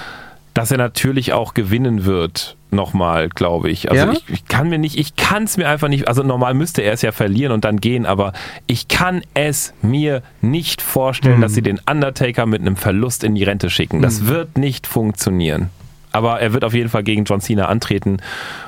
Dass 0.57 0.71
er 0.71 0.77
natürlich 0.77 1.33
auch 1.33 1.53
gewinnen 1.53 2.05
wird. 2.05 2.55
Nochmal, 2.69 3.29
glaube 3.29 3.69
ich. 3.69 3.89
Also 3.89 4.05
Ja? 4.07 4.11
ich, 4.11 4.23
ich 4.29 4.45
kann 4.45 4.67
mir 4.69 4.77
nicht, 4.77 4.97
ich 4.97 5.15
kann 5.15 5.43
es 5.43 5.55
mir 5.55 5.69
einfach 5.69 5.87
nicht, 5.87 6.07
also 6.09 6.21
normal 6.23 6.53
müsste 6.53 6.81
er 6.81 6.91
es 6.91 7.01
ja 7.01 7.11
verlieren 7.13 7.53
und 7.53 7.63
dann 7.63 7.79
gehen, 7.79 8.05
aber 8.05 8.33
ich 8.67 8.87
kann 8.89 9.21
es 9.33 9.73
mir 9.81 10.21
nicht 10.41 10.81
vorstellen, 10.81 11.35
Hm. 11.35 11.41
dass 11.41 11.53
sie 11.53 11.61
den 11.61 11.79
Undertaker 11.89 12.45
mit 12.45 12.61
einem 12.61 12.75
Verlust 12.75 13.23
in 13.23 13.35
die 13.35 13.43
Rente 13.43 13.69
schicken. 13.69 14.01
Das 14.01 14.27
wird 14.27 14.57
nicht 14.57 14.85
funktionieren. 14.85 15.69
Aber 16.11 16.39
er 16.41 16.51
wird 16.53 16.63
auf 16.65 16.73
jeden 16.73 16.89
Fall 16.89 17.03
gegen 17.03 17.23
John 17.25 17.39
Cena 17.41 17.67
antreten 17.67 18.17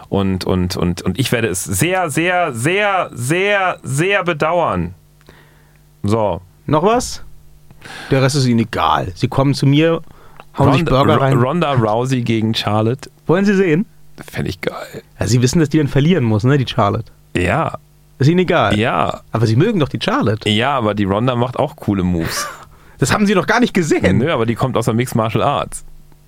und, 0.07 0.45
und, 0.45 0.77
und, 0.77 1.01
und 1.01 1.19
ich 1.19 1.31
werde 1.31 1.47
es 1.47 1.63
sehr, 1.63 2.09
sehr, 2.09 2.53
sehr, 2.53 3.09
sehr, 3.13 3.79
sehr 3.83 4.23
bedauern. 4.23 4.93
So. 6.03 6.41
Noch 6.67 6.83
was? 6.83 7.23
Der 8.11 8.21
Rest 8.21 8.35
ist 8.35 8.45
Ihnen 8.45 8.59
egal. 8.59 9.11
Sie 9.15 9.27
kommen 9.27 9.53
zu 9.53 9.65
mir, 9.65 10.01
hauen 10.57 10.73
sich 10.73 10.85
Burger 10.85 11.19
rein. 11.21 11.37
Ronda 11.37 11.73
Rousey 11.73 12.21
gegen 12.21 12.53
Charlotte. 12.53 13.09
Wollen 13.27 13.45
Sie 13.45 13.55
sehen? 13.55 13.85
Fände 14.29 14.49
ich 14.49 14.59
geil. 14.61 15.03
Ja, 15.19 15.27
Sie 15.27 15.41
wissen, 15.41 15.59
dass 15.59 15.69
die 15.69 15.77
dann 15.77 15.87
verlieren 15.87 16.23
muss, 16.25 16.43
ne, 16.43 16.57
die 16.57 16.67
Charlotte. 16.67 17.11
Ja, 17.35 17.77
Ist 18.17 18.27
Ihnen 18.27 18.39
egal. 18.39 18.77
ja. 18.77 19.21
Aber 19.31 19.47
Sie 19.47 19.55
mögen 19.55 19.79
doch 19.79 19.87
die 19.89 19.99
Charlotte. 20.01 20.49
Ja, 20.49 20.75
aber 20.75 20.93
die 20.93 21.05
Ronda 21.05 21.35
macht 21.35 21.57
auch 21.57 21.75
coole 21.75 22.03
Moves. 22.03 22.47
Das 22.99 23.13
haben 23.13 23.25
Sie 23.25 23.33
noch 23.33 23.47
gar 23.47 23.61
nicht 23.61 23.73
gesehen. 23.73 24.17
Nö, 24.17 24.29
aber 24.29 24.45
die 24.45 24.55
kommt 24.55 24.75
aus 24.75 24.83
der 24.83 24.93
Mixed 24.93 25.15
Martial 25.15 25.41
Arts. 25.41 25.85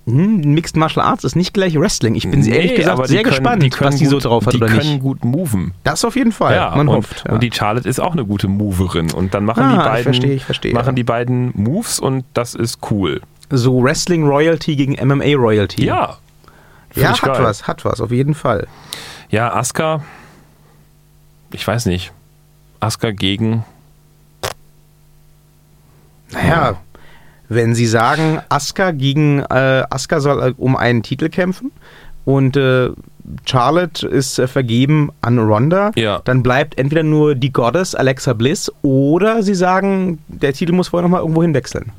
Hm, 0.08 0.38
Mixed 0.54 0.78
Martial 0.78 1.06
Arts 1.06 1.26
ist 1.26 1.36
nicht 1.36 1.54
gleich 1.54 1.78
Wrestling. 1.78 2.16
Ich 2.16 2.30
bin 2.30 2.40
Nee, 2.40 2.50
ehrlich 2.50 2.76
gesagt 2.76 2.98
die 2.98 3.08
sehr 3.08 3.24
können- 3.24 3.30
gespannt, 3.36 3.62
die 3.64 3.70
können 3.70 3.92
was 3.92 4.00
die 4.00 4.06
so 4.06 4.20
drauf 4.20 4.46
hat 4.46 4.54
die 4.54 4.58
oder 4.58 4.68
können 4.68 4.80
nicht. 4.90 5.02
gut 5.02 5.26
moven. 5.26 5.74
Das 5.84 6.06
auf 6.06 6.16
jeden 6.16 6.32
Fall. 6.32 6.56
Ja, 6.56 6.74
Man 6.74 6.88
und, 6.88 6.96
hofft. 6.96 7.26
Ja. 7.28 7.34
und 7.34 7.44
die 7.44 7.52
Charlotte 7.52 7.90
ist 7.90 8.00
auch 8.00 8.14
eine 8.14 8.24
gute 8.24 8.48
Moverin. 8.48 9.12
Und 9.12 9.34
dann 9.34 9.44
machen 9.44 9.64
Ah, 9.64 9.70
die 9.72 9.76
ich 9.80 9.84
beiden 9.84 10.04
verstehe, 10.04 10.34
ich 10.34 10.46
verstehe. 10.46 10.74
machen 10.74 10.96
die 10.96 11.04
beiden 11.04 11.52
Moves 11.56 12.00
und 12.00 12.24
das 12.34 12.56
ist 12.56 12.80
cool. 12.90 13.20
So 13.52 13.84
Wrestling 13.84 14.24
Royalty 14.26 14.76
gegen 14.76 14.94
MMA 15.06 15.36
Royalty. 15.36 15.86
Ja. 15.86 16.18
Ja 16.96 17.12
hat 17.14 17.22
geil. 17.22 17.44
was, 17.44 17.68
hat 17.68 17.86
was, 17.86 18.02
auf 18.02 18.12
jeden 18.12 18.34
Fall. 18.36 18.68
Ja, 19.30 19.54
Asuka, 19.54 20.04
ich 21.54 21.66
weiß 21.66 21.86
nicht. 21.86 22.12
Asuka 22.82 23.12
gegen. 23.12 23.64
Naja, 26.32 26.76
wenn 27.50 27.76
Sie 27.76 27.86
sagen, 27.88 28.40
Asuka 28.50 28.92
gegen 28.92 29.40
äh, 29.40 29.84
Asuka 29.90 30.20
soll 30.20 30.42
äh, 30.50 30.54
um 30.58 30.76
einen 30.76 31.04
Titel 31.04 31.30
kämpfen 31.30 31.72
und 32.26 32.56
äh, 32.56 32.90
Charlotte 33.46 34.08
ist 34.08 34.40
äh, 34.40 34.48
vergeben 34.48 35.12
an 35.22 35.38
Ronda, 35.40 35.92
Ja. 35.96 36.22
dann 36.24 36.44
bleibt 36.44 36.78
entweder 36.78 37.04
nur 37.04 37.36
die 37.36 37.52
Goddess 37.52 37.94
Alexa 37.96 38.34
Bliss 38.34 38.72
oder 38.82 39.44
Sie 39.44 39.56
sagen, 39.56 40.20
der 40.28 40.54
Titel 40.54 40.72
muss 40.74 40.90
vorher 40.90 41.04
nochmal 41.08 41.22
irgendwo 41.22 41.42
hinwechseln. 41.42 41.92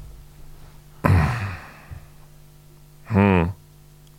Hm. 3.13 3.49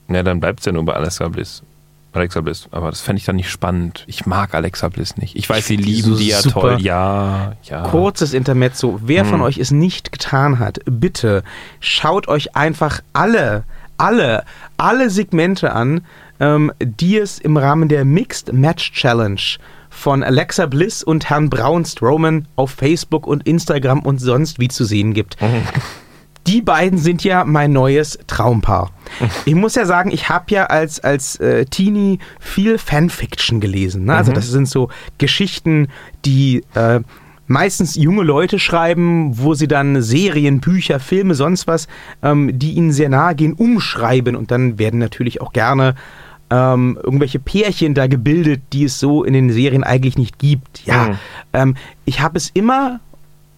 Ja, 0.09 0.23
dann 0.23 0.39
bleibt 0.39 0.59
es 0.59 0.65
ja 0.65 0.71
nur 0.71 0.85
bei 0.85 0.93
Alexa 0.93 1.27
Bliss. 1.29 1.63
Alexa 2.11 2.41
Bliss. 2.41 2.67
Aber 2.71 2.89
das 2.91 3.01
fände 3.01 3.19
ich 3.19 3.25
dann 3.25 3.37
nicht 3.37 3.49
spannend. 3.49 4.03
Ich 4.05 4.25
mag 4.27 4.53
Alexa 4.53 4.87
Bliss 4.89 5.17
nicht. 5.17 5.35
Ich 5.35 5.49
weiß, 5.49 5.59
Ich 5.59 5.65
sie 5.65 5.75
lieben 5.77 6.09
so 6.11 6.17
die 6.17 6.27
ja 6.27 6.41
super. 6.41 6.59
toll. 6.61 6.81
Ja, 6.81 7.53
ja. 7.63 7.83
Kurzes 7.83 8.33
Intermezzo. 8.33 8.99
Wer 9.03 9.25
von 9.25 9.35
Hm. 9.39 9.41
euch 9.41 9.57
es 9.57 9.71
nicht 9.71 10.11
getan 10.11 10.59
hat, 10.59 10.79
bitte 10.85 11.43
schaut 11.79 12.27
euch 12.27 12.55
einfach 12.55 12.99
alle, 13.13 13.63
alle, 13.97 14.43
alle 14.77 15.09
Segmente 15.09 15.73
an, 15.73 16.01
ähm, 16.39 16.71
die 16.79 17.17
es 17.17 17.39
im 17.39 17.57
Rahmen 17.57 17.89
der 17.89 18.05
Mixed 18.05 18.53
Match 18.53 18.91
Challenge 18.91 19.41
von 19.89 20.23
Alexa 20.23 20.65
Bliss 20.67 21.01
und 21.03 21.29
Herrn 21.29 21.49
Braun 21.49 21.85
Strowman 21.85 22.47
auf 22.55 22.71
Facebook 22.71 23.25
und 23.25 23.47
Instagram 23.47 23.99
und 24.01 24.19
sonst 24.19 24.59
wie 24.59 24.67
zu 24.67 24.85
sehen 24.85 25.13
gibt. 25.13 25.37
Die 26.47 26.61
beiden 26.61 26.97
sind 26.99 27.23
ja 27.23 27.45
mein 27.45 27.71
neues 27.71 28.19
Traumpaar. 28.27 28.91
Ich 29.45 29.55
muss 29.55 29.75
ja 29.75 29.85
sagen, 29.85 30.11
ich 30.11 30.29
habe 30.29 30.45
ja 30.49 30.65
als, 30.65 30.99
als 31.01 31.35
äh, 31.37 31.65
Teenie 31.65 32.19
viel 32.39 32.77
Fanfiction 32.77 33.59
gelesen. 33.61 34.05
Ne? 34.05 34.15
Also 34.15 34.31
das 34.31 34.49
sind 34.49 34.67
so 34.67 34.89
Geschichten, 35.17 35.87
die 36.25 36.63
äh, 36.75 36.99
meistens 37.47 37.95
junge 37.95 38.23
Leute 38.23 38.57
schreiben, 38.59 39.37
wo 39.37 39.53
sie 39.53 39.67
dann 39.67 40.01
Serien, 40.01 40.59
Bücher, 40.61 40.99
Filme, 40.99 41.35
sonst 41.35 41.67
was, 41.67 41.87
ähm, 42.23 42.57
die 42.57 42.71
ihnen 42.73 42.91
sehr 42.91 43.09
nahe 43.09 43.35
gehen, 43.35 43.53
umschreiben. 43.53 44.35
Und 44.35 44.51
dann 44.51 44.79
werden 44.79 44.99
natürlich 44.99 45.41
auch 45.41 45.53
gerne 45.53 45.95
ähm, 46.49 46.97
irgendwelche 47.03 47.39
Pärchen 47.39 47.93
da 47.93 48.07
gebildet, 48.07 48.61
die 48.73 48.85
es 48.85 48.99
so 48.99 49.23
in 49.23 49.33
den 49.33 49.51
Serien 49.51 49.83
eigentlich 49.83 50.17
nicht 50.17 50.39
gibt. 50.39 50.85
Ja, 50.85 51.07
Mhm. 51.09 51.17
ähm, 51.53 51.75
ich 52.05 52.21
habe 52.21 52.37
es 52.37 52.49
immer 52.53 52.99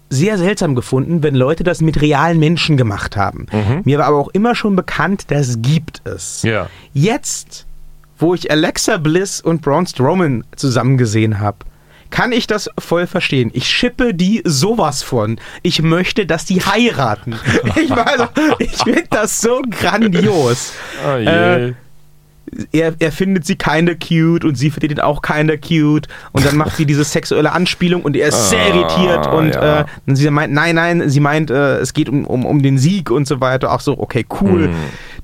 sehr 0.10 0.38
seltsam 0.38 0.76
gefunden, 0.76 1.24
wenn 1.24 1.36
Leute 1.36 1.64
das 1.64 1.82
mit 1.82 2.02
realen 2.02 2.40
Menschen 2.40 2.78
gemacht 2.78 3.18
haben. 3.18 3.48
Mir 3.84 3.98
war 4.00 4.08
aber 4.08 4.18
auch 4.18 4.30
immer 4.30 4.56
schon 4.56 4.76
bekannt, 4.76 5.26
das 5.30 5.62
gibt 5.62 6.02
es. 6.06 6.44
Ja. 6.44 6.70
Jetzt, 6.94 7.66
wo 8.20 8.34
ich 8.34 8.52
Alexa 8.52 8.98
Bliss 8.98 9.42
und 9.42 9.62
Braun 9.62 9.88
Strowman 9.88 10.44
zusammen 10.56 10.98
gesehen 10.98 11.40
habe, 11.40 11.58
kann 12.12 12.32
ich 12.32 12.48
das 12.48 12.70
voll 12.80 13.08
verstehen. 13.08 13.52
Ich 13.54 13.68
schippe 13.68 14.14
die 14.14 14.42
sowas 14.46 15.04
von. 15.04 15.40
Ich 15.64 15.82
möchte, 15.82 16.26
dass 16.26 16.46
die 16.46 16.62
heiraten. 16.62 17.36
Ich, 17.76 17.90
meine, 17.90 18.30
ich 18.60 18.78
finde 18.78 19.04
das 19.10 19.42
so 19.42 19.62
grandios. 19.70 20.74
Oh 21.06 21.18
je. 21.18 21.26
Äh, 21.26 21.74
er, 22.72 22.94
er 23.00 23.12
findet 23.12 23.46
sie 23.46 23.56
kinda 23.56 23.94
cute 23.94 24.46
und 24.46 24.56
sie 24.56 24.70
findet 24.70 24.92
ihn 24.92 25.00
auch 25.00 25.22
kinda 25.22 25.56
cute 25.58 26.08
und 26.32 26.46
dann 26.46 26.56
macht 26.58 26.78
sie 26.78 26.86
diese 26.86 27.04
sexuelle 27.06 27.52
Anspielung 27.52 28.02
und 28.04 28.16
er 28.16 28.30
ist 28.30 28.50
sehr 28.50 28.66
Ah, 28.66 28.68
irritiert 28.76 29.28
und 29.28 29.54
ja. 29.56 29.82
äh, 29.82 29.86
und 30.06 30.16
sie 30.16 30.30
meint, 30.30 30.54
nein, 30.54 30.76
nein, 30.76 31.10
sie 31.10 31.20
meint, 31.20 31.50
äh, 31.52 31.78
es 31.78 31.94
geht 31.94 32.10
um, 32.10 32.26
um, 32.26 32.46
um 32.46 32.62
den 32.62 32.78
Sieg 32.78 33.12
und 33.12 33.28
so 33.28 33.42
weiter. 33.42 33.72
Auch 33.72 33.80
so, 33.82 33.98
okay, 33.98 34.26
cool. 34.42 34.66
Hm. 34.66 34.76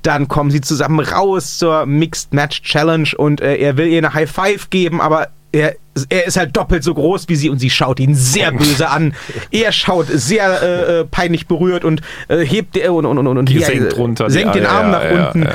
Dann 0.02 0.28
kommen 0.28 0.50
sie 0.50 0.60
zusammen 0.60 1.00
raus 1.00 1.58
zur 1.58 1.86
Mixed 1.86 2.34
Match 2.34 2.62
Challenge 2.62 3.08
und 3.16 3.40
äh, 3.40 3.56
er 3.56 3.76
will 3.76 3.86
ihr 3.86 3.98
eine 3.98 4.14
High 4.14 4.30
Five 4.30 4.70
geben, 4.70 5.00
aber 5.00 5.28
er, 5.52 5.74
er 6.08 6.26
ist 6.26 6.36
halt 6.38 6.56
doppelt 6.56 6.82
so 6.82 6.94
groß 6.94 7.28
wie 7.28 7.36
sie 7.36 7.50
und 7.50 7.58
sie 7.58 7.70
schaut 7.70 8.00
ihn 8.00 8.14
sehr 8.14 8.50
böse 8.58 8.88
an. 8.88 9.14
Er 9.50 9.70
schaut 9.70 10.06
sehr 10.08 10.62
äh, 10.62 11.00
äh, 11.00 11.04
peinlich 11.04 11.46
berührt 11.46 11.84
und 11.84 12.00
äh, 12.28 12.38
hebt 12.38 12.74
der 12.74 12.92
und, 12.92 13.06
und, 13.06 13.18
und, 13.18 13.26
und 13.26 13.48
senkt 13.48 13.96
runter, 13.96 14.30
senkt 14.30 14.54
den 14.54 14.66
Arm 14.66 14.86
ja, 14.86 14.98
nach 14.98 15.04
ja, 15.04 15.26
unten. 15.26 15.42
ja. 15.44 15.52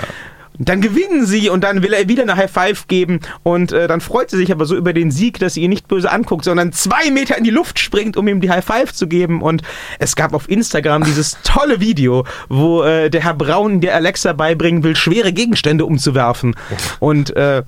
Dann 0.59 0.81
gewinnen 0.81 1.25
sie 1.25 1.49
und 1.49 1.63
dann 1.63 1.83
will 1.83 1.93
er 1.93 2.07
wieder 2.09 2.23
eine 2.23 2.35
High 2.35 2.51
Five 2.51 2.87
geben 2.87 3.19
und 3.43 3.71
äh, 3.71 3.87
dann 3.87 4.01
freut 4.01 4.29
sie 4.31 4.37
sich 4.37 4.51
aber 4.51 4.65
so 4.65 4.75
über 4.75 4.91
den 4.93 5.11
Sieg, 5.11 5.37
dass 5.39 5.53
sie 5.53 5.61
ihn 5.61 5.69
nicht 5.69 5.87
böse 5.87 6.11
anguckt, 6.11 6.45
sondern 6.45 6.73
zwei 6.73 7.11
Meter 7.11 7.37
in 7.37 7.43
die 7.43 7.49
Luft 7.51 7.77
springt, 7.79 8.17
um 8.17 8.27
ihm 8.27 8.41
die 8.41 8.49
High 8.49 8.65
Five 8.65 8.93
zu 8.93 9.07
geben. 9.07 9.41
Und 9.41 9.61
es 9.99 10.15
gab 10.15 10.33
auf 10.33 10.49
Instagram 10.49 11.03
dieses 11.03 11.37
tolle 11.43 11.79
Video, 11.79 12.25
wo 12.49 12.83
äh, 12.83 13.09
der 13.09 13.23
Herr 13.23 13.33
Braun 13.35 13.81
der 13.81 13.95
Alexa 13.95 14.33
beibringen 14.33 14.83
will, 14.83 14.95
schwere 14.95 15.31
Gegenstände 15.33 15.85
umzuwerfen. 15.85 16.55
Und 16.99 17.35
äh, 17.35 17.63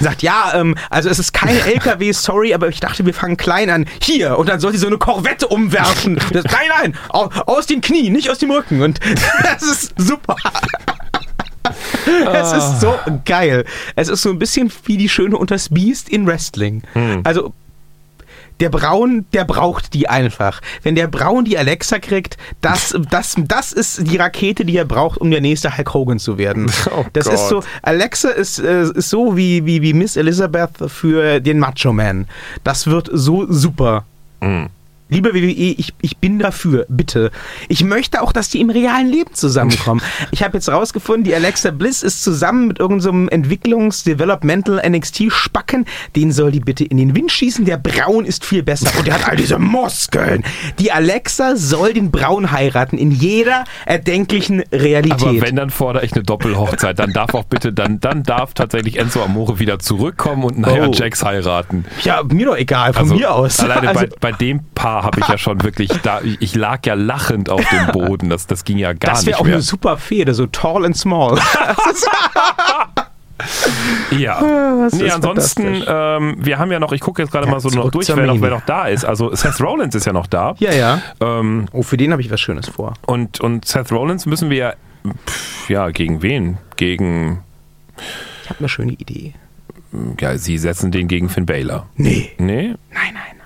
sagt, 0.00 0.22
ja, 0.22 0.52
ähm, 0.54 0.74
also 0.90 1.08
es 1.08 1.18
ist 1.18 1.32
kein 1.32 1.56
LKW, 1.66 2.12
sorry, 2.12 2.52
aber 2.52 2.68
ich 2.68 2.80
dachte, 2.80 3.06
wir 3.06 3.14
fangen 3.14 3.36
klein 3.36 3.70
an. 3.70 3.86
Hier, 4.02 4.36
und 4.36 4.48
dann 4.48 4.60
soll 4.60 4.72
sie 4.72 4.78
so 4.78 4.88
eine 4.88 4.98
Korvette 4.98 5.46
umwerfen. 5.48 6.18
Das, 6.32 6.44
nein, 6.44 6.68
nein, 6.82 6.94
au- 7.08 7.30
aus 7.46 7.66
den 7.66 7.80
Knien, 7.80 8.12
nicht 8.12 8.30
aus 8.30 8.38
dem 8.38 8.50
Rücken. 8.50 8.82
Und 8.82 9.00
das 9.42 9.62
ist 9.62 9.94
super. 9.96 10.36
Es 12.32 12.52
ist 12.52 12.80
so 12.80 12.94
geil. 13.24 13.64
Es 13.96 14.08
ist 14.08 14.22
so 14.22 14.30
ein 14.30 14.38
bisschen 14.38 14.72
wie 14.84 14.96
die 14.96 15.08
Schöne 15.08 15.36
und 15.36 15.50
das 15.50 15.68
Biest 15.68 16.08
in 16.08 16.26
Wrestling. 16.26 16.82
Also 17.24 17.52
der 18.60 18.68
Braun, 18.68 19.24
der 19.32 19.44
braucht 19.44 19.94
die 19.94 20.08
einfach. 20.08 20.60
Wenn 20.82 20.94
der 20.94 21.08
Braun 21.08 21.44
die 21.44 21.58
Alexa 21.58 21.98
kriegt, 21.98 22.36
das, 22.60 22.94
das, 23.10 23.34
das 23.38 23.72
ist 23.72 24.06
die 24.06 24.16
Rakete, 24.18 24.64
die 24.64 24.76
er 24.76 24.84
braucht, 24.84 25.18
um 25.18 25.30
der 25.30 25.40
nächste 25.40 25.76
Hulk 25.76 25.94
Hogan 25.94 26.18
zu 26.18 26.38
werden. 26.38 26.70
Oh 26.92 27.04
das 27.12 27.26
ist 27.26 27.48
so, 27.48 27.56
Gott. 27.56 27.66
Alexa 27.82 28.30
ist, 28.30 28.58
äh, 28.58 28.82
ist 28.82 29.10
so 29.10 29.36
wie, 29.36 29.64
wie, 29.64 29.80
wie 29.80 29.92
Miss 29.92 30.16
Elizabeth 30.16 30.70
für 30.88 31.40
den 31.40 31.58
Macho 31.58 31.92
Man. 31.92 32.26
Das 32.64 32.86
wird 32.86 33.08
so 33.12 33.46
super. 33.50 34.04
Hm. 34.40 34.68
Liebe 35.10 35.34
WWE, 35.34 35.42
ich, 35.50 35.92
ich 36.00 36.16
bin 36.18 36.38
dafür, 36.38 36.86
bitte. 36.88 37.30
Ich 37.68 37.84
möchte 37.84 38.22
auch, 38.22 38.32
dass 38.32 38.48
die 38.48 38.60
im 38.60 38.70
realen 38.70 39.08
Leben 39.08 39.34
zusammenkommen. 39.34 40.00
ich 40.30 40.42
habe 40.42 40.56
jetzt 40.56 40.68
rausgefunden, 40.68 41.24
die 41.24 41.34
Alexa 41.34 41.70
Bliss 41.70 42.02
ist 42.02 42.22
zusammen 42.22 42.68
mit 42.68 42.78
irgendeinem 42.78 43.28
so 43.28 43.30
Entwicklungs-, 43.36 44.04
Developmental 44.04 44.80
NXT-Spacken. 44.88 45.86
Den 46.16 46.32
soll 46.32 46.52
die 46.52 46.60
bitte 46.60 46.84
in 46.84 46.96
den 46.96 47.14
Wind 47.14 47.30
schießen. 47.32 47.64
Der 47.64 47.76
Braun 47.76 48.24
ist 48.24 48.44
viel 48.44 48.62
besser 48.62 48.90
und 48.98 49.06
der 49.06 49.14
hat 49.14 49.28
all 49.28 49.36
diese 49.36 49.58
Muskeln. 49.58 50.44
Die 50.78 50.92
Alexa 50.92 51.56
soll 51.56 51.92
den 51.92 52.10
Braun 52.10 52.50
heiraten 52.52 52.98
in 52.98 53.10
jeder 53.10 53.64
erdenklichen 53.86 54.60
Realität. 54.72 55.22
Aber 55.22 55.40
wenn, 55.42 55.56
dann 55.56 55.70
fordere 55.70 56.04
ich 56.04 56.12
eine 56.12 56.22
Doppelhochzeit. 56.22 56.98
Dann 56.98 57.12
darf 57.12 57.34
auch 57.34 57.44
bitte, 57.44 57.72
dann, 57.72 58.00
dann 58.00 58.22
darf 58.22 58.54
tatsächlich 58.54 58.98
Enzo 58.98 59.22
Amore 59.22 59.58
wieder 59.58 59.78
zurückkommen 59.78 60.44
und 60.44 60.58
Nia 60.58 60.86
Oh. 60.88 60.92
Jax 60.92 61.24
heiraten. 61.24 61.84
ja, 62.02 62.22
mir 62.22 62.46
doch 62.46 62.56
egal, 62.56 62.92
von 62.92 63.02
Also, 63.02 63.14
mir 63.14 63.32
aus. 63.34 63.60
Alleine 63.60 63.88
Also- 63.88 64.00
bei, 64.20 64.30
bei 64.30 64.32
dem 64.32 64.60
Paar 64.74 64.99
habe 65.02 65.20
ich 65.20 65.28
ja 65.28 65.38
schon 65.38 65.62
wirklich, 65.62 65.90
da, 66.02 66.20
ich 66.22 66.54
lag 66.54 66.84
ja 66.86 66.94
lachend 66.94 67.48
auf 67.50 67.62
dem 67.68 67.86
Boden. 67.92 68.28
Das, 68.30 68.46
das 68.46 68.64
ging 68.64 68.78
ja 68.78 68.92
gar 68.92 69.12
das 69.12 69.20
wäre 69.26 69.30
nicht 69.36 69.40
auch 69.40 69.44
mehr. 69.44 69.54
eine 69.54 69.62
super 69.62 69.96
Fehde, 69.98 70.34
so 70.34 70.46
tall 70.46 70.84
and 70.84 70.96
small. 70.96 71.38
Ja. 74.10 74.40
das 74.82 74.92
nee, 74.94 75.10
ansonsten, 75.10 75.82
ähm, 75.86 76.36
wir 76.38 76.58
haben 76.58 76.70
ja 76.72 76.78
noch, 76.78 76.92
ich 76.92 77.00
gucke 77.00 77.22
jetzt 77.22 77.32
gerade 77.32 77.46
Ja, 77.46 77.52
mal 77.52 77.60
so 77.60 77.70
noch 77.70 77.90
durch, 77.90 78.08
wer 78.14 78.26
noch, 78.26 78.40
wer 78.40 78.50
noch 78.50 78.66
da 78.66 78.86
ist. 78.86 79.04
Also 79.04 79.34
Seth 79.34 79.60
Rollins 79.62 79.94
ist 79.94 80.04
ja 80.04 80.12
noch 80.12 80.26
da. 80.26 80.54
ja, 80.58 80.72
ja. 80.72 81.00
Ähm, 81.20 81.66
Oh, 81.72 81.82
für 81.82 81.96
den 81.96 82.12
habe 82.12 82.20
ich 82.20 82.30
was 82.30 82.40
Schönes 82.40 82.68
vor. 82.68 82.94
und, 83.06 83.40
und 83.40 83.64
Seth 83.66 83.90
Rollins 83.92 84.26
müssen 84.26 84.50
wir 84.50 84.56
ja, 84.58 84.74
pff, 85.26 85.70
ja, 85.70 85.88
gegen 85.90 86.20
wen? 86.22 86.58
Gegen, 86.76 87.42
Ich 88.44 88.50
habe 88.50 88.58
eine 88.58 88.68
schöne 88.68 88.92
Idee. 88.92 89.32
ja, 90.20 90.36
sie 90.36 90.58
setzen 90.58 90.90
den 90.92 91.08
gegen 91.08 91.30
Finn 91.30 91.46
Balor. 91.46 91.86
Nee. 91.96 92.32
Nee? 92.36 92.74
Nein, 92.92 93.14
nein. 93.14 93.39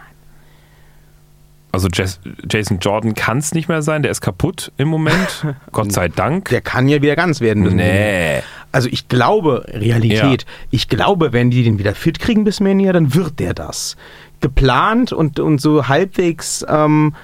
Also 1.74 1.88
Jas 1.92 2.20
Jason 2.48 2.78
Jordan 2.78 3.14
kann 3.14 3.38
es 3.38 3.52
nicht 3.52 3.68
mehr 3.68 3.82
sein, 3.82 4.02
der 4.02 4.10
ist 4.10 4.20
kaputt 4.20 4.72
im 4.76 4.88
Moment. 4.88 5.46
Gott 5.72 5.92
sei 5.92 6.08
Dank. 6.08 6.48
Der 6.50 6.60
kann 6.60 6.88
ja 6.88 7.02
wieder 7.02 7.16
ganz 7.16 7.40
werden. 7.40 7.76
Nee. 7.76 8.42
Also 8.72 8.88
ich 8.90 9.08
glaube, 9.08 9.64
Realität, 9.68 10.46
ich 10.70 10.88
glaube, 10.88 11.32
wenn 11.32 11.50
die 11.50 11.62
den 11.64 11.78
wieder 11.78 11.94
fit 11.94 12.18
kriegen 12.18 12.44
bis 12.44 12.60
Mania, 12.60 12.92
dann 12.92 13.14
wird 13.14 13.38
der 13.38 13.54
das. 13.54 13.96
Geplant 14.40 15.12
und, 15.12 15.38
und 15.38 15.60
so 15.60 15.88
halbwegs 15.88 16.64
ähm, 16.68 17.14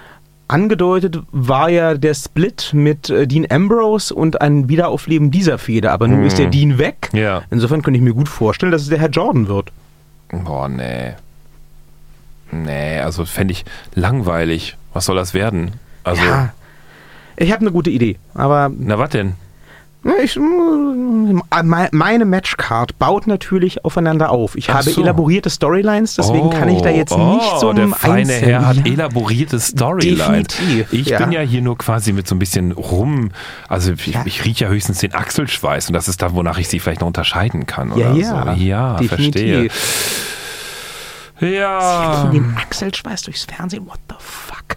angedeutet 0.49 1.19
war 1.33 1.71
ja 1.71 1.95
der 1.95 2.15
Split 2.15 2.71
mit 2.73 3.11
äh, 3.11 3.27
Dean 3.27 3.47
Ambrose 3.49 4.15
und 4.15 4.41
ein 4.41 4.69
Wiederaufleben 4.69 5.31
dieser 5.31 5.59
Fehde. 5.59 5.93
Aber 5.93 6.09
nun 6.09 6.25
ist 6.25 6.39
der 6.39 6.47
Dean 6.47 6.79
weg. 6.79 7.11
Ja. 7.13 7.43
Insofern 7.51 7.83
könnte 7.83 7.99
ich 7.99 8.05
mir 8.05 8.15
gut 8.15 8.29
vorstellen, 8.29 8.73
dass 8.73 8.83
es 8.83 8.89
der 8.89 8.99
Herr 8.99 9.11
Jordan 9.11 9.49
wird. 9.49 9.73
Boah, 10.31 10.69
nee. 10.69 11.15
Nee, 12.53 12.99
also 13.01 13.25
fände 13.25 13.53
ich 13.53 13.65
langweilig. 13.95 14.77
Was 14.93 15.07
soll 15.07 15.17
das 15.17 15.35
werden? 15.35 15.73
Also, 16.05 16.23
ja. 16.25 16.53
Ich 17.37 17.53
habe 17.53 17.61
eine 17.63 17.73
gute 17.73 17.91
Idee, 17.91 18.19
aber 18.35 18.71
na 18.77 18.99
was 18.99 19.11
denn? 19.11 19.35
Ich, 20.25 20.35
mm, 20.37 21.41
meine 21.93 22.25
Matchcard 22.25 22.99
baut 22.99 23.27
natürlich 23.27 23.85
aufeinander 23.85 24.31
auf. 24.31 24.57
Ich 24.57 24.71
Ach 24.71 24.77
habe 24.77 24.91
so. 24.91 25.03
elaborierte 25.03 25.51
Storylines, 25.51 26.15
deswegen 26.17 26.49
kann 26.49 26.71
ich 26.71 26.81
da 26.81 26.89
jetzt 26.89 27.13
oh, 27.13 27.35
nicht 27.35 27.59
so 27.61 27.75
der 27.75 27.89
feine 27.89 28.33
Einzelnen- 28.33 28.45
Herr 28.45 28.67
hat 28.67 28.87
elaborierte 28.87 29.61
Storylines. 29.61 30.17
Definitiv, 30.57 30.93
Ich 30.93 31.09
ja. 31.09 31.19
bin 31.19 31.33
ja 31.33 31.43
hier 31.43 31.61
nur 31.61 31.77
quasi 31.77 32.15
mit 32.15 32.27
so 32.27 32.35
ein 32.35 32.39
bisschen 32.39 32.73
rum, 32.73 33.31
also 33.69 33.93
ich, 33.93 34.07
Ja. 34.07 34.23
ich 34.25 34.43
rieche 34.47 34.65
ja 34.65 34.71
höchstens 34.71 35.01
den 35.01 35.15
Achselschweiß 35.15 35.89
und 35.89 35.93
das 35.93 36.09
ist 36.09 36.23
da, 36.23 36.33
wonach 36.33 36.57
ich 36.59 36.69
sie 36.69 36.81
vielleicht 36.81 37.03
noch 37.03 37.09
unterscheiden 37.09 37.67
kann 37.67 37.91
Ja, 37.95 38.11
oder 38.11 38.19
ja, 38.19 38.55
so. 38.57 38.63
Ja, 38.63 38.99
verstehe. 39.07 39.69
Ja. 41.41 42.29
Gegen 42.31 42.45
den 42.45 42.57
Achselschweiß 42.57 43.23
durchs 43.23 43.45
Fernsehen, 43.45 43.87
what 43.87 43.99
the 44.09 44.17
fuck? 44.19 44.77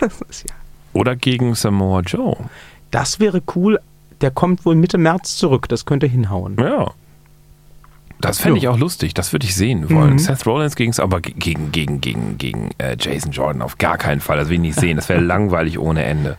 Ja, 0.48 0.54
Oder 0.92 1.16
gegen 1.16 1.54
Samoa 1.54 2.00
Joe. 2.00 2.36
das 2.90 3.18
wäre 3.20 3.42
cool. 3.54 3.80
Der 4.20 4.30
kommt 4.30 4.64
wohl 4.66 4.74
Mitte 4.74 4.98
März 4.98 5.36
zurück. 5.36 5.68
Das 5.68 5.84
könnte 5.84 6.06
hinhauen. 6.06 6.56
Ja. 6.60 6.90
Das 8.20 8.38
fände 8.38 8.58
ich 8.58 8.68
auch 8.68 8.78
lustig, 8.78 9.14
das 9.14 9.32
würde 9.32 9.46
ich 9.46 9.56
sehen 9.56 9.90
wollen. 9.90 10.12
Mhm. 10.12 10.18
Seth 10.20 10.46
Rollins 10.46 10.76
gegen 10.76 10.92
aber 11.00 11.20
ge- 11.20 11.34
gegen, 11.36 11.72
gegen, 11.72 12.00
gegen, 12.00 12.38
gegen 12.38 12.70
äh, 12.78 12.96
Jason 12.98 13.32
Jordan 13.32 13.62
auf 13.62 13.78
gar 13.78 13.98
keinen 13.98 14.20
Fall. 14.20 14.36
Das 14.38 14.48
will 14.48 14.54
ich 14.54 14.60
nicht 14.60 14.78
sehen. 14.78 14.94
Das 14.96 15.08
wäre 15.08 15.20
langweilig 15.24 15.78
ohne 15.78 16.04
Ende. 16.04 16.36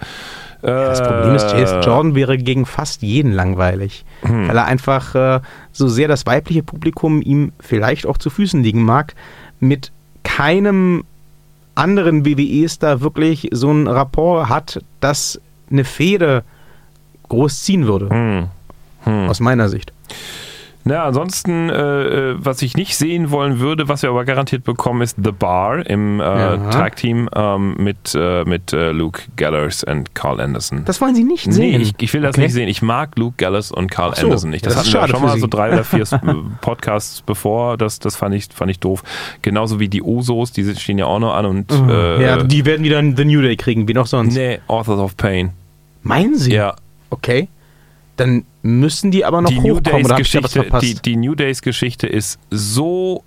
Das 0.61 1.01
Problem 1.03 1.35
ist, 1.35 1.51
Äh. 1.51 1.59
Jason 1.59 1.81
Jordan 1.81 2.15
wäre 2.15 2.37
gegen 2.37 2.65
fast 2.65 3.01
jeden 3.01 3.33
langweilig, 3.33 4.05
Hm. 4.21 4.47
weil 4.47 4.55
er 4.55 4.63
einfach 4.65 5.13
äh, 5.13 5.41
so 5.73 5.89
sehr 5.89 6.07
das 6.07 6.25
weibliche 6.25 6.63
Publikum 6.63 7.21
ihm 7.21 7.51
vielleicht 7.59 8.05
auch 8.05 8.17
zu 8.17 8.29
Füßen 8.29 8.63
liegen 8.63 8.81
mag, 8.83 9.13
mit 9.63 9.91
keinem 10.23 11.03
anderen 11.75 12.25
WWE-Star 12.25 13.01
wirklich 13.01 13.49
so 13.51 13.71
ein 13.71 13.87
Rapport 13.87 14.49
hat, 14.49 14.83
dass 14.99 15.39
eine 15.71 15.85
Fehde 15.85 16.43
groß 17.29 17.63
ziehen 17.63 17.87
würde, 17.87 18.09
Hm. 18.09 18.47
Hm. 19.05 19.29
aus 19.29 19.39
meiner 19.39 19.69
Sicht. 19.69 19.91
Na, 20.85 21.05
ansonsten, 21.05 21.69
äh, 21.69 22.31
äh, 22.31 22.35
was 22.37 22.61
ich 22.61 22.75
nicht 22.75 22.97
sehen 22.97 23.31
wollen 23.31 23.59
würde, 23.59 23.87
was 23.87 24.01
wir 24.01 24.09
aber 24.09 24.25
garantiert 24.25 24.65
bekommen, 24.65 25.01
ist 25.01 25.15
The 25.23 25.31
Bar 25.31 25.85
im 25.89 26.19
äh, 26.19 26.23
Ja. 26.23 26.57
Tag-Team 26.71 27.29
ähm, 27.33 27.75
mit, 27.79 28.13
äh, 28.15 28.43
mit 28.43 28.73
äh, 28.73 28.91
Luke 28.91 29.21
Gallers 29.37 29.85
und 29.85 30.13
Carl 30.13 30.41
Anderson. 30.41 30.83
Das 30.83 30.99
wollen 30.99 31.15
sie 31.15 31.23
nicht 31.23 31.47
Nee, 31.47 31.53
sehen. 31.53 31.81
ich, 31.81 31.93
ich 31.99 32.13
will 32.13 32.21
das 32.21 32.35
Okay. 32.35 32.41
nicht 32.41 32.53
sehen. 32.53 32.67
Ich 32.67 32.81
mag 32.81 33.17
Luke 33.17 33.35
Gallus 33.37 33.71
und 33.71 33.89
Carl 33.91 34.13
so, 34.15 34.25
Anderson 34.25 34.49
nicht. 34.49 34.65
Das, 34.65 34.73
das 34.75 34.93
hatten 34.93 35.03
wir 35.03 35.07
schon 35.07 35.21
mal 35.25 35.33
Sie. 35.35 35.39
so 35.39 35.47
drei 35.47 35.71
oder 35.71 35.85
vier 35.85 36.03
Podcasts 36.61 37.21
bevor. 37.21 37.77
Das, 37.77 37.99
das, 37.99 38.17
fand 38.17 38.35
ich, 38.35 38.47
fand 38.53 38.69
ich 38.69 38.79
doof. 38.79 39.03
Genauso 39.41 39.79
wie 39.79 39.87
die 39.87 40.01
Usos, 40.01 40.51
die 40.51 40.75
stehen 40.75 40.97
ja 40.97 41.05
auch 41.05 41.19
noch 41.19 41.33
an 41.33 41.45
und 41.45 41.71
äh, 41.71 42.21
ja, 42.21 42.43
die 42.43 42.65
werden 42.65 42.83
wieder 42.83 43.01
The 43.01 43.23
New 43.23 43.41
Day 43.41 43.55
kriegen, 43.55 43.87
wie 43.87 43.93
noch 43.93 44.07
sonst. 44.07 44.35
nee, 44.35 44.59
Authors 44.67 44.99
of 44.99 45.15
Pain. 45.15 45.51
Meinen 46.01 46.35
sie? 46.37 46.53
Ja, 46.53 46.75
Okay. 47.09 47.47
Dann 48.17 48.45
müssen 48.61 49.11
die 49.11 49.25
aber 49.25 49.41
noch 49.41 49.49
die 49.49 49.59
New 49.59 49.77
hochkommen, 49.77 49.83
Days 49.83 50.05
oder 50.05 50.15
Geschichte, 50.17 50.49
verpasst? 50.49 50.83
die, 50.83 50.95
die 50.95 51.15
New 51.15 51.35
Days 51.35 51.61
Geschichte 51.61 52.07
ist 52.07 52.39
so 52.51 53.23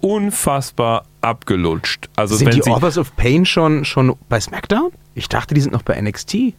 unfassbar 0.00 1.04
abgelutscht. 1.20 2.08
Also 2.14 2.36
sind 2.36 2.54
die 2.54 2.62
Authors 2.70 2.98
of 2.98 3.14
Pain 3.16 3.44
schon, 3.44 3.84
schon 3.84 4.14
bei 4.28 4.40
SmackDown? 4.40 4.90
Ich 5.14 5.28
dachte, 5.28 5.54
die 5.54 5.60
sind 5.60 5.72
noch 5.72 5.82
bei 5.82 6.00
NXT. 6.00 6.54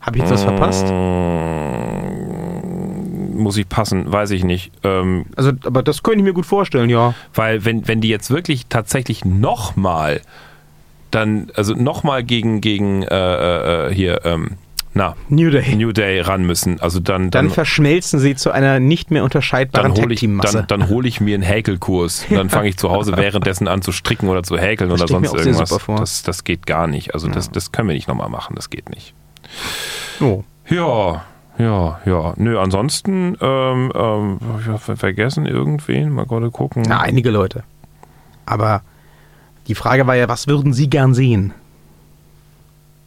Habe 0.00 0.18
ich 0.18 0.22
jetzt 0.22 0.32
was 0.32 0.42
verpasst? 0.42 0.86
Mm, 0.86 3.38
muss 3.38 3.56
ich 3.56 3.66
passen, 3.68 4.12
weiß 4.12 4.30
ich 4.32 4.44
nicht. 4.44 4.70
Ähm, 4.82 5.24
Also, 5.36 5.52
aber 5.64 5.82
das 5.82 6.02
könnte 6.02 6.18
ich 6.18 6.24
mir 6.24 6.34
gut 6.34 6.44
vorstellen, 6.46 6.90
ja. 6.90 7.14
Weil 7.32 7.64
wenn, 7.64 7.88
wenn 7.88 8.00
die 8.02 8.08
jetzt 8.08 8.30
wirklich 8.30 8.66
tatsächlich 8.68 9.24
nochmal 9.24 10.20
dann, 11.10 11.50
also 11.54 11.74
nochmal 11.74 12.24
gegen, 12.24 12.60
gegen 12.60 13.02
äh, 13.04 13.86
äh, 13.88 13.94
hier, 13.94 14.20
ähm, 14.24 14.52
na, 14.94 15.16
New 15.28 15.50
Day. 15.50 15.74
New 15.74 15.92
Day 15.92 16.20
ran 16.20 16.46
müssen, 16.46 16.80
also 16.80 17.00
dann, 17.00 17.30
Dann 17.30 17.46
dann, 17.46 17.50
verschmelzen 17.50 18.20
sie 18.20 18.36
zu 18.36 18.52
einer 18.52 18.78
nicht 18.78 19.10
mehr 19.10 19.24
unterscheidbaren 19.24 19.92
dann 19.92 20.02
hole 20.02 20.14
ich, 20.14 20.20
dann, 20.20 20.66
dann 20.68 20.88
hol 20.88 21.04
ich 21.04 21.20
mir 21.20 21.34
einen 21.34 21.42
Häkelkurs. 21.42 22.26
Dann 22.30 22.48
fange 22.48 22.68
ich 22.68 22.76
zu 22.76 22.90
Hause 22.90 23.16
währenddessen 23.16 23.68
an 23.68 23.82
zu 23.82 23.92
stricken 23.92 24.28
oder 24.28 24.42
zu 24.42 24.56
häkeln 24.56 24.90
Das 24.90 25.00
oder 25.00 25.08
sonst 25.08 25.34
irgendwas. 25.34 25.78
Das, 25.86 26.22
das 26.22 26.44
geht 26.44 26.66
gar 26.66 26.86
nicht. 26.86 27.14
Also 27.14 27.28
das, 27.28 27.50
das 27.50 27.72
können 27.72 27.88
wir 27.88 27.94
nicht 27.94 28.08
nochmal 28.08 28.28
machen, 28.28 28.54
das 28.54 28.70
geht 28.70 28.88
nicht. 28.90 29.14
Oh. 30.20 30.44
Ja, 30.68 31.24
ja, 31.58 32.00
ja. 32.04 32.34
Nö, 32.36 32.58
ansonsten, 32.58 33.36
ähm, 33.40 33.92
ähm, 33.94 34.38
vergessen 34.78 35.46
irgendwen, 35.46 36.10
mal 36.10 36.26
gerade 36.26 36.50
gucken. 36.50 36.84
Ja, 36.84 37.00
einige 37.00 37.30
Leute. 37.30 37.64
Aber 38.46 38.82
die 39.66 39.74
Frage 39.74 40.06
war 40.06 40.14
ja, 40.14 40.28
was 40.28 40.46
würden 40.46 40.72
Sie 40.72 40.88
gern 40.88 41.14
sehen? 41.14 41.52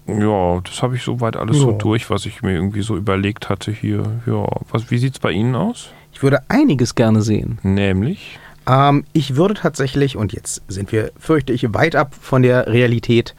Ja, 0.08 0.62
das 0.64 0.82
habe 0.82 0.96
ich 0.96 1.04
soweit 1.04 1.36
alles 1.36 1.58
so 1.58 1.72
Ja. 1.72 1.78
durch, 1.78 2.10
was 2.10 2.26
ich 2.26 2.42
mir 2.42 2.54
irgendwie 2.54 2.82
so 2.82 2.96
überlegt 2.96 3.50
hatte 3.50 3.72
hier. 3.72 4.04
Ja, 4.26 4.48
was, 4.72 4.90
wie 4.90 4.98
sieht's 4.98 5.20
bei 5.20 5.32
Ihnen 5.32 5.54
aus? 5.56 5.90
Ich 6.14 6.24
würde 6.24 6.40
einiges 6.50 6.96
gerne 6.96 7.22
sehen. 7.22 7.60
Nämlich? 7.64 8.40
Ähm, 8.68 9.04
ich 9.14 9.36
würde 9.36 9.54
tatsächlich, 9.54 10.16
und 10.18 10.34
jetzt 10.34 10.62
sind 10.68 10.92
wir, 10.92 11.12
fürchte 11.20 11.54
ich, 11.54 11.74
weit 11.74 11.96
ab 11.96 12.16
von 12.20 12.42
der 12.42 12.68
Realität 12.68 13.36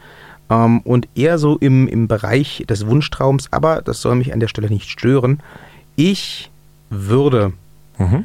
ähm, 0.51 0.81
und 0.81 1.09
eher 1.15 1.39
so 1.39 1.57
im, 1.57 1.89
im 1.89 2.07
Bereich 2.09 2.65
des 2.69 2.87
Wunschtraums, 2.87 3.53
aber 3.53 3.83
das 3.83 4.01
soll 4.03 4.15
mich 4.17 4.33
an 4.33 4.41
der 4.41 4.49
Stelle 4.49 4.69
nicht 4.69 4.89
stören. 4.91 5.41
Ich 5.97 6.51
würde 6.91 7.53
Mhm. 7.99 8.25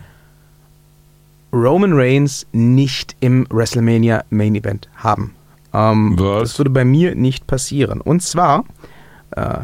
Roman 1.52 1.94
Reigns 1.94 2.46
nicht 2.52 3.16
im 3.20 3.46
WrestleMania 3.50 4.24
Main 4.30 4.56
Event 4.56 4.88
haben. 4.98 5.36
Ähm, 5.74 6.20
Was? 6.20 6.50
Das 6.50 6.60
würde 6.60 6.70
bei 6.70 6.86
mir 6.86 7.16
nicht 7.16 7.48
passieren. 7.48 8.00
Und 8.02 8.22
zwar, 8.22 8.64
äh, 9.32 9.60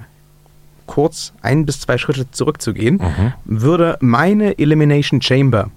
kurz 0.87 1.33
ein 1.43 1.65
bis 1.67 1.81
zwei 1.81 1.97
Schritte 1.99 2.31
zurückzugehen, 2.31 2.95
Mhm. 2.97 3.33
würde 3.45 3.97
meine 4.01 4.57
Elimination 4.57 5.21
Chamber, 5.21 5.69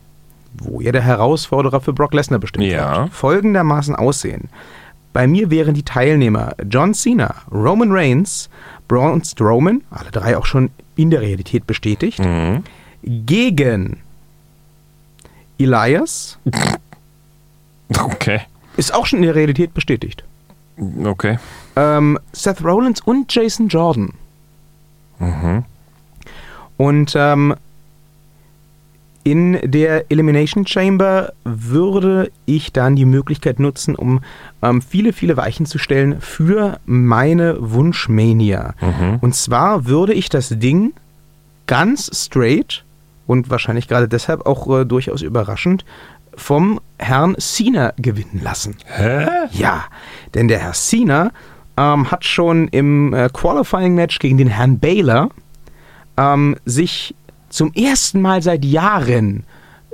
wo 0.55 0.80
ja 0.80 0.91
der 0.93 1.03
Herausforderer 1.03 1.80
für 1.83 1.93
Brock 1.93 2.14
Lesnar 2.14 2.39
bestimmt 2.39 2.64
Ja. 2.64 3.03
wird, 3.03 3.12
folgendermaßen 3.12 3.95
aussehen. 3.95 4.49
Bei 5.12 5.26
mir 5.26 5.51
wären 5.51 5.74
die 5.74 5.83
Teilnehmer 5.83 6.55
John 6.70 6.95
Cena, 6.95 7.35
Roman 7.53 7.93
Reigns, 7.93 8.49
Braun 8.89 9.22
Strowman, 9.22 9.83
alle 9.91 10.11
drei 10.11 10.39
auch 10.39 10.47
schon 10.47 10.70
in 10.97 11.11
der 11.11 11.20
Realität 11.20 11.66
bestätigt, 11.66 12.18
Mhm. 12.20 12.62
gegen 13.03 13.99
Elias, 15.59 16.39
Okay. 17.99 18.41
Ist 18.77 18.95
auch 18.95 19.07
schon 19.07 19.20
in 19.20 19.25
der 19.25 19.35
Realität 19.35 19.75
bestätigt. 19.75 20.25
Okay. 21.05 21.39
ähm, 21.77 22.18
Seth 22.33 22.64
Rollins 22.64 23.01
und 23.01 23.33
Jason 23.33 23.68
Jordan. 23.68 24.14
Mhm. 25.18 25.64
Und 26.77 27.12
ähm, 27.14 27.55
in 29.25 29.59
der 29.62 30.11
Elimination 30.11 30.66
Chamber 30.66 31.33
würde 31.45 32.33
ich 32.45 32.73
dann 32.73 32.97
die 32.97 33.05
Möglichkeit 33.05 33.61
nutzen, 33.61 33.95
um 33.95 34.20
ähm, 34.62 34.83
viele, 34.83 35.12
viele 35.12 35.37
Weichen 35.37 35.66
zu 35.66 35.79
stellen 35.79 36.20
für 36.20 36.81
meine 36.87 37.57
Wunschmania. 37.61 38.75
Mhm. 38.81 39.18
Und 39.20 39.35
zwar 39.37 39.87
würde 39.87 40.12
ich 40.12 40.29
das 40.29 40.49
Ding 40.49 40.93
ganz 41.66 42.11
straight 42.12 42.85
und 43.29 43.49
wahrscheinlich 43.49 43.87
gerade 43.87 44.09
deshalb 44.09 44.45
auch 44.45 44.81
äh, 44.81 44.85
durchaus 44.85 45.23
überraschend 45.23 45.85
vom 46.37 46.80
Herrn 46.99 47.37
Cena 47.39 47.93
gewinnen 47.99 48.41
lassen. 48.43 48.76
Hä? 48.87 49.26
Ja, 49.53 49.85
denn 50.35 50.49
der 50.49 50.59
Herr 50.61 50.72
Cena 50.72 51.30
ähm, 51.76 52.11
hat 52.11 52.24
schon 52.24 52.68
im 52.68 53.12
äh, 53.14 53.28
Qualifying-Match 53.33 54.18
gegen 54.18 54.39
den 54.39 54.49
Herrn 54.49 54.78
Baylor 54.78 55.30
ähm, 56.16 56.57
sich 56.64 57.14
zum 57.49 57.72
ersten 57.74 58.20
Mal 58.20 58.43
seit 58.43 58.64
Jahren 58.64 59.45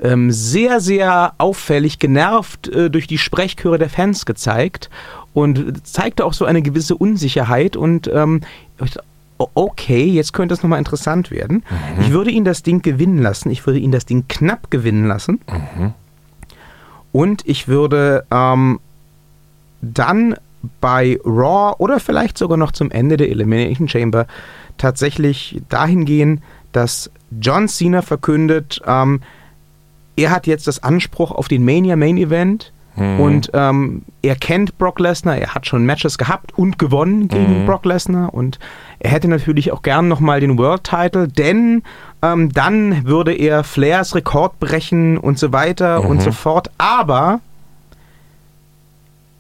ähm, 0.01 0.31
sehr, 0.31 0.81
sehr 0.81 1.33
auffällig 1.39 1.99
genervt 1.99 2.69
äh, 2.69 2.89
durch 2.91 3.07
die 3.09 3.19
Sprechchöre 3.19 3.79
der 3.79 3.91
Fans 3.91 4.27
gezeigt 4.27 4.91
und 5.35 5.87
zeigte 5.87 6.25
auch 6.25 6.33
so 6.35 6.45
eine 6.45 6.63
gewisse 6.63 6.97
Unsicherheit 6.97 7.77
und 7.77 8.09
ähm, 8.13 8.41
ich 8.75 8.93
dachte, 8.93 9.03
o- 9.39 9.49
okay, 9.55 10.05
jetzt 10.05 10.33
könnte 10.33 10.55
es 10.55 10.63
nochmal 10.63 10.79
interessant 10.79 11.31
werden. 11.33 11.65
Ich 12.01 12.11
würde 12.13 12.31
ihn 12.31 12.45
das 12.45 12.63
Ding 12.63 12.83
gewinnen 12.83 13.19
lassen, 13.19 13.51
ich 13.51 13.67
würde 13.67 13.79
ihn 13.81 13.91
das 13.93 14.07
Ding 14.07 14.25
knapp 14.29 14.71
gewinnen 14.71 15.07
lassen 15.07 15.41
und 17.13 17.43
ich 17.47 17.69
würde 17.69 18.25
ähm, 18.31 18.81
dann 19.81 20.37
bei 20.81 21.19
Raw 21.25 21.77
oder 21.79 22.01
vielleicht 22.01 22.37
sogar 22.37 22.59
noch 22.59 22.73
zum 22.73 22.91
Ende 22.91 23.17
der 23.17 23.31
Elimination 23.31 23.89
Chamber 23.89 24.27
tatsächlich 24.77 25.61
dahin 25.69 26.05
gehen, 26.05 26.43
dass 26.73 27.11
John 27.41 27.69
Cena 27.69 28.03
verkündet, 28.03 28.81
ähm, 28.87 29.21
er 30.17 30.31
hat 30.31 30.47
jetzt 30.47 30.67
das 30.67 30.83
Anspruch 30.83 31.31
auf 31.31 31.49
den 31.49 31.65
Mania 31.65 31.97
Main 31.97 32.17
Event. 32.17 32.73
Und 33.21 33.51
ähm, 33.55 34.03
er 34.23 34.35
kennt 34.35 34.77
Brock 34.77 34.99
Lesnar, 34.99 35.37
er 35.37 35.55
hat 35.55 35.67
schon 35.67 35.87
Matches 35.87 36.19
gehabt 36.19 36.59
und 36.59 36.81
gewonnen 36.81 37.29
gegen 37.29 37.65
Brock 37.65 37.85
Lesnar. 37.85 38.35
Und 38.35 38.59
er 38.99 39.13
hätte 39.13 39.29
natürlich 39.29 39.71
auch 39.71 39.83
gern 39.83 40.09
nochmal 40.09 40.41
den 40.41 40.59
World 40.59 40.83
Title, 40.83 41.29
denn 41.29 41.85
ähm, 42.23 42.53
dann 42.53 43.07
würde 43.07 43.33
er 43.35 43.65
Flairs 43.65 44.15
Rekord 44.15 44.59
brechen 44.59 45.19
und 45.19 45.39
so 45.39 45.53
weiter 45.53 46.05
und 46.05 46.23
so 46.23 46.33
fort, 46.33 46.71
aber 46.79 47.41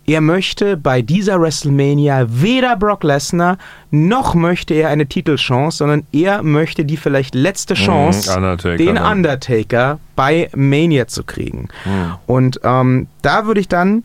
er 0.08 0.22
möchte 0.22 0.78
bei 0.78 1.02
dieser 1.02 1.38
WrestleMania 1.38 2.26
weder 2.28 2.76
Brock 2.76 3.04
Lesnar 3.04 3.58
noch 3.90 4.34
möchte 4.34 4.72
er 4.72 4.88
eine 4.88 5.06
Titelchance, 5.06 5.78
sondern 5.78 6.06
er 6.12 6.42
möchte 6.42 6.86
die 6.86 6.96
vielleicht 6.96 7.34
letzte 7.34 7.74
Chance, 7.74 8.34
Undertaker 8.34 8.76
den. 8.78 8.96
Undertaker 8.96 9.98
bei 10.16 10.48
Mania 10.56 11.08
zu 11.08 11.24
kriegen. 11.24 11.68
Hm. 11.84 12.14
Und 12.26 12.60
ähm, 12.64 13.08
da 13.20 13.44
würde 13.44 13.60
ich 13.60 13.68
dann 13.68 14.02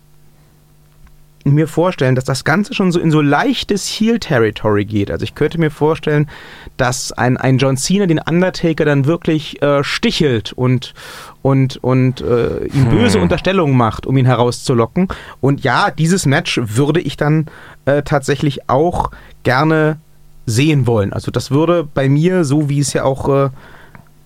mir 1.45 1.67
vorstellen, 1.67 2.15
dass 2.15 2.26
das 2.26 2.43
Ganze 2.43 2.74
schon 2.74 2.91
so 2.91 2.99
in 2.99 3.11
so 3.11 3.21
leichtes 3.21 3.88
Heel-Territory 3.88 4.86
geht. 4.86 5.11
Also 5.11 5.24
ich 5.24 5.36
könnte 5.36 5.57
mir 5.57 5.71
vorstellen, 5.71 6.30
dass 6.78 7.11
ein, 7.11 7.38
ein 7.38 7.57
John 7.57 7.78
Cena 7.78 8.05
den 8.05 8.19
Undertaker 8.19 8.86
dann 8.86 9.05
wirklich 9.05 9.61
äh, 9.61 9.84
stichelt 9.84 10.53
und, 10.53 10.93
und, 11.41 11.78
und 11.78 12.21
äh, 12.21 12.65
ihm 12.65 12.89
böse 12.89 13.19
Unterstellungen 13.19 13.78
macht, 13.78 14.05
um 14.05 14.17
ihn 14.17 14.26
herauszulocken. 14.26 15.07
Und 15.39 15.63
ja, 15.63 15.91
dieses 15.91 16.26
Match 16.26 16.59
würde 16.63 16.99
ich 16.99 17.15
dann 17.15 17.45
äh, 17.86 18.01
tatsächlich 18.01 18.69
auch 18.69 19.11
gerne 19.43 19.97
sehen 20.45 20.88
wollen. 20.88 21.13
Also 21.13 21.32
das 21.32 21.51
würde 21.51 21.88
bei 21.93 22.09
mir, 22.09 22.43
so 22.43 22.69
wie 22.69 22.80
es 22.80 22.93
ja 22.93 23.03
auch 23.03 23.30
äh, 23.30 23.49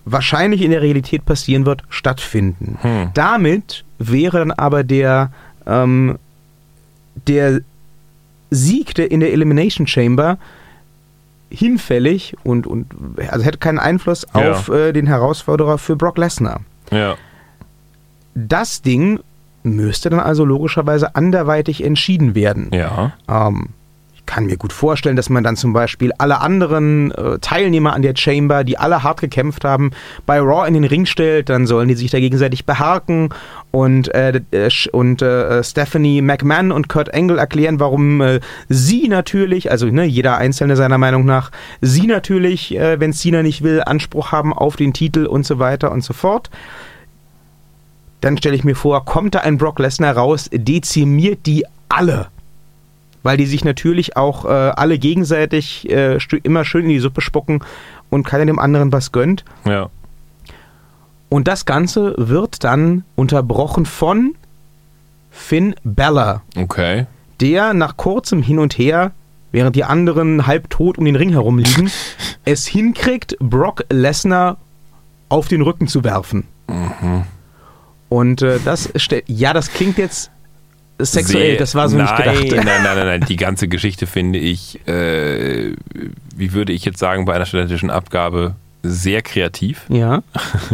wahrscheinlich 0.05 0.61
in 0.61 0.71
der 0.71 0.81
Realität 0.81 1.25
passieren 1.25 1.65
wird, 1.65 1.83
stattfinden. 1.89 2.77
Hm. 2.81 3.09
Damit 3.13 3.83
wäre 3.99 4.39
dann 4.39 4.51
aber 4.51 4.83
der, 4.83 5.31
ähm, 5.65 6.17
der 7.27 7.61
Sieg 8.49 8.95
der 8.95 9.11
in 9.11 9.19
der 9.19 9.33
Elimination 9.33 9.87
Chamber 9.87 10.37
hinfällig 11.49 12.35
und, 12.43 12.67
und 12.67 12.87
also 13.29 13.45
hätte 13.45 13.57
keinen 13.57 13.79
Einfluss 13.79 14.25
Ja. 14.35 14.51
auf 14.51 14.69
äh, 14.69 14.91
den 14.93 15.07
Herausforderer 15.07 15.77
für 15.77 15.95
Brock 15.95 16.17
Lesnar. 16.17 16.61
Ja. 16.91 17.15
Das 18.35 18.81
Ding 18.81 19.19
müsste 19.63 20.09
dann 20.09 20.19
also 20.19 20.45
logischerweise 20.45 21.15
anderweitig 21.15 21.83
entschieden 21.83 22.35
werden. 22.35 22.69
Ja. 22.71 23.13
Ähm, 23.27 23.69
kann 24.27 24.45
mir 24.45 24.57
gut 24.57 24.73
vorstellen, 24.73 25.15
dass 25.15 25.29
man 25.29 25.43
dann 25.43 25.55
zum 25.55 25.73
Beispiel 25.73 26.11
alle 26.19 26.39
anderen 26.41 27.11
äh, 27.11 27.39
Teilnehmer 27.39 27.93
an 27.93 28.03
der 28.03 28.15
Chamber, 28.15 28.63
die 28.63 28.77
alle 28.77 29.01
hart 29.01 29.21
gekämpft 29.21 29.63
haben, 29.65 29.89
bei 30.27 30.39
Raw 30.39 30.67
in 30.67 30.75
den 30.75 30.83
Ring 30.83 31.07
stellt. 31.07 31.49
Dann 31.49 31.65
sollen 31.65 31.87
die 31.87 31.95
sich 31.95 32.11
da 32.11 32.19
gegenseitig 32.19 32.65
beharken 32.65 33.29
und, 33.71 34.13
äh, 34.13 34.41
äh, 34.51 34.69
und 34.91 35.23
äh, 35.23 35.63
Stephanie 35.63 36.21
McMahon 36.21 36.71
und 36.71 36.89
Kurt 36.89 37.13
Angle 37.13 37.39
erklären, 37.39 37.79
warum 37.79 38.21
äh, 38.21 38.39
sie 38.69 39.07
natürlich, 39.07 39.71
also 39.71 39.87
ne, 39.87 40.03
jeder 40.03 40.37
Einzelne 40.37 40.75
seiner 40.75 40.97
Meinung 40.99 41.25
nach, 41.25 41.51
sie 41.81 42.05
natürlich, 42.05 42.77
äh, 42.77 42.99
wenn 42.99 43.13
Cena 43.13 43.41
nicht 43.41 43.63
will, 43.63 43.81
Anspruch 43.83 44.31
haben 44.31 44.53
auf 44.53 44.75
den 44.75 44.93
Titel 44.93 45.25
und 45.25 45.45
so 45.45 45.57
weiter 45.57 45.91
und 45.91 46.03
so 46.03 46.13
fort. 46.13 46.49
Dann 48.21 48.37
stelle 48.37 48.55
ich 48.55 48.63
mir 48.63 48.75
vor, 48.75 49.05
kommt 49.05 49.35
da 49.35 49.39
ein 49.39 49.57
Brock 49.57 49.79
Lesnar 49.79 50.17
raus, 50.17 50.49
dezimiert 50.51 51.45
die 51.45 51.65
alle 51.87 52.27
weil 53.27 53.35
die 53.35 53.45
sich 53.45 53.65
natürlich 53.65 54.15
auch 54.15 54.45
äh, 54.45 54.47
alle 54.47 54.97
gegenseitig 54.97 55.89
äh, 55.89 56.17
immer 56.43 56.63
schön 56.63 56.83
in 56.83 56.89
die 56.91 56.99
Suppe 56.99 57.19
spucken 57.19 57.59
und 58.09 58.25
keiner 58.25 58.45
dem 58.45 58.57
anderen 58.57 58.93
was 58.93 59.11
gönnt. 59.11 59.43
Ja. 59.65 59.89
Und 61.27 61.49
das 61.49 61.65
Ganze 61.65 62.13
wird 62.15 62.63
dann 62.63 63.03
unterbrochen 63.17 63.85
von 63.85 64.35
Finn 65.29 65.75
Balor, 65.83 66.41
Okay. 66.55 67.05
der 67.41 67.73
nach 67.73 67.97
kurzem 67.97 68.41
Hin 68.41 68.59
und 68.59 68.77
Her, 68.77 69.11
während 69.51 69.75
die 69.75 69.83
anderen 69.83 70.47
halb 70.47 70.69
tot 70.69 70.97
um 70.97 71.03
den 71.03 71.17
Ring 71.17 71.31
herumliegen, 71.31 71.91
es 72.45 72.65
hinkriegt, 72.65 73.35
Brock 73.41 73.83
Lesnar 73.91 74.55
auf 75.27 75.49
den 75.49 75.63
Rücken 75.63 75.89
zu 75.89 76.05
werfen. 76.05 76.45
Und 78.07 78.41
äh, 78.41 78.61
das 78.63 78.89
stellt, 78.95 79.25
ja, 79.27 79.51
das 79.51 79.69
klingt 79.73 79.97
jetzt 79.97 80.31
sexuell, 80.99 81.57
das 81.57 81.75
war 81.75 81.89
so 81.89 81.97
nein, 81.97 82.05
nicht 82.05 82.17
gedacht. 82.17 82.65
Nein, 82.65 82.65
nein, 82.65 82.83
nein, 82.83 83.05
nein. 83.05 83.25
Die 83.27 83.35
ganze 83.35 83.67
Geschichte 83.67 84.07
finde 84.07 84.39
ich, 84.39 84.87
äh, 84.87 85.73
wie 86.35 86.53
würde 86.53 86.73
ich 86.73 86.85
jetzt 86.85 86.99
sagen, 86.99 87.25
bei 87.25 87.33
einer 87.33 87.45
studentischen 87.45 87.89
Abgabe 87.89 88.55
sehr 88.83 89.21
kreativ. 89.21 89.85
Ja, 89.89 90.21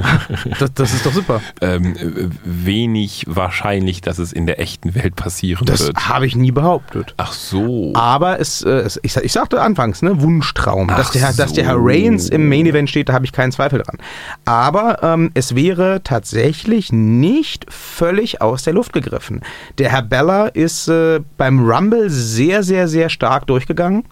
das, 0.60 0.74
das 0.74 0.94
ist 0.94 1.06
doch 1.06 1.14
super. 1.14 1.42
Ähm, 1.62 1.96
äh, 1.96 2.30
wenig 2.44 3.26
wahrscheinlich, 3.28 4.02
dass 4.02 4.20
es 4.20 4.34
in 4.34 4.46
der 4.46 4.60
echten 4.60 4.94
Welt 4.96 5.16
passieren 5.16 5.66
Das 5.66 5.88
wird. 5.88 6.08
habe 6.10 6.28
ich 6.28 6.36
nie 6.36 6.52
behauptet. 6.52 7.14
Ach 7.18 7.32
so. 7.34 7.92
Aber 7.96 8.40
es, 8.40 8.62
äh, 8.62 8.70
es 8.70 9.00
ich, 9.04 9.16
ich 9.18 9.32
sagte 9.32 9.62
anfangs, 9.62 10.02
ne, 10.02 10.22
Wunschtraum. 10.22 10.90
Ach 10.92 10.98
dass, 10.98 11.12
der, 11.12 11.22
Herr- 11.24 11.34
dass 11.34 11.54
der 11.54 11.66
Herr 11.66 11.76
so. 11.78 11.82
Reigns 11.84 12.30
im 12.30 12.48
Main 12.50 12.66
Event 12.66 12.90
steht, 12.90 13.10
da 13.10 13.14
habe 13.14 13.26
ich 13.26 13.32
keinen 13.32 13.52
Zweifel 13.52 13.80
dran. 13.82 13.98
Aber 14.46 15.02
ähm, 15.02 15.32
es 15.34 15.56
wäre 15.56 16.02
tatsächlich 16.04 16.92
nicht 16.92 17.66
völlig 17.72 18.42
aus 18.42 18.64
der 18.64 18.74
Luft 18.74 18.94
gegriffen. 18.94 19.42
Der 19.78 19.90
Herr 19.92 20.02
Bella 20.04 20.48
ist 20.48 20.88
äh, 20.88 21.20
beim 21.38 21.66
Rumble 21.68 22.10
sehr, 22.10 22.64
sehr, 22.64 22.88
sehr 22.88 23.10
stark 23.10 23.48
durchgegangen. 23.48 24.04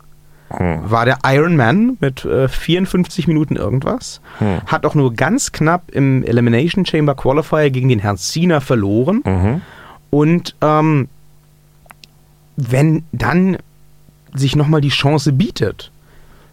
Hm. 0.57 0.89
War 0.91 1.05
der 1.05 1.19
Iron 1.25 1.55
Man 1.55 1.97
mit 1.99 2.25
äh, 2.25 2.47
54 2.47 3.27
Minuten 3.27 3.55
irgendwas. 3.55 4.21
Hm. 4.39 4.61
Hat 4.65 4.85
auch 4.85 4.95
nur 4.95 5.13
ganz 5.13 5.51
knapp 5.51 5.91
im 5.91 6.23
Elimination 6.23 6.85
Chamber 6.85 7.15
Qualifier 7.15 7.69
gegen 7.71 7.89
den 7.89 7.99
Herrn 7.99 8.17
Cena 8.17 8.59
verloren. 8.59 9.21
Mhm. 9.25 9.61
Und 10.09 10.55
ähm, 10.61 11.07
wenn 12.57 13.03
dann 13.11 13.57
sich 14.33 14.55
nochmal 14.55 14.81
die 14.81 14.89
Chance 14.89 15.33
bietet, 15.33 15.91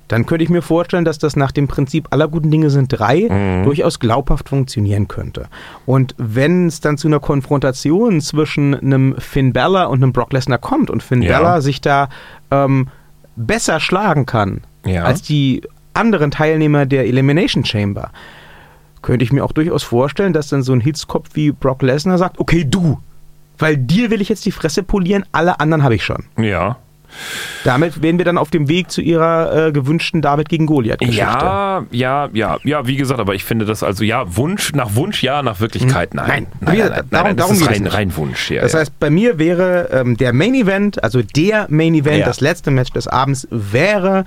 dann 0.09 0.25
könnte 0.25 0.43
ich 0.43 0.49
mir 0.49 0.63
vorstellen, 0.63 1.05
dass 1.05 1.19
das 1.19 1.37
nach 1.37 1.53
dem 1.53 1.69
Prinzip 1.69 2.09
aller 2.11 2.29
guten 2.29 2.51
Dinge 2.51 2.71
sind 2.71 2.89
drei 2.89 3.29
Mhm. 3.29 3.65
durchaus 3.65 3.99
glaubhaft 4.01 4.49
funktionieren 4.49 5.07
könnte. 5.07 5.49
Und 5.85 6.15
wenn 6.17 6.67
es 6.67 6.81
dann 6.81 6.97
zu 6.97 7.09
einer 7.09 7.21
Konfrontation 7.21 8.21
zwischen 8.23 8.75
einem 8.75 9.17
Finn 9.19 9.53
Balor 9.53 9.91
und 9.91 10.03
einem 10.03 10.13
Brock 10.13 10.33
Lesnar 10.33 10.59
kommt 10.59 10.89
und 10.89 11.03
Finn 11.03 11.21
Ja. 11.23 11.39
Balor 11.39 11.61
sich 11.61 11.81
da 11.83 12.09
ähm, 12.51 12.89
besser 13.39 13.81
schlagen 13.81 14.27
kann 14.27 14.61
Ja. 14.85 15.05
als 15.05 15.23
die 15.23 15.63
anderen 15.95 16.31
Teilnehmer 16.31 16.87
der 16.87 17.07
Elimination 17.07 17.65
Chamber, 17.65 18.11
könnte 19.03 19.25
ich 19.25 19.33
mir 19.33 19.45
auch 19.45 19.53
durchaus 19.53 19.83
vorstellen, 19.83 20.33
dass 20.33 20.49
dann 20.49 20.63
so 20.63 20.73
ein 20.73 20.81
Hitzkopf 20.81 21.31
wie 21.35 21.53
Brock 21.53 21.83
Lesnar 21.83 22.19
sagt, 22.19 22.39
okay, 22.39 22.65
du, 22.69 22.99
weil 23.59 23.77
dir 23.77 24.11
will 24.11 24.21
ich 24.21 24.29
jetzt 24.29 24.45
die 24.45 24.53
Fresse 24.53 24.83
polieren, 24.83 25.25
alle 25.33 25.61
anderen 25.61 25.83
habe 25.83 25.95
ich 25.95 26.05
schon. 26.05 26.25
Ja. 26.37 26.77
Damit 27.65 28.03
wären 28.03 28.19
wir 28.19 28.25
dann 28.25 28.39
auf 28.39 28.51
dem 28.51 28.69
Weg 28.69 28.91
zu 28.91 29.01
ihrer 29.01 29.69
äh, 29.69 29.73
gewünschten 29.73 30.23
David 30.23 30.49
gegen 30.49 30.67
Goliath-Geschichte. 30.67 31.21
Ja, 31.21 31.85
ja, 31.91 32.29
ja, 32.33 32.59
ja, 32.65 32.87
wie 32.87 32.97
gesagt, 32.97 33.21
aber 33.21 33.35
ich 33.35 33.45
finde 33.45 33.65
das 33.65 33.83
also, 33.83 34.05
ja, 34.05 34.37
Wunsch, 34.37 34.73
nach 34.75 34.95
Wunsch, 34.95 35.23
ja, 35.23 35.43
nach 35.43 35.61
Wirklichkeit, 35.61 36.15
nein. 36.15 36.29
Nein, 36.29 36.47
nein, 36.61 36.61
nein, 36.61 36.77
gesagt, 36.77 36.97
nein, 36.97 37.09
darum- 37.11 37.27
nein, 37.27 37.37
das 37.37 37.47
darum 37.47 37.63
ist 37.63 37.69
rein, 37.71 37.87
rein 37.87 38.17
Wunsch, 38.17 38.51
ja. 38.51 38.63
Das 38.63 38.73
ja. 38.73 38.81
heißt, 38.81 38.99
bei 38.99 39.11
mir 39.11 39.39
wäre 39.39 39.89
ähm, 39.93 40.17
der 40.17 40.33
Main 40.33 40.55
Event, 40.55 41.03
also 41.03 41.23
der 41.23 41.67
Main 41.69 41.95
Event, 41.95 42.19
Ja. 42.21 42.27
das 42.27 42.41
letzte 42.41 42.71
Match 42.71 42.93
des 42.93 43.09
Abends, 43.09 43.49
wäre, 43.51 44.25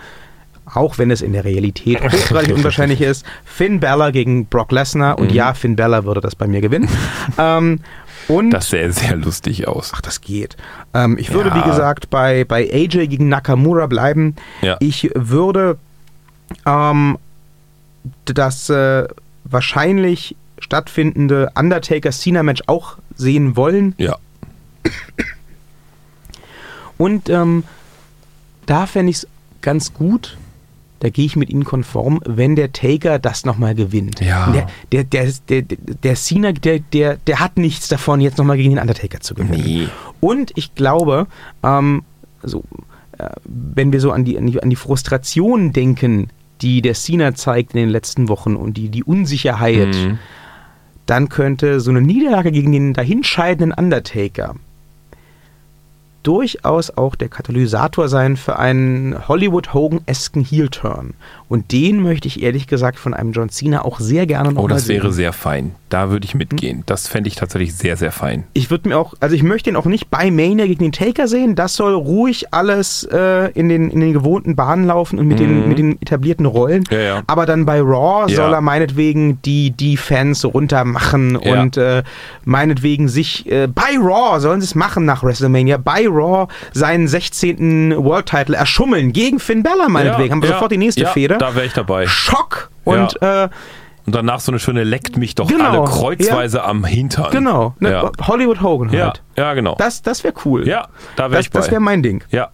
auch 0.74 0.98
wenn 0.98 1.12
es 1.12 1.22
in 1.22 1.34
der 1.34 1.46
Realität 1.46 2.02
hochgradig 2.04 2.56
unwahrscheinlich 2.56 3.02
ist, 3.02 3.26
Finn 3.46 3.80
Balor 3.80 4.12
gegen 4.12 4.46
Brock 4.48 4.72
Lesnar. 4.72 5.18
Mhm. 5.18 5.24
Und 5.28 5.32
ja, 5.32 5.54
Finn 5.54 5.76
Balor 5.76 6.06
würde 6.06 6.22
das 6.22 6.36
bei 6.36 6.48
mir 6.48 6.62
gewinnen. 6.62 6.90
ähm, 7.38 7.80
und 8.28 8.52
das 8.52 8.70
sähe 8.70 8.92
sehr 8.92 9.16
lustig 9.16 9.68
aus. 9.68 9.92
Ach, 9.94 10.02
das 10.02 10.22
geht. 10.22 10.58
Ähm, 10.94 11.18
ich 11.18 11.32
würde, 11.32 11.50
Ja. 11.50 11.56
wie 11.56 11.70
gesagt, 11.70 12.10
bei, 12.10 12.44
bei 12.46 12.70
AJ 12.72 13.08
gegen 13.08 13.30
Nakamura 13.30 13.88
bleiben. 13.88 14.36
Ja. 14.62 14.78
Ich 14.80 15.10
würde 15.16 15.78
ähm, 16.66 17.18
das 18.26 18.70
äh, 18.70 19.08
wahrscheinlich 19.44 20.36
stattfindende 20.60 21.52
Undertaker-Cena-Match 21.56 22.64
auch 22.68 22.98
sehen 23.16 23.56
wollen. 23.56 23.96
Ja. 23.98 24.18
Und 26.98 27.30
ähm, 27.30 27.64
da 28.66 28.86
fände 28.86 29.10
ich 29.10 29.18
es 29.18 29.28
ganz 29.62 29.94
gut, 29.94 30.38
da 31.02 31.10
gehe 31.10 31.26
ich 31.26 31.36
mit 31.36 31.50
Ihnen 31.50 31.66
konform, 31.66 32.22
wenn 32.26 32.56
der 32.56 32.72
Taker 32.74 33.18
das 33.20 33.44
nochmal 33.44 33.74
gewinnt. 33.76 34.22
Ja. 34.22 34.52
Der, 34.92 35.04
der, 35.04 35.04
der, 35.04 35.62
der, 35.64 35.78
der 36.04 36.16
Cena, 36.16 36.52
der, 36.52 36.80
der, 36.80 37.18
der 37.18 37.40
hat 37.40 37.58
nichts 37.58 37.88
davon, 37.88 38.22
jetzt 38.22 38.38
nochmal 38.38 38.58
gegen 38.58 38.70
den 38.70 38.80
Undertaker 38.80 39.20
zu 39.20 39.34
gewinnen. 39.34 39.64
Nee. 39.66 39.88
Und 40.20 40.52
ich 40.56 40.76
glaube, 40.76 41.26
ähm, 41.64 42.04
so, 42.44 42.64
äh, 43.18 43.30
wenn 43.46 43.92
wir 43.92 44.00
so 44.00 44.12
an 44.12 44.26
die, 44.26 44.38
an, 44.38 44.46
die, 44.46 44.62
an 44.62 44.70
die 44.70 44.76
Frustration 44.76 45.74
denken, 45.74 46.30
die 46.62 46.84
der 46.84 46.94
Cena 46.94 47.34
zeigt 47.34 47.74
in 47.74 47.80
den 47.80 47.90
letzten 47.90 48.30
Wochen 48.30 48.56
und 48.56 48.78
die, 48.78 48.90
die 48.90 49.04
Unsicherheit, 49.04 49.96
Mhm. 49.96 50.20
dann 51.08 51.30
könnte 51.30 51.80
so 51.80 51.90
eine 51.90 52.02
Niederlage 52.02 52.52
gegen 52.52 52.72
den 52.72 52.94
dahinscheidenden 52.94 53.72
Undertaker 53.72 54.56
durchaus 56.24 56.96
auch 56.98 57.16
der 57.16 57.30
Katalysator 57.30 58.08
sein 58.08 58.38
für 58.38 58.58
einen 58.60 59.28
Hollywood-Hogan-esken 59.28 60.44
Heel-Turn. 60.44 61.14
Und 61.50 61.72
den 61.74 62.02
möchte 62.02 62.28
ich 62.28 62.42
ehrlich 62.42 62.68
gesagt 62.68 62.98
von 62.98 63.14
einem 63.14 63.34
John 63.34 63.50
Cena 63.50 63.84
auch 63.84 64.00
sehr 64.00 64.26
gerne 64.26 64.54
noch 64.54 64.64
Oh, 64.64 64.68
das 64.68 64.86
sehen. 64.86 64.98
wäre 65.02 65.12
sehr 65.12 65.34
fein. 65.34 65.76
Da 65.90 66.10
würde 66.10 66.24
ich 66.26 66.34
mitgehen. 66.34 66.84
Das 66.86 67.10
fände 67.10 67.28
ich 67.28 67.36
tatsächlich 67.36 67.76
sehr, 67.76 67.98
sehr 67.98 68.14
fein. 68.14 68.46
Ich 68.54 68.70
würde 68.72 68.88
mir 68.88 68.98
auch, 68.98 69.14
also 69.20 69.36
ich 69.36 69.44
möchte 69.44 69.70
ihn 69.70 69.76
auch 69.76 69.86
nicht 69.86 70.10
bei 70.10 70.32
Mania 70.32 70.66
gegen 70.66 70.82
den 70.84 70.92
Taker 70.94 71.28
sehen. 71.28 71.56
Das 71.56 71.76
soll 71.76 71.94
ruhig 71.94 72.54
alles 72.54 73.04
äh, 73.12 73.52
in, 73.52 73.68
den, 73.68 73.90
in 73.92 74.00
den 74.00 74.14
gewohnten 74.14 74.56
Bahnen 74.56 74.86
laufen 74.86 75.20
und 75.20 75.28
mit, 75.28 75.40
den, 75.40 75.68
mit 75.68 75.78
den 75.78 76.02
etablierten 76.02 76.46
Rollen. 76.46 76.86
Mhm. 76.90 76.96
Ja, 76.96 77.02
ja. 77.02 77.22
Aber 77.28 77.46
dann 77.46 77.66
bei 77.66 77.82
Raw 77.82 78.32
Ja. 78.32 78.36
soll 78.38 78.54
er 78.54 78.62
meinetwegen 78.62 79.42
die, 79.42 79.72
die 79.72 79.98
Fans 79.98 80.46
runtermachen 80.46 81.36
und 81.36 81.76
äh, 81.76 82.04
meinetwegen 82.46 83.10
sich 83.10 83.52
äh, 83.52 83.68
bei 83.68 83.98
Raw 84.00 84.40
sollen 84.40 84.62
sie 84.62 84.66
es 84.66 84.76
machen 84.76 85.04
nach 85.04 85.24
WrestleMania. 85.24 85.76
Bei 85.78 86.08
Raw 86.12 86.48
seinen 86.74 87.08
16. 87.08 87.96
World 88.04 88.26
Title 88.28 88.56
erschummeln 88.56 89.12
gegen 89.14 89.40
Finn 89.40 89.64
Balor 89.64 89.90
meinetwegen. 89.90 90.32
Haben 90.32 90.42
wir 90.42 90.50
ja, 90.50 90.56
sofort 90.56 90.72
die 90.72 90.78
nächste 90.78 91.02
ja, 91.02 91.10
Fehde. 91.10 91.38
Da 91.38 91.56
wäre 91.56 91.66
ich 91.66 91.74
dabei. 91.74 92.08
Schock 92.08 92.70
und 92.84 93.22
äh, 93.22 93.50
Und 94.06 94.16
danach 94.16 94.40
so 94.40 94.52
eine 94.52 94.60
schöne 94.60 94.84
leckt 94.84 95.18
mich 95.18 95.36
doch 95.36 95.48
Genau, 95.48 95.84
alle 95.84 95.90
kreuzweise 95.92 96.64
am 96.64 96.84
Hintern. 96.86 97.32
genau, 97.32 97.76
ne, 97.80 97.92
Ja. 97.92 98.12
Hollywood 98.28 98.62
Hogan 98.62 98.92
Ja, 98.92 99.06
halt. 99.08 99.22
ja, 99.38 99.54
genau. 99.54 99.76
Das, 99.78 100.02
das 100.02 100.24
wäre 100.24 100.34
cool. 100.46 100.68
ja, 100.68 100.88
da 101.16 101.26
wäre 101.26 101.38
das, 101.40 101.46
ich 101.46 101.52
bei. 101.52 101.60
das 101.60 101.70
wäre 101.72 101.82
mein 101.82 102.02
Ding. 102.04 102.24
ja. 102.32 102.50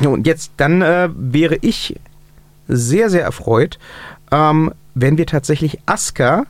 Ja, 0.00 0.08
Und 0.08 0.26
jetzt, 0.26 0.52
dann 0.56 0.82
äh, 0.82 1.08
wäre 1.14 1.56
ich 1.60 1.94
sehr, 2.66 3.10
sehr 3.10 3.22
erfreut, 3.22 3.78
ähm, 4.32 4.72
wenn 4.94 5.18
wir 5.18 5.26
tatsächlich 5.26 5.78
Asuka 5.86 6.44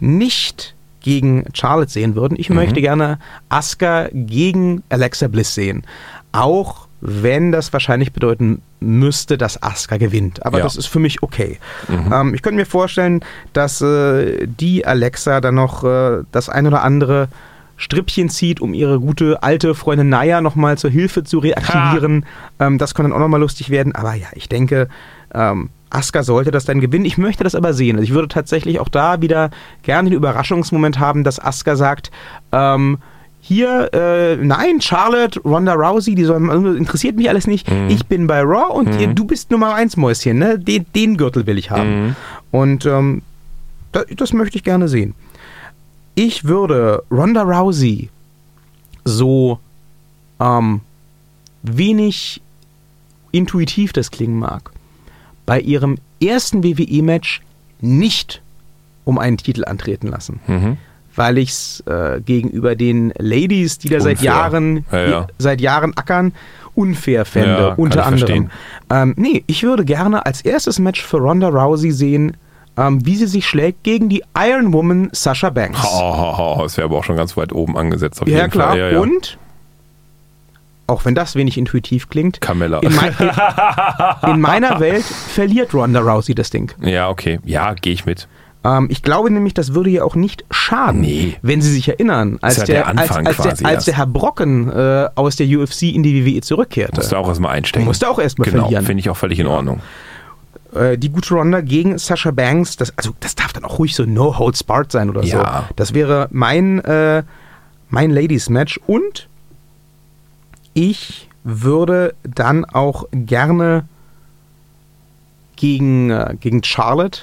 nicht 0.00 0.74
gegen 1.04 1.44
Charlotte 1.52 1.90
sehen 1.92 2.14
würden. 2.16 2.34
Ich 2.40 2.48
möchte 2.48 2.80
gerne 2.80 3.18
Asuka 3.50 4.08
gegen 4.12 4.82
Alexa 4.88 5.28
Bliss 5.28 5.54
sehen. 5.54 5.82
Auch 6.32 6.88
wenn 7.02 7.52
das 7.52 7.70
wahrscheinlich 7.74 8.14
bedeuten 8.14 8.62
müsste, 8.80 9.36
dass 9.36 9.62
Asuka 9.62 9.98
gewinnt. 9.98 10.44
Aber 10.46 10.58
Ja. 10.58 10.64
das 10.64 10.76
ist 10.76 10.86
für 10.86 10.98
mich 11.00 11.22
okay. 11.22 11.58
Ähm, 11.90 12.32
ich 12.34 12.40
könnte 12.40 12.56
mir 12.56 12.64
vorstellen, 12.64 13.20
dass 13.52 13.82
äh, 13.82 14.46
die 14.46 14.86
Alexa 14.86 15.42
dann 15.42 15.56
noch 15.56 15.84
äh, 15.84 16.22
das 16.32 16.48
ein 16.48 16.66
oder 16.66 16.82
andere 16.82 17.28
Strippchen 17.76 18.30
zieht, 18.30 18.60
um 18.62 18.72
ihre 18.72 18.98
gute 18.98 19.42
alte 19.42 19.74
Freundin 19.74 20.08
Naya 20.08 20.40
nochmal 20.40 20.78
zur 20.78 20.90
Hilfe 20.90 21.22
zu 21.22 21.38
reaktivieren. 21.40 22.24
Ähm, 22.58 22.78
das 22.78 22.94
kann 22.94 23.04
dann 23.04 23.12
auch 23.12 23.18
nochmal 23.18 23.40
lustig 23.40 23.68
werden. 23.68 23.94
Aber 23.94 24.14
ja, 24.14 24.28
ich 24.32 24.48
denke, 24.48 24.88
ähm, 25.34 25.68
Asuka 25.94 26.22
sollte 26.22 26.50
das 26.50 26.64
dann 26.64 26.80
gewinnen. 26.80 27.04
Ich 27.04 27.18
möchte 27.18 27.44
das 27.44 27.54
aber 27.54 27.72
sehen. 27.72 27.96
Also 27.96 28.04
ich 28.04 28.14
würde 28.14 28.28
tatsächlich 28.28 28.80
auch 28.80 28.88
da 28.88 29.20
wieder 29.20 29.50
gerne 29.82 30.10
den 30.10 30.16
Überraschungsmoment 30.16 30.98
haben, 30.98 31.24
dass 31.24 31.38
Asuka 31.38 31.76
sagt, 31.76 32.10
ähm, 32.52 32.98
hier, 33.40 33.90
äh, 33.92 34.36
nein, 34.36 34.80
Charlotte, 34.80 35.38
Ronda 35.40 35.74
Rousey, 35.74 36.14
die 36.14 36.24
soll, 36.24 36.76
interessiert 36.78 37.16
mich 37.16 37.28
alles 37.28 37.46
nicht. 37.46 37.68
Ich 37.90 38.06
bin 38.06 38.26
bei 38.26 38.40
Raw 38.40 38.72
und 38.72 38.98
ihr, 38.98 39.08
du 39.08 39.26
bist 39.26 39.50
Nummer 39.50 39.74
1 39.74 39.98
Mäuschen, 39.98 40.38
ne? 40.38 40.58
Den, 40.58 40.86
den 40.94 41.18
Gürtel 41.18 41.46
will 41.46 41.58
ich 41.58 41.70
haben. 41.70 42.16
Und 42.50 42.86
ähm, 42.86 43.20
das, 43.92 44.06
das 44.16 44.32
möchte 44.32 44.56
ich 44.56 44.64
gerne 44.64 44.88
sehen. 44.88 45.14
Ich 46.14 46.44
würde 46.44 47.02
Ronda 47.10 47.42
Rousey 47.42 48.08
so 49.04 49.58
ähm, 50.40 50.80
wenig 51.62 52.40
intuitiv 53.30 53.92
das 53.92 54.10
klingen 54.10 54.38
mag, 54.38 54.70
bei 55.46 55.60
ihrem 55.60 55.96
ersten 56.22 56.62
WWE-Match 56.64 57.40
nicht 57.80 58.40
um 59.04 59.18
einen 59.18 59.36
Titel 59.36 59.64
antreten 59.64 60.08
lassen. 60.08 60.40
Mhm. 60.46 60.76
Weil 61.16 61.38
ich 61.38 61.50
es 61.50 61.82
äh, 61.86 62.20
gegenüber 62.20 62.74
den 62.74 63.12
Ladies, 63.18 63.78
die 63.78 63.88
da 63.88 64.00
seit 64.00 64.14
Unfair. 64.18 64.24
Jahren, 64.32 64.84
Ja, 64.90 65.06
ja. 65.08 65.26
seit 65.38 65.60
Jahren 65.60 65.96
ackern, 65.96 66.32
unfair 66.74 67.24
fände. 67.24 67.48
Ja, 67.50 67.74
unter 67.74 68.04
anderem. 68.06 68.50
Ähm, 68.90 69.14
nee, 69.16 69.44
ich 69.46 69.62
würde 69.62 69.84
gerne 69.84 70.26
als 70.26 70.40
erstes 70.40 70.78
Match 70.80 71.02
für 71.02 71.18
Ronda 71.18 71.48
Rousey 71.48 71.92
sehen, 71.92 72.36
ähm, 72.76 73.06
wie 73.06 73.14
sie 73.14 73.26
sich 73.28 73.46
schlägt 73.46 73.84
gegen 73.84 74.08
die 74.08 74.24
Iron 74.36 74.72
Woman 74.72 75.08
Sasha 75.12 75.50
Banks. 75.50 75.78
Oh, 75.84 76.00
oh, 76.02 76.56
oh, 76.58 76.62
das 76.62 76.76
wäre 76.76 76.86
aber 76.86 76.98
auch 76.98 77.04
schon 77.04 77.16
ganz 77.16 77.36
weit 77.36 77.52
oben 77.52 77.76
angesetzt. 77.78 78.20
Auf 78.20 78.26
Ja, 78.26 78.38
jeden 78.38 78.50
klar. 78.50 78.70
Fall. 78.70 78.78
Ja, 78.78 78.90
ja. 78.90 78.98
Und, 78.98 79.38
auch 80.86 81.04
wenn 81.04 81.14
das 81.14 81.34
wenig 81.34 81.56
intuitiv 81.58 82.08
klingt, 82.08 82.40
Carmella. 82.40 82.80
in, 82.80 82.94
mein, 82.94 83.14
in, 83.18 84.30
in 84.34 84.40
meiner 84.40 84.80
Welt 84.80 85.04
verliert 85.04 85.72
Ronda 85.74 86.00
Rousey 86.00 86.34
das 86.34 86.50
Ding. 86.50 86.72
ja, 86.82 87.08
okay. 87.08 87.40
Ja, 87.44 87.74
gehe 87.74 87.92
ich 87.92 88.04
mit. 88.06 88.28
Ähm, 88.64 88.86
ich 88.90 89.02
glaube 89.02 89.30
nämlich, 89.30 89.52
das 89.54 89.74
würde 89.74 89.90
ihr 89.90 90.04
auch 90.04 90.14
nicht 90.14 90.44
schaden, 90.50 91.02
Nee. 91.02 91.36
wenn 91.42 91.60
Sie 91.60 91.70
sich 91.70 91.88
erinnern, 91.88 92.38
als, 92.40 92.56
ja 92.56 92.64
der, 92.64 92.74
der 92.76 92.86
als, 92.88 92.98
Anfang 93.10 93.26
als, 93.26 93.36
quasi 93.36 93.62
der, 93.64 93.72
als 93.72 93.84
der 93.84 93.96
Herr 93.98 94.06
Brocken 94.06 94.70
äh, 94.70 95.08
aus 95.14 95.36
der 95.36 95.46
UFC 95.46 95.82
in 95.82 96.02
die 96.02 96.24
WWE 96.24 96.40
zurückkehrte. 96.40 96.96
Musst 96.96 97.12
du 97.12 97.16
auch 97.16 97.28
erstmal 97.28 97.52
einstecken. 97.52 97.84
Musste 97.84 98.08
auch 98.08 98.18
erstmal 98.18 98.48
genau, 98.50 98.62
verlieren. 98.64 98.84
finde 98.86 99.00
ich 99.00 99.10
auch 99.10 99.16
völlig 99.16 99.38
in 99.38 99.46
Ordnung. 99.46 99.80
Äh, 100.74 100.96
die 100.98 101.10
gute 101.10 101.34
Ronda 101.34 101.60
gegen 101.60 101.98
Sasha 101.98 102.30
Banks, 102.30 102.76
das, 102.76 102.92
also 102.96 103.12
das 103.20 103.34
darf 103.34 103.52
dann 103.52 103.64
auch 103.64 103.78
ruhig 103.78 103.94
so 103.94 104.04
No 104.06 104.38
Holds 104.38 104.64
Barred 104.64 104.90
sein 104.90 105.10
oder 105.10 105.22
Ja. 105.22 105.66
so. 105.68 105.74
Das 105.76 105.92
wäre 105.94 106.28
mein, 106.30 106.80
äh, 106.84 107.22
mein 107.90 108.10
Ladies 108.10 108.48
Match 108.48 108.80
und 108.86 109.28
ich 110.74 111.28
würde 111.44 112.14
dann 112.22 112.64
auch 112.64 113.06
gerne 113.12 113.84
gegen, 115.56 116.10
äh, 116.10 116.36
gegen 116.38 116.62
Charlotte 116.62 117.22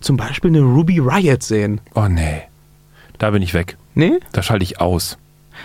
zum 0.00 0.16
Beispiel 0.16 0.50
eine 0.50 0.60
Ruby 0.60 0.98
Riot 1.00 1.42
sehen. 1.42 1.80
Oh 1.94 2.06
nee. 2.08 2.42
Da 3.18 3.30
bin 3.30 3.42
ich 3.42 3.54
weg. 3.54 3.76
Nee? 3.94 4.18
Da 4.32 4.42
schalte 4.42 4.62
ich 4.62 4.80
aus. 4.80 5.18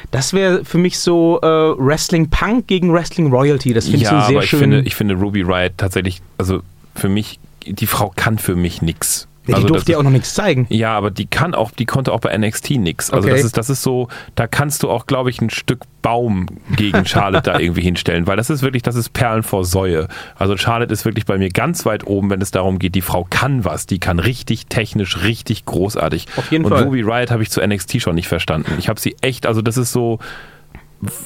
Das 0.09 0.33
wäre 0.33 0.63
für 0.63 0.77
mich 0.77 0.99
so 0.99 1.39
äh, 1.41 1.45
Wrestling 1.45 2.29
Punk 2.29 2.67
gegen 2.67 2.93
Wrestling 2.93 3.29
Royalty. 3.31 3.73
Das 3.73 3.85
finde 3.85 3.97
ich 4.03 4.07
so 4.07 4.15
ja, 4.15 4.21
sehr 4.21 4.35
aber 4.35 4.43
ich 4.43 4.49
schön. 4.49 4.59
finde, 4.59 4.81
ich 4.81 4.95
finde 4.95 5.15
Ruby 5.15 5.41
Riot 5.41 5.73
tatsächlich, 5.77 6.21
also 6.37 6.61
für 6.95 7.09
mich, 7.09 7.39
die 7.65 7.87
Frau 7.87 8.11
kann 8.15 8.39
für 8.39 8.55
mich 8.55 8.81
nix. 8.81 9.27
Ja, 9.47 9.47
die 9.47 9.53
also 9.55 9.67
durfte 9.67 9.93
ja 9.93 9.97
auch 9.97 10.03
noch 10.03 10.11
nichts 10.11 10.33
zeigen. 10.35 10.67
Ja, 10.69 10.95
aber 10.95 11.09
die 11.09 11.25
kann 11.25 11.55
auch, 11.55 11.71
die 11.71 11.85
konnte 11.85 12.13
auch 12.13 12.19
bei 12.19 12.37
NXT 12.37 12.71
nix. 12.71 13.09
Also 13.09 13.27
Okay. 13.27 13.37
das 13.37 13.45
ist, 13.45 13.57
das 13.57 13.69
ist 13.69 13.81
so, 13.81 14.07
da 14.35 14.45
kannst 14.47 14.83
du 14.83 14.89
auch, 14.89 15.07
glaube 15.07 15.29
ich, 15.31 15.41
ein 15.41 15.49
Stück 15.49 15.81
Baum 16.03 16.45
gegen 16.75 17.05
Charlotte 17.05 17.51
da 17.51 17.59
irgendwie 17.59 17.81
hinstellen, 17.81 18.27
weil 18.27 18.37
das 18.37 18.49
ist 18.49 18.61
wirklich, 18.61 18.83
das 18.83 18.95
ist 18.95 19.13
Perlen 19.13 19.43
vor 19.43 19.65
Säue. 19.65 20.07
Also 20.35 20.57
Charlotte 20.57 20.93
ist 20.93 21.05
wirklich 21.05 21.25
bei 21.25 21.37
mir 21.37 21.49
ganz 21.49 21.85
weit 21.85 22.05
oben, 22.05 22.29
wenn 22.29 22.41
es 22.41 22.51
darum 22.51 22.77
geht, 22.79 22.93
die 22.95 23.01
Frau 23.01 23.25
kann 23.29 23.65
was, 23.65 23.85
die 23.87 23.99
kann 23.99 24.19
richtig 24.19 24.67
technisch, 24.67 25.23
richtig 25.23 25.65
großartig. 25.65 26.27
Auf 26.37 26.51
jeden 26.51 26.65
Und 26.65 26.71
Fall. 26.71 26.83
Ruby 26.83 27.01
Riot 27.01 27.31
habe 27.31 27.41
ich 27.43 27.49
zu 27.49 27.65
NXT 27.65 28.01
schon 28.01 28.15
nicht 28.15 28.27
verstanden. 28.27 28.73
Ich 28.77 28.89
habe 28.89 28.99
sie 28.99 29.15
echt, 29.21 29.45
also 29.47 29.61
das 29.61 29.77
ist 29.77 29.91
so, 29.91 30.19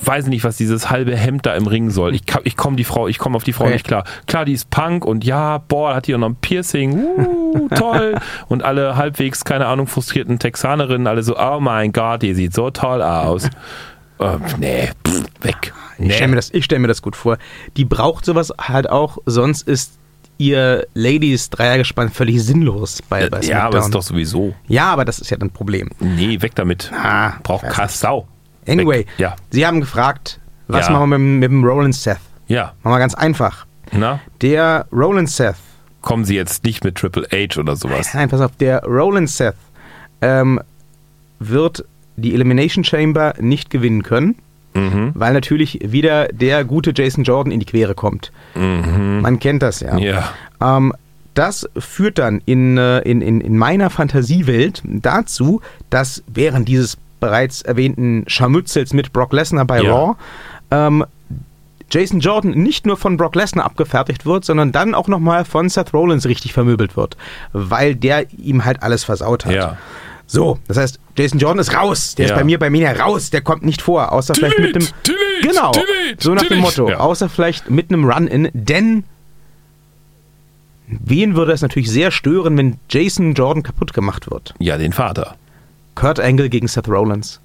weiß 0.04 0.28
nicht, 0.28 0.44
was 0.44 0.58
dieses 0.58 0.90
halbe 0.90 1.16
Hemd 1.16 1.46
da 1.46 1.54
im 1.56 1.68
Ring 1.68 1.90
soll. 1.90 2.16
Ich, 2.16 2.24
ich 2.44 2.56
komme 2.56 2.76
die 2.78 2.84
Frau, 2.84 3.08
ich 3.08 3.18
komme 3.18 3.36
auf 3.36 3.44
die 3.44 3.54
Frau 3.54 3.68
nicht 3.68 3.86
klar. 3.86 4.04
Klar, 4.26 4.46
die 4.46 4.54
ist 4.54 4.70
Punk 4.70 5.06
und 5.06 5.24
ja, 5.26 5.58
boah, 5.58 5.96
hat 5.96 6.08
die 6.08 6.16
auch 6.16 6.20
noch 6.20 6.30
ein 6.30 6.36
Piercing, 6.38 6.94
uh, 6.98 7.68
toll. 7.76 8.16
und 8.48 8.64
alle 8.64 8.96
halbwegs, 8.96 9.44
keine 9.44 9.68
Ahnung, 9.68 9.88
frustrierten 9.88 10.40
Texanerinnen, 10.40 11.08
alle 11.08 11.24
so, 11.24 11.38
oh 11.38 11.60
mein 11.60 11.92
Gott, 11.92 12.22
die 12.22 12.34
sieht 12.34 12.54
so 12.54 12.70
toll 12.70 13.02
aus. 13.02 13.50
Äh, 14.18 14.38
nee, 14.60 14.90
pff, 15.06 15.26
weg. 15.42 15.74
Ich 15.98 16.16
stelle 16.16 16.30
mir, 16.30 16.36
das- 16.38 16.50
ich 16.54 16.64
stell 16.64 16.80
mir 16.80 16.88
das 16.88 17.02
gut 17.02 17.18
vor. 17.18 17.38
Die 17.76 17.84
braucht 17.84 18.24
sowas 18.24 18.54
halt 18.58 18.90
auch, 18.90 19.18
sonst 19.26 19.68
ist 19.68 20.00
ihr 20.38 20.88
Ladies 20.94 21.50
Dreiergespann 21.50 22.10
völlig 22.10 22.42
sinnlos 22.42 23.02
bei, 23.10 23.30
bei 23.30 23.42
ja, 23.42 23.64
aber 23.66 23.80
ist 23.80 23.94
doch 23.94 24.02
sowieso. 24.02 24.56
ja, 24.70 24.86
aber 24.86 25.04
das 25.04 25.20
ist 25.20 25.32
ja 25.32 25.38
ein 25.38 25.50
Problem. 25.52 25.90
Nee, 26.00 26.42
weg 26.42 26.54
damit. 26.56 26.94
Ah, 26.94 27.34
Braucht 27.44 27.66
weiß 27.66 27.74
Kass 27.74 28.00
Sau. 28.00 28.26
Anyway. 28.68 29.06
Ja. 29.18 29.36
Sie 29.52 29.66
haben 29.66 29.80
gefragt, 29.82 30.40
was 30.68 30.88
Ja. 30.88 30.94
machen 30.94 31.10
wir 31.10 31.18
mit, 31.20 31.40
mit 31.40 31.52
dem 31.52 31.64
Roland 31.64 31.96
Seth? 31.96 32.18
Ja. 32.48 32.74
Machen 32.84 32.96
wir 32.96 33.00
ganz 33.00 33.16
einfach. 33.16 33.66
Na? 33.92 34.20
Der 34.42 34.86
Roland 34.92 35.30
Seth, 35.30 35.56
Kommen 36.02 36.24
Sie 36.26 36.36
jetzt 36.36 36.64
nicht 36.64 36.84
mit 36.84 36.96
Triple 36.96 37.28
H 37.32 37.60
oder 37.60 37.76
sowas. 37.76 38.14
nein, 38.14 38.30
pass 38.30 38.40
auf, 38.42 38.52
der 38.58 38.84
Roland 38.84 39.30
Seth 39.30 39.56
ähm, 40.22 40.60
wird 41.40 41.84
die 42.16 42.34
Elimination 42.34 42.84
Chamber 42.84 43.34
nicht 43.40 43.70
gewinnen 43.70 44.04
können, 44.04 44.36
Mhm. 44.76 45.12
weil 45.16 45.34
natürlich 45.34 45.80
wieder 45.84 46.28
der 46.28 46.64
gute 46.66 46.92
Jason 46.96 47.24
Jordan 47.24 47.52
in 47.52 47.60
die 47.60 47.66
Quere 47.66 47.96
kommt. 47.96 48.32
Man 48.56 49.40
kennt 49.40 49.64
das 49.64 49.80
ja. 49.80 49.94
Mhm. 49.94 50.00
Ja. 50.00 50.30
Ähm, 50.62 50.94
das 51.34 51.68
führt 51.78 52.18
dann 52.18 52.42
in, 52.46 52.78
äh, 52.78 53.00
in, 53.00 53.22
in, 53.22 53.42
in 53.42 53.58
meiner 53.58 53.90
Fantasiewelt 53.90 54.82
dazu, 54.86 55.62
dass 55.90 56.24
während 56.28 56.68
dieses 56.70 56.98
bereits 57.20 57.62
erwähnten 57.62 58.24
Scharmützels 58.28 58.94
mit 58.94 59.14
Brock 59.14 59.34
Lesnar 59.34 59.66
bei 59.66 59.82
Ja. 59.82 59.92
Raw 59.94 60.16
ähm, 60.72 61.06
Jason 61.92 62.20
Jordan 62.20 62.52
nicht 62.52 62.86
nur 62.88 62.98
von 62.98 63.16
Brock 63.16 63.36
Lesnar 63.36 63.66
abgefertigt 63.66 64.26
wird, 64.26 64.44
sondern 64.44 64.72
dann 64.72 64.96
auch 64.96 65.08
nochmal 65.08 65.46
von 65.46 65.70
Seth 65.70 65.94
Rollins 65.94 66.26
richtig 66.26 66.52
vermöbelt 66.52 66.98
wird, 66.98 67.16
weil 67.54 67.96
der 67.96 68.26
ihm 68.34 68.66
halt 68.66 68.82
alles 68.82 69.04
versaut 69.04 69.46
hat. 69.46 69.54
Ja. 69.54 69.78
So, 70.28 70.58
das 70.68 70.78
heißt, 70.78 71.00
Jason 71.16 71.38
Jordan 71.38 71.60
ist 71.60 71.76
raus. 71.76 72.16
Der 72.16 72.26
Ja. 72.26 72.34
ist 72.34 72.38
bei 72.40 72.44
mir 72.44 72.58
bei 72.58 72.72
Mania 72.72 72.92
raus. 72.94 73.30
Der 73.30 73.42
kommt 73.42 73.64
nicht 73.64 73.84
vor, 73.84 74.12
außer 74.12 74.34
vielleicht 74.34 74.58
mit 74.58 74.74
delete, 74.76 74.92
genau 75.44 75.72
so 76.18 76.34
nach 76.34 76.44
dem. 76.48 76.60
Motto, 76.60 76.92
außer 76.92 77.30
vielleicht 77.30 77.70
mit 77.70 77.92
einem 77.92 78.10
Run-in, 78.10 78.50
denn 78.54 79.04
wen 80.88 81.36
würde 81.36 81.52
es 81.52 81.62
natürlich 81.62 81.92
sehr 81.92 82.10
stören, 82.12 82.58
wenn 82.58 82.78
Jason 82.90 83.34
Jordan 83.36 83.62
kaputt 83.64 83.94
gemacht 83.94 84.30
wird? 84.32 84.54
Ja, 84.60 84.78
den 84.78 84.94
Vater. 84.94 85.36
Kurt 85.96 86.20
Angle 86.20 86.50
gegen 86.50 86.68
Seth 86.68 86.88
Rollins. 86.88 87.42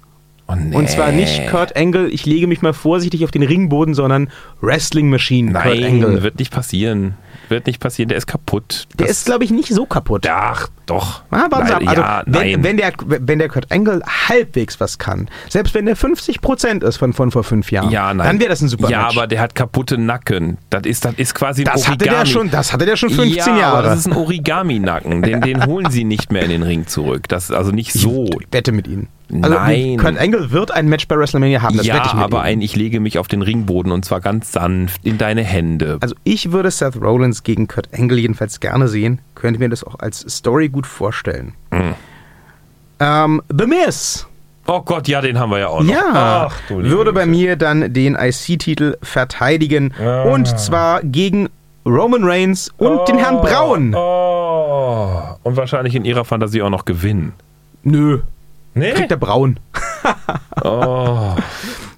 Oh, 0.47 0.55
nee. 0.55 0.75
Und 0.75 0.89
zwar 0.89 1.11
nicht 1.11 1.47
Kurt 1.47 1.75
Angle, 1.77 2.09
ich 2.09 2.25
lege 2.25 2.47
mich 2.47 2.61
mal 2.61 2.73
vorsichtig 2.73 3.23
auf 3.23 3.31
den 3.31 3.43
Ringboden, 3.43 3.93
sondern 3.93 4.29
Wrestling 4.59 5.09
Machine 5.09 5.53
Kurt 5.53 5.65
Nein, 5.65 5.83
Angle. 5.83 6.23
wird 6.23 6.39
nicht 6.39 6.51
passieren. 6.51 7.15
Wird 7.51 7.67
nicht 7.67 7.79
passieren. 7.81 8.07
Der 8.09 8.17
ist 8.17 8.25
kaputt. 8.27 8.87
Der 8.97 9.05
Das- 9.07 9.17
ist, 9.17 9.25
glaube 9.25 9.43
ich, 9.43 9.51
nicht 9.51 9.67
so 9.73 9.85
kaputt. 9.85 10.25
Ach, 10.27 10.67
doch. 10.85 11.21
Ja, 11.31 11.47
warten 11.51 11.67
Sie 11.67 11.73
ab. 11.73 11.81
Nein, 11.81 11.87
Also, 11.89 12.01
ja, 12.01 12.23
wenn, 12.25 12.63
wenn, 12.63 12.77
der, 12.77 12.93
wenn 13.05 13.39
der 13.39 13.49
Kurt 13.49 13.71
Angle 13.71 14.01
halbwegs 14.29 14.79
was 14.79 14.97
kann, 14.97 15.29
selbst 15.49 15.73
wenn 15.73 15.85
der 15.85 15.95
50% 15.97 16.83
ist 16.83 16.97
von, 16.97 17.13
von 17.13 17.29
vor 17.31 17.43
fünf 17.43 17.71
Jahren, 17.71 17.91
ja, 17.91 18.13
nein. 18.13 18.25
dann 18.25 18.39
wäre 18.39 18.49
das 18.49 18.61
ein 18.61 18.69
super 18.69 18.89
Ja, 18.89 19.03
Match. 19.03 19.17
aber 19.17 19.27
der 19.27 19.41
hat 19.41 19.53
kaputte 19.53 19.97
Nacken. 19.97 20.57
Das 20.69 20.83
ist, 20.85 21.03
das 21.05 21.13
ist 21.15 21.35
quasi 21.35 21.61
ein 21.61 21.65
das 21.65 21.87
Origami. 21.87 21.91
hatte 21.99 22.09
der 22.09 22.25
schon, 22.25 22.49
das 22.49 22.73
hatte 22.73 22.85
der 22.85 22.95
schon 22.95 23.09
15 23.09 23.35
ja, 23.53 23.59
Jahre. 23.59 23.83
das 23.83 23.99
ist 23.99 24.05
ein 24.07 24.13
Origami-Nacken. 24.13 25.21
Den, 25.21 25.41
den 25.41 25.65
holen 25.65 25.91
sie 25.91 26.03
nicht 26.05 26.31
mehr 26.31 26.43
in 26.43 26.49
den 26.49 26.63
Ring 26.63 26.87
zurück. 26.87 27.27
Das 27.27 27.45
ist 27.49 27.51
also 27.55 27.71
nicht 27.71 27.93
so. 27.93 28.27
Ich 28.39 28.47
wette 28.51 28.71
mit 28.71 28.87
Ihnen. 28.87 29.07
Also 29.41 29.55
Nein. 29.55 29.97
Kurt 29.97 30.17
Angle 30.17 30.51
wird 30.51 30.71
ein 30.71 30.87
Match 30.89 31.07
bei 31.07 31.17
WrestleMania 31.17 31.61
haben, 31.61 31.77
das 31.77 31.85
Ja, 31.85 32.03
ich 32.05 32.11
aber 32.13 32.37
Ihnen. 32.39 32.45
ein, 32.45 32.61
ich 32.61 32.75
lege 32.75 32.99
mich 32.99 33.17
auf 33.17 33.27
den 33.27 33.41
Ringboden 33.41 33.91
und 33.91 34.03
zwar 34.03 34.19
ganz 34.21 34.51
sanft 34.51 35.05
in 35.05 35.17
deine 35.17 35.43
Hände. 35.43 35.97
Also 36.01 36.15
ich 36.23 36.51
würde 36.51 36.69
Seth 36.71 36.95
Rollins 37.01 37.43
gegen 37.43 37.67
Kurt 37.67 37.89
Angle 37.97 38.17
jedenfalls 38.19 38.59
gerne 38.59 38.87
sehen, 38.87 39.19
könnte 39.35 39.59
mir 39.59 39.69
das 39.69 39.83
auch 39.83 39.99
als 39.99 40.19
Story 40.29 40.69
gut 40.69 40.85
vorstellen. 40.87 41.53
Mhm. 41.71 41.93
Ähm, 42.99 43.41
The 43.57 43.65
Miz, 43.65 44.27
Oh 44.67 44.81
Gott, 44.81 45.07
ja, 45.07 45.21
den 45.21 45.39
haben 45.39 45.49
wir 45.49 45.57
ja 45.59 45.67
auch 45.69 45.81
noch. 45.81 45.89
ja, 45.91 46.47
Ach, 46.49 46.55
würde 46.69 47.13
bei 47.13 47.25
mir 47.25 47.55
dann 47.55 47.93
den 47.93 48.15
IC-Titel 48.15 48.95
verteidigen 49.01 49.91
Ah. 49.99 50.21
und 50.23 50.47
zwar 50.59 51.01
gegen 51.01 51.49
Roman 51.83 52.23
Reigns 52.23 52.71
und 52.77 53.07
den 53.07 53.17
Herrn 53.17 53.41
Braun. 53.41 53.95
Oh. 53.95 55.19
Und 55.43 55.57
wahrscheinlich 55.57 55.95
in 55.95 56.05
ihrer 56.05 56.25
Fantasie 56.25 56.61
auch 56.61 56.69
noch 56.69 56.85
gewinnen. 56.85 57.33
Nö, 57.83 58.19
Nee. 58.73 58.93
kriegt 58.93 59.11
der 59.11 59.17
Braun. 59.17 59.59
Oh. 60.63 61.35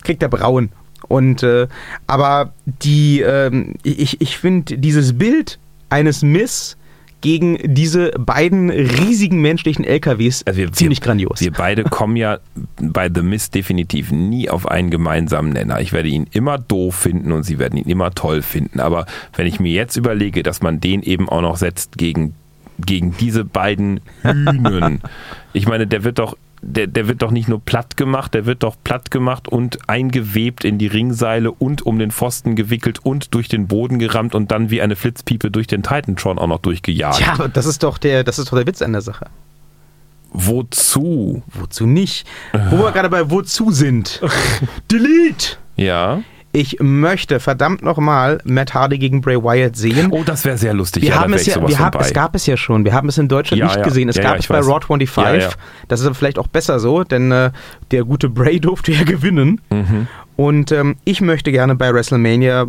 kriegt 0.03 0.21
der 0.21 0.28
Braun. 0.28 0.69
Und 1.07 1.41
äh, 1.41 1.67
aber 2.05 2.53
die, 2.65 3.21
ähm, 3.21 3.76
ich, 3.84 4.19
ich 4.19 4.38
finde 4.38 4.78
dieses 4.78 5.17
Bild 5.17 5.57
eines 5.89 6.21
Miss 6.21 6.76
gegen 7.24 7.57
diese 7.63 8.11
beiden 8.19 8.69
riesigen 8.69 9.41
menschlichen 9.41 9.86
LKWs 9.86 10.43
Also 10.45 10.59
wir, 10.59 10.71
ziemlich 10.74 10.99
wir, 10.99 11.05
grandios. 11.05 11.39
Wir 11.39 11.53
beide 11.53 11.84
kommen 11.89 12.17
ja 12.17 12.39
bei 12.82 13.09
The 13.13 13.21
Mist 13.21 13.55
definitiv 13.55 14.11
nie 14.11 14.49
auf 14.49 14.67
einen 14.67 14.89
gemeinsamen 14.89 15.53
Nenner. 15.53 15.80
Ich 15.80 15.93
werde 15.93 16.09
ihn 16.09 16.28
immer 16.32 16.57
doof 16.57 16.95
finden 16.95 17.32
und 17.32 17.43
sie 17.43 17.59
werden 17.59 17.78
ihn 17.78 17.88
immer 17.88 18.11
toll 18.11 18.41
finden. 18.41 18.82
Aber 18.82 19.05
wenn 19.38 19.47
ich 19.47 19.61
mir 19.61 19.71
jetzt 19.71 19.95
überlege, 19.95 20.43
dass 20.43 20.61
man 20.61 20.82
den 20.82 21.01
eben 21.01 21.30
auch 21.30 21.41
noch 21.41 21.55
setzt 21.55 21.97
gegen, 21.97 22.36
gegen 22.78 23.15
diese 23.17 23.45
beiden 23.45 24.01
Hühnen. 24.24 25.01
ich 25.53 25.65
meine, 25.65 25.88
der 25.88 26.03
wird 26.03 26.19
doch. 26.19 26.36
Der, 26.66 26.88
der 26.88 27.07
wird 27.07 27.22
doch 27.22 27.32
nicht 27.32 27.49
nur 27.49 27.59
platt 27.59 27.97
gemacht, 27.97 28.34
der 28.34 28.45
wird 28.45 28.64
doch 28.64 28.76
platt 28.84 29.11
gemacht 29.11 29.47
und 29.49 29.89
eingewebt 29.89 30.64
in 30.64 30.78
die 30.78 30.88
Ringseile 30.88 31.51
und 31.51 31.86
um 31.86 31.99
den 31.99 32.11
Pfosten 32.11 32.55
gewickelt 32.55 32.99
und 33.03 33.34
durch 33.36 33.49
den 33.49 33.68
Boden 33.68 33.99
gerammt 33.99 34.34
und 34.34 34.49
dann 34.51 34.70
wie 34.70 34.82
eine 34.82 34.95
Flitzpiepe 34.95 35.51
durch 35.51 35.68
den 35.68 35.84
Titantron 35.84 36.39
auch 36.39 36.47
noch 36.47 36.59
durchgejagt. 36.59 37.20
ja, 37.20 37.34
aber 37.34 37.49
das 37.49 37.66
ist 37.66 37.84
doch 37.84 37.97
der, 37.97 38.24
das 38.24 38.39
ist 38.39 38.51
doch 38.51 38.57
der 38.57 38.66
Witz 38.66 38.82
an 38.82 38.93
der 38.93 39.01
Sache. 39.01 39.28
Wozu? 40.32 41.43
Wozu 41.53 41.86
nicht? 41.86 42.26
Wo 42.72 42.78
wir 42.78 42.91
gerade 42.91 43.09
bei 43.09 43.30
wozu 43.30 43.72
sind. 43.72 44.20
Delete! 44.91 45.57
Ja. 45.76 46.24
Ich 46.56 46.78
möchte 46.80 47.39
verdammt 47.39 47.82
nochmal 47.82 48.38
Matt 48.43 48.76
Hardy 48.76 48.99
gegen 48.99 49.22
Bray 49.22 49.43
Wyatt 49.43 49.76
sehen. 49.76 50.10
Oh, 50.12 50.22
das 50.24 50.45
wäre 50.45 50.56
sehr 50.56 50.76
lustig. 50.76 51.01
Wir 51.01 51.10
ja, 51.10 51.20
haben 51.22 51.34
es 51.34 51.47
ja, 51.47 51.68
wir 51.68 51.80
haben, 51.80 51.99
es 51.99 52.14
gab 52.14 52.36
es 52.36 52.45
ja 52.45 52.58
schon. 52.58 52.86
Wir 52.86 52.93
haben 52.93 53.10
es 53.10 53.18
in 53.18 53.28
Deutschland 53.28 53.60
Ja, 53.60 53.66
nicht 53.66 53.78
ja. 53.78 53.84
gesehen. 53.84 54.08
Es 54.08 54.20
gab 54.20 54.38
es 54.38 54.45
bei 54.45 54.60
weiß. 54.60 54.68
Raw 54.68 54.80
25. 54.86 55.41
Ja, 55.41 55.49
ja. 55.49 55.56
Das 55.88 55.99
ist 55.99 56.06
aber 56.06 56.14
vielleicht 56.14 56.38
auch 56.38 56.45
besser 56.45 56.80
so, 56.80 57.04
denn 57.04 57.32
äh, 57.32 57.49
der 57.89 58.04
gute 58.04 58.30
Bray 58.30 58.60
durfte 58.62 58.91
ja 58.91 59.04
gewinnen. 59.04 59.62
Mhm. 59.72 60.08
Und 60.36 60.72
ähm, 60.72 60.95
ich 61.06 61.22
möchte 61.22 61.51
gerne 61.51 61.74
bei 61.74 61.91
WrestleMania, 61.91 62.68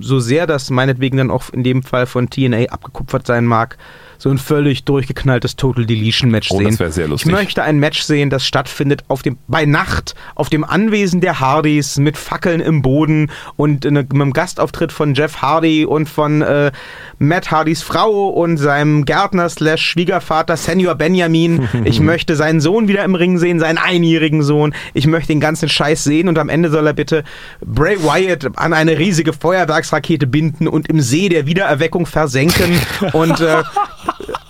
so 0.00 0.18
sehr 0.18 0.46
das 0.46 0.70
meinetwegen 0.70 1.18
dann 1.18 1.30
auch 1.30 1.50
in 1.52 1.62
dem 1.62 1.82
Fall 1.82 2.06
von 2.06 2.30
TNA 2.30 2.70
abgekupfert 2.70 3.26
sein 3.26 3.44
mag, 3.44 3.76
so 4.18 4.30
ein 4.30 4.38
völlig 4.38 4.84
durchgeknalltes 4.84 5.56
Total 5.56 5.84
Deletion 5.86 6.30
Match 6.30 6.50
Oh, 6.50 6.58
sehen. 6.58 6.68
das 6.68 6.78
wär 6.80 6.90
sehr 6.92 7.08
lustig. 7.08 7.30
Ich 7.30 7.36
möchte 7.36 7.62
ein 7.62 7.78
Match 7.78 8.02
sehen, 8.02 8.30
das 8.30 8.46
stattfindet 8.46 9.02
auf 9.08 9.22
dem, 9.22 9.38
bei 9.48 9.64
Nacht 9.66 10.14
auf 10.34 10.48
dem 10.48 10.64
Anwesen 10.64 11.20
der 11.20 11.40
Hardys 11.40 11.98
mit 11.98 12.16
Fackeln 12.16 12.60
im 12.60 12.82
Boden 12.82 13.30
und 13.56 13.84
äh, 13.84 13.90
mit 13.90 14.12
einem 14.12 14.32
Gastauftritt 14.32 14.92
von 14.92 15.14
Jeff 15.14 15.42
Hardy 15.42 15.84
und 15.84 16.08
von 16.08 16.42
äh, 16.42 16.72
Matt 17.18 17.50
Hardys 17.50 17.82
Frau 17.82 18.28
und 18.28 18.56
seinem 18.58 19.04
Gärtner 19.04 19.48
slash 19.48 19.82
Schwiegervater 19.82 20.56
Senior 20.56 20.94
Benjamin. 20.94 21.68
Ich 21.84 22.00
möchte 22.00 22.36
seinen 22.36 22.60
Sohn 22.60 22.88
wieder 22.88 23.04
im 23.04 23.14
Ring 23.14 23.38
sehen, 23.38 23.58
seinen 23.60 23.78
einjährigen 23.78 24.42
Sohn. 24.42 24.74
Ich 24.94 25.06
möchte 25.06 25.28
den 25.28 25.40
ganzen 25.40 25.68
Scheiß 25.68 26.02
sehen 26.04 26.28
und 26.28 26.38
am 26.38 26.48
Ende 26.48 26.68
soll 26.70 26.86
er 26.86 26.92
bitte 26.94 27.22
Bray 27.64 27.96
Wyatt 28.02 28.46
an 28.56 28.72
eine 28.72 28.98
riesige 28.98 29.32
Feuerwerksrakete 29.32 30.26
binden 30.26 30.66
und 30.68 30.88
im 30.88 31.00
See 31.00 31.28
der 31.28 31.46
Wiedererweckung 31.46 32.06
versenken 32.06 32.80
und 33.12 33.40
äh, 33.40 33.62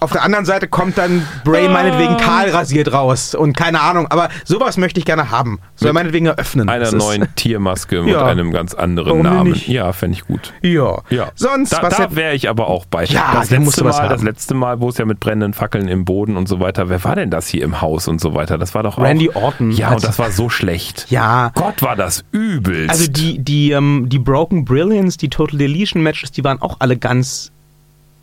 auf 0.01 0.13
der 0.13 0.23
anderen 0.23 0.45
Seite 0.45 0.69
kommt 0.69 0.99
dann 0.99 1.27
Bray 1.45 1.69
meinetwegen 1.69 2.17
kahl 2.17 2.51
rasiert 2.51 2.93
raus 2.93 3.35
und 3.35 3.57
keine 3.57 3.81
Ahnung, 3.81 4.07
aber 4.11 4.29
sowas 4.45 4.77
möchte 4.77 5.01
ich 5.01 5.07
gerne 5.07 5.31
haben. 5.31 5.59
Soll 5.75 5.93
meinetwegen 5.93 6.27
eröffnen. 6.27 6.69
Einer 6.69 6.81
Das 6.85 6.93
ist- 6.93 6.99
neuen 6.99 7.27
Tiermaske 7.35 8.03
mit 8.03 8.13
Ja. 8.15 8.25
einem 8.27 8.53
ganz 8.53 8.75
anderen 8.75 9.09
Warum 9.11 9.23
Namen. 9.23 9.53
nicht? 9.53 9.69
Ja, 9.69 9.93
fände 9.93 10.17
ich 10.19 10.27
gut. 10.27 10.53
Ja. 10.63 10.99
Ja. 11.11 11.29
Sonst, 11.35 11.73
da, 11.73 11.83
was 11.83 11.97
da 11.97 12.15
wäre 12.15 12.35
ich 12.35 12.49
aber 12.49 12.69
auch 12.69 12.85
bei. 12.87 13.05
Ja, 13.05 13.33
das 13.35 13.51
letzte 13.51 13.85
was 13.85 13.99
Mal, 13.99 14.09
das 14.09 14.23
letzte 14.23 14.55
Mal, 14.55 14.81
wo 14.81 14.89
es 14.89 14.99
ja 14.99 15.05
mit 15.05 15.21
brennenden 15.21 15.55
Fackeln 15.55 15.89
im 15.89 16.05
Boden 16.05 16.37
und 16.37 16.49
so 16.49 16.61
weiter, 16.61 16.89
wer 16.89 17.03
war 17.05 17.17
denn 17.17 17.31
das 17.31 17.47
hier 17.49 17.63
im 17.65 17.81
Haus 17.81 18.09
und 18.09 18.21
so 18.21 18.35
weiter? 18.35 18.59
Das 18.59 18.75
war 18.75 18.83
doch 18.83 18.99
Randy 18.99 19.31
auch, 19.31 19.37
Orton 19.43 19.71
Ja, 19.73 19.93
und 19.93 20.05
das 20.05 20.19
war 20.19 20.31
so 20.31 20.49
schlecht. 20.49 21.07
Ja. 21.11 21.51
Gott, 21.55 21.83
war 21.83 21.97
das 21.97 22.25
übelst. 22.33 22.91
Also 22.91 23.11
die, 23.11 23.39
die, 23.39 23.71
ähm, 23.73 24.07
die 24.09 24.19
Broken 24.19 24.65
Brilliance, 24.65 25.19
die 25.19 25.29
Total 25.29 25.59
Deletion 25.59 26.03
Matches, 26.03 26.31
die 26.33 26.45
waren 26.45 26.61
auch 26.63 26.77
alle 26.81 26.97
ganz 26.97 27.53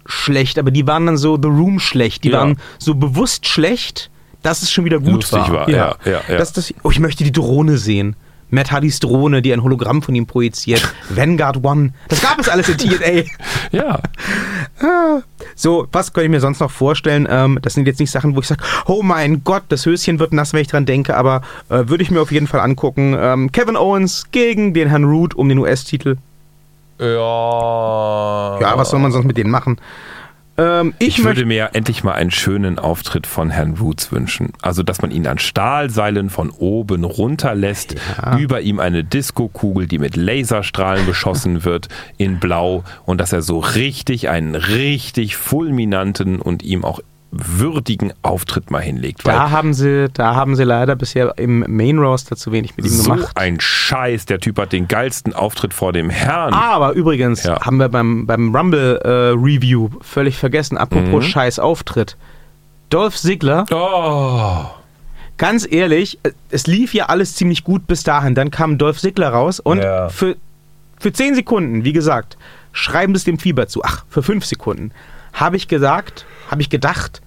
schlecht, 0.06 0.60
aber 0.60 0.72
die 0.72 0.86
waren 0.88 1.06
dann 1.06 1.18
so 1.18 1.38
The 1.41 1.47
Room 1.47 1.80
schlecht. 1.80 2.24
Die 2.24 2.30
Ja. 2.30 2.39
waren 2.39 2.58
so 2.80 2.95
bewusst 2.95 3.47
schlecht, 3.47 4.10
dass 4.41 4.62
es 4.62 4.72
schon 4.72 4.86
wieder 4.86 4.99
gut 4.99 5.14
Lustig 5.14 5.49
war, 5.49 5.70
ja, 5.70 5.95
ja, 6.06 6.22
ja. 6.28 6.38
Das, 6.38 6.51
das, 6.54 6.74
oh, 6.84 6.91
ich 6.91 6.99
möchte 6.99 7.24
die 7.24 7.32
Drohne 7.32 7.78
sehen. 7.78 8.16
Matt 8.49 8.72
Hardys 8.72 8.99
Drohne, 8.99 9.41
die 9.41 9.51
ein 9.51 9.64
Hologramm 9.64 10.04
von 10.04 10.14
ihm 10.14 10.28
projiziert. 10.28 10.93
Vanguard 11.10 11.64
One. 11.64 11.91
Das 12.10 12.22
gab 12.22 12.38
es 12.39 12.47
alles 12.49 12.70
in 12.70 12.78
TNA. 12.78 13.24
ja. 13.72 13.99
So, 15.56 15.88
was 15.91 16.14
könnte 16.14 16.26
ich 16.26 16.32
mir 16.32 16.39
sonst 16.39 16.60
noch 16.60 16.70
vorstellen? 16.70 17.28
Ähm, 17.30 17.58
das 17.64 17.74
sind 17.74 17.88
jetzt 17.88 17.99
nicht 17.99 18.12
Sachen, 18.12 18.36
wo 18.36 18.41
ich 18.41 18.47
sage, 18.47 18.64
oh 18.86 19.01
mein 19.01 19.43
Gott, 19.43 19.64
das 19.70 19.88
Höschen 19.88 20.20
wird 20.20 20.34
nass, 20.34 20.54
wenn 20.54 20.62
ich 20.62 20.68
dran 20.68 20.86
denke, 20.86 21.16
aber 21.18 21.41
äh, 21.70 21.88
würde 21.88 22.04
ich 22.04 22.12
mir 22.12 22.22
auf 22.22 22.32
jeden 22.32 22.45
Fall 22.45 22.60
angucken. 22.60 23.16
Ähm, 23.18 23.51
Kevin 23.51 23.76
Owens 23.76 24.26
gegen 24.32 24.74
den 24.76 24.88
Herrn 24.89 25.06
Root 25.06 25.34
um 25.34 25.49
den 25.49 25.58
US-Titel. 25.58 26.18
Ja. 27.04 28.60
Ja, 28.62 28.78
was 28.78 28.89
soll 28.89 28.99
man 28.99 29.12
sonst 29.12 29.26
mit 29.26 29.38
denen 29.38 29.51
machen? 29.51 29.78
Ähm, 30.56 30.93
ich, 30.99 31.20
Ich, 31.20 31.24
würde 31.24 31.45
mir 31.45 31.58
ja 31.58 31.66
endlich 31.68 32.04
mal 32.04 32.14
einen 32.14 32.30
schönen 32.30 32.78
Auftritt 32.78 33.26
von 33.26 33.49
Herrn 33.49 33.78
Roots 33.78 34.12
wünschen. 34.12 34.54
Also, 34.62 34.84
dass 34.84 35.01
man 35.01 35.10
ihn 35.10 35.26
an 35.26 35.39
Stahlseilen 35.39 36.30
von 36.30 36.51
oben 36.51 37.04
runterlässt, 37.04 37.95
über 38.38 38.62
ihm 38.62 38.80
eine 38.80 39.04
Diskokugel, 39.04 39.88
die 39.88 39.97
mit 39.97 40.16
Laserstrahlen 40.16 41.06
beschossen 41.06 41.66
wird, 41.66 41.88
in 42.18 42.39
Blau 42.39 42.84
und 43.06 43.20
dass 43.20 43.34
er 43.34 43.41
so 43.41 43.60
richtig 43.60 44.30
einen 44.30 44.56
richtig 44.56 45.38
fulminanten 45.38 46.39
und 46.39 46.62
ihm 46.62 46.86
auch 46.86 46.99
würdigen 47.34 48.13
Auftritt 48.21 48.69
mal 48.71 48.81
hinlegt. 48.81 49.21
Da 49.27 49.49
haben 49.49 49.73
sie, 49.73 50.07
da 50.13 50.36
haben 50.36 50.55
sie 50.55 50.63
leider 50.63 50.95
bisher 50.95 51.34
im 51.38 51.65
Main 51.67 51.97
Roster 51.99 52.36
zu 52.36 52.51
wenig 52.51 52.77
mit 52.77 52.86
ihm 52.86 52.91
so 52.91 53.11
gemacht. 53.13 53.31
ein 53.36 53.59
Scheiß, 53.59 54.25
der 54.25 54.39
Typ 54.39 54.59
hat 54.59 54.71
den 54.71 54.88
geilsten 54.88 55.34
Auftritt 55.34 55.73
vor 55.73 55.93
dem 55.93 56.09
Herrn. 56.09 56.53
Aber 56.53 56.91
übrigens 56.93 57.43
Ja. 57.43 57.59
haben 57.65 57.77
wir 57.77 57.89
beim, 57.89 58.25
beim 58.27 58.55
Rumble 58.55 58.97
äh, 59.03 59.09
Review 59.38 59.89
völlig 60.01 60.38
vergessen, 60.38 60.77
apropos 60.77 61.23
Mhm. 61.23 61.27
scheiß 61.29 61.59
Auftritt. 61.59 62.15
Dolph 62.89 63.15
Ziggler, 63.17 63.65
Oh, 63.71 64.65
ganz 65.38 65.67
ehrlich, 65.69 66.19
äh, 66.23 66.31
es 66.51 66.67
lief 66.67 66.93
ja 66.93 67.07
alles 67.07 67.36
ziemlich 67.36 67.63
gut 67.63 67.88
bis 67.88 68.03
dahin. 68.03 68.36
Dann 68.36 68.51
kam 68.51 68.77
Dolph 68.77 68.99
Ziggler 68.99 69.29
raus 69.29 69.59
und 69.59 69.79
Ja. 69.79 70.09
für, 70.09 70.36
für 70.99 71.11
10 71.11 71.36
Sekunden, 71.36 71.84
wie 71.84 71.93
gesagt, 71.93 72.38
schreiben 72.71 73.15
es 73.15 73.23
dem 73.23 73.39
Fieber 73.39 73.67
zu. 73.67 73.84
Ach, 73.84 74.05
für 74.09 74.21
5 74.23 74.45
Sekunden 74.45 74.91
habe 75.34 75.57
ich 75.57 75.67
gesagt, 75.67 76.25
habe 76.49 76.61
ich 76.61 76.69
gedacht, 76.69 77.21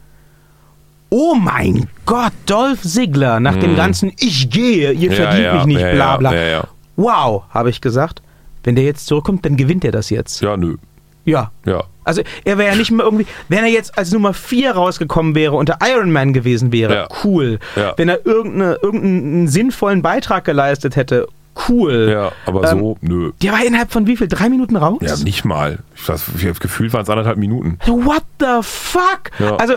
oh 1.11 1.35
mein 1.35 1.89
Gott, 2.05 2.33
Dolph 2.47 2.83
Ziggler, 2.83 3.41
nach 3.41 3.57
dem 3.57 3.77
ganzen 3.77 4.13
Ich 4.19 4.51
gehe, 4.51 4.93
ihr 4.93 5.11
Mhm. 5.11 5.17
Ja, 5.17 5.23
verdient 5.23 5.45
ja, 5.45 5.55
mich 5.55 5.67
nicht, 5.67 5.81
ja, 5.81 5.93
bla 5.95 6.17
bla. 6.17 6.69
Wow, 6.97 7.45
habe 7.51 7.71
ich 7.71 7.81
gesagt. 7.81 8.23
Wenn 8.65 8.75
der 8.75 8.85
jetzt 8.85 9.07
zurückkommt, 9.07 9.45
dann 9.45 9.57
gewinnt 9.57 9.85
er 9.85 9.93
das 9.93 10.11
jetzt. 10.11 10.41
ja, 10.43 10.57
nö. 10.57 10.77
Ja. 11.25 11.51
Ja. 11.65 11.83
Also 12.05 12.23
er 12.45 12.57
wäre 12.57 12.71
ja 12.71 12.77
nicht 12.77 12.93
mehr 12.93 13.05
irgendwie, 13.05 13.27
wenn 13.49 13.59
er 13.65 13.71
jetzt 13.71 13.99
als 13.99 14.13
Nummer 14.13 14.33
4 14.33 14.73
rausgekommen 14.77 15.35
wäre 15.35 15.57
und 15.57 15.69
der 15.69 15.79
Iron 15.85 16.13
Man 16.13 16.33
gewesen 16.33 16.71
wäre, 16.71 16.95
Ja. 16.95 17.09
cool. 17.25 17.59
Ja. 17.75 17.95
Wenn 17.97 18.09
er 18.09 18.25
irgendeine, 18.25 18.79
irgendeinen 18.81 19.49
sinnvollen 19.49 20.03
Beitrag 20.03 20.45
geleistet 20.45 20.95
hätte, 20.95 21.27
cool. 21.69 22.09
Ja, 22.13 22.33
aber 22.47 22.71
Ähm, 22.71 22.79
so, 22.79 22.99
nö. 23.01 23.33
Der 23.43 23.53
war 23.53 23.65
innerhalb 23.65 23.91
von 23.93 24.07
wie 24.07 24.17
viel? 24.17 24.29
Drei 24.29 24.49
Minuten 24.49 24.77
raus? 24.77 24.99
Ja, 25.01 25.17
nicht 25.17 25.45
mal. 25.45 25.79
Ich 25.95 26.09
weiß, 26.09 26.25
gefühlt 26.61 26.93
waren 26.93 27.03
es 27.03 27.11
anderthalb 27.11 27.39
Minuten. 27.39 27.79
What 27.87 28.25
the 28.41 28.63
fuck? 28.63 29.31
Ja. 29.39 29.57
Also, 29.57 29.75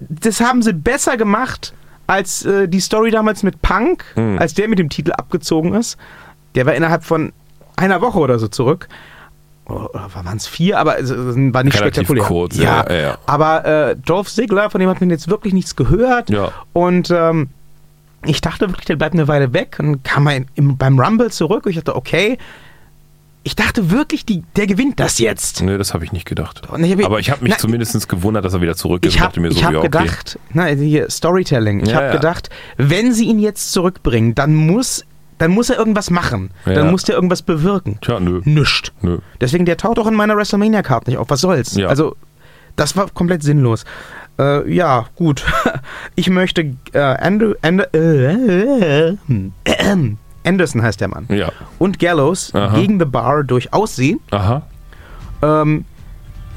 das 0.00 0.40
haben 0.40 0.62
sie 0.62 0.72
besser 0.72 1.16
gemacht 1.16 1.72
als 2.06 2.44
äh, 2.44 2.68
die 2.68 2.80
Story 2.80 3.10
damals 3.10 3.42
mit 3.42 3.62
Punk, 3.62 4.04
Hm. 4.14 4.38
als 4.38 4.54
der 4.54 4.68
mit 4.68 4.78
dem 4.78 4.88
Titel 4.90 5.12
abgezogen 5.12 5.72
ist. 5.74 5.96
Der 6.54 6.66
war 6.66 6.74
innerhalb 6.74 7.02
von 7.04 7.32
einer 7.76 8.00
Woche 8.00 8.18
oder 8.18 8.38
so 8.38 8.48
zurück. 8.48 8.88
Oder 9.66 9.88
waren 10.12 10.36
es 10.36 10.46
vier? 10.46 10.78
Aber 10.78 10.98
es 11.00 11.08
es 11.08 11.16
war 11.36 11.62
nicht 11.64 11.80
Relativ 11.80 12.06
spektakulär. 12.06 12.24
kurz, 12.24 12.56
ja, 12.58 12.84
ja, 12.88 12.94
ja. 13.00 13.18
Aber 13.24 13.64
äh, 13.64 13.96
Dolph 13.96 14.28
Ziggler, 14.28 14.68
von 14.68 14.78
dem 14.78 14.90
hat 14.90 15.00
man 15.00 15.08
jetzt 15.08 15.28
wirklich 15.30 15.54
nichts 15.54 15.74
gehört. 15.74 16.28
Ja. 16.28 16.50
Und 16.74 17.10
ähm, 17.10 17.48
ich 18.26 18.40
dachte 18.40 18.68
wirklich, 18.68 18.86
der 18.86 18.96
bleibt 18.96 19.14
eine 19.14 19.28
Weile 19.28 19.52
weg. 19.52 19.76
Und 19.78 19.86
dann 19.86 20.02
kam 20.02 20.26
er 20.26 20.42
im, 20.54 20.76
beim 20.76 20.98
Rumble 20.98 21.30
zurück 21.30 21.66
und 21.66 21.70
ich 21.70 21.76
dachte, 21.76 21.96
okay. 21.96 22.38
Ich 23.46 23.54
dachte 23.56 23.90
wirklich, 23.90 24.24
die, 24.24 24.42
der 24.56 24.66
gewinnt 24.66 24.98
das 24.98 25.18
jetzt. 25.18 25.60
Nee, 25.62 25.76
das 25.76 25.92
habe 25.92 26.02
ich 26.02 26.12
nicht 26.12 26.24
gedacht. 26.24 26.62
Ich 26.78 26.92
hab- 26.92 27.04
aber 27.04 27.20
ich 27.20 27.30
habe 27.30 27.42
mich 27.42 27.50
Na, 27.52 27.58
zumindest 27.58 28.08
gewundert, 28.08 28.42
dass 28.42 28.54
er 28.54 28.62
wieder 28.62 28.74
zurück 28.74 29.04
ist. 29.04 29.12
Ich 29.14 29.20
habe 29.20 29.28
dachte 29.32 29.40
mir 29.40 29.52
so, 29.52 29.62
hab 29.62 29.72
ja, 29.72 29.78
okay. 29.80 29.88
gedacht, 29.88 30.38
na, 30.54 30.64
hier, 30.64 31.10
Storytelling, 31.10 31.80
ich 31.80 31.88
Ja, 31.90 31.96
habe 31.96 32.06
ja. 32.06 32.12
gedacht, 32.12 32.48
wenn 32.78 33.12
sie 33.12 33.26
ihn 33.26 33.38
jetzt 33.38 33.72
zurückbringen, 33.72 34.34
dann 34.34 34.54
muss, 34.54 35.04
dann 35.36 35.50
muss 35.50 35.68
er 35.68 35.76
irgendwas 35.76 36.08
machen. 36.08 36.52
Dann 36.64 36.90
muss 36.90 37.02
der 37.02 37.16
irgendwas 37.16 37.42
bewirken. 37.42 37.98
Tja, 38.00 38.18
nö. 38.18 38.40
Nischt. 38.44 38.92
Nö. 39.02 39.18
Deswegen, 39.42 39.66
der 39.66 39.76
taucht 39.76 39.98
auch 39.98 40.06
in 40.06 40.14
meiner 40.14 40.38
WrestleMania-Card 40.38 41.06
nicht 41.08 41.18
auf. 41.18 41.28
Was 41.28 41.42
soll's? 41.42 41.74
Ja. 41.76 41.88
Also, 41.88 42.16
das 42.76 42.96
war 42.96 43.10
komplett 43.10 43.42
sinnlos. 43.42 43.84
Äh, 44.38 44.70
ja, 44.72 45.06
gut. 45.16 45.44
Ich 46.16 46.30
möchte 46.30 46.60
äh, 46.92 47.14
äh, 47.14 47.54
äh, 47.92 49.16
äh, 49.64 50.14
Anderson 50.44 50.82
heißt 50.82 51.00
der 51.00 51.08
Mann. 51.08 51.26
Ja. 51.28 51.50
Und 51.78 51.98
Gallows 51.98 52.54
Aha. 52.54 52.76
gegen 52.78 52.98
The 53.00 53.04
Bar 53.04 53.42
durchaus 53.44 53.96
sehen. 53.96 54.20
Aha. 54.30 54.62
Ähm, 55.42 55.84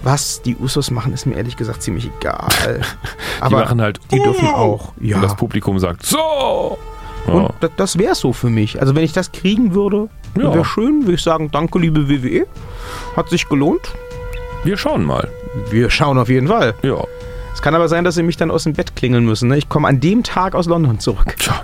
was 0.04 0.42
die 0.44 0.56
Usos 0.56 0.92
machen, 0.92 1.12
ist 1.14 1.26
mir 1.26 1.36
ehrlich 1.36 1.58
gesagt 1.58 1.82
ziemlich 1.82 2.10
egal. 2.20 2.48
Die 3.50 3.54
machen 3.54 3.82
halt. 3.82 4.00
die 4.12 4.20
dürfen 4.22 4.48
"Oh!" 4.48 4.56
auch. 4.56 4.94
Ja. 5.02 5.16
Und 5.16 5.24
das 5.24 5.36
Publikum 5.36 5.80
sagt 5.80 6.06
so. 6.06 6.78
Ja. 7.28 7.34
Und 7.34 7.52
das, 7.62 7.72
das 7.78 7.98
wäre 7.98 8.14
so 8.16 8.32
für 8.32 8.50
mich. 8.50 8.80
Also 8.80 8.94
wenn 8.96 9.04
ich 9.04 9.14
das 9.14 9.32
kriegen 9.32 9.74
würde, 9.74 10.08
Ja. 10.38 10.54
wäre 10.54 10.66
schön. 10.66 11.02
Würde 11.04 11.14
ich 11.16 11.24
sagen, 11.24 11.50
danke 11.52 11.80
liebe 11.80 12.08
WWE. 12.10 12.46
Hat 13.16 13.30
sich 13.30 13.50
gelohnt. 13.50 13.92
Wir 14.64 14.78
schauen 14.78 15.04
mal. 15.04 15.30
Wir 15.72 15.90
schauen 15.90 16.18
auf 16.20 16.30
jeden 16.30 16.48
Fall. 16.48 16.76
Ja. 16.84 17.04
Es 17.58 17.64
kann 17.64 17.74
aber 17.74 17.88
sein, 17.88 18.04
dass 18.04 18.14
sie 18.14 18.22
mich 18.22 18.38
dann 18.38 18.52
aus 18.52 18.66
dem 18.66 18.74
Bett 18.74 18.96
klingeln 18.96 19.26
müssen. 19.26 19.50
Ne? 19.50 19.58
Ich 19.58 19.68
komme 19.68 19.88
an 19.88 20.00
dem 20.00 20.22
Tag 20.22 20.54
aus 20.54 20.68
London 20.68 21.00
zurück. 21.00 21.36
Tja. 21.40 21.64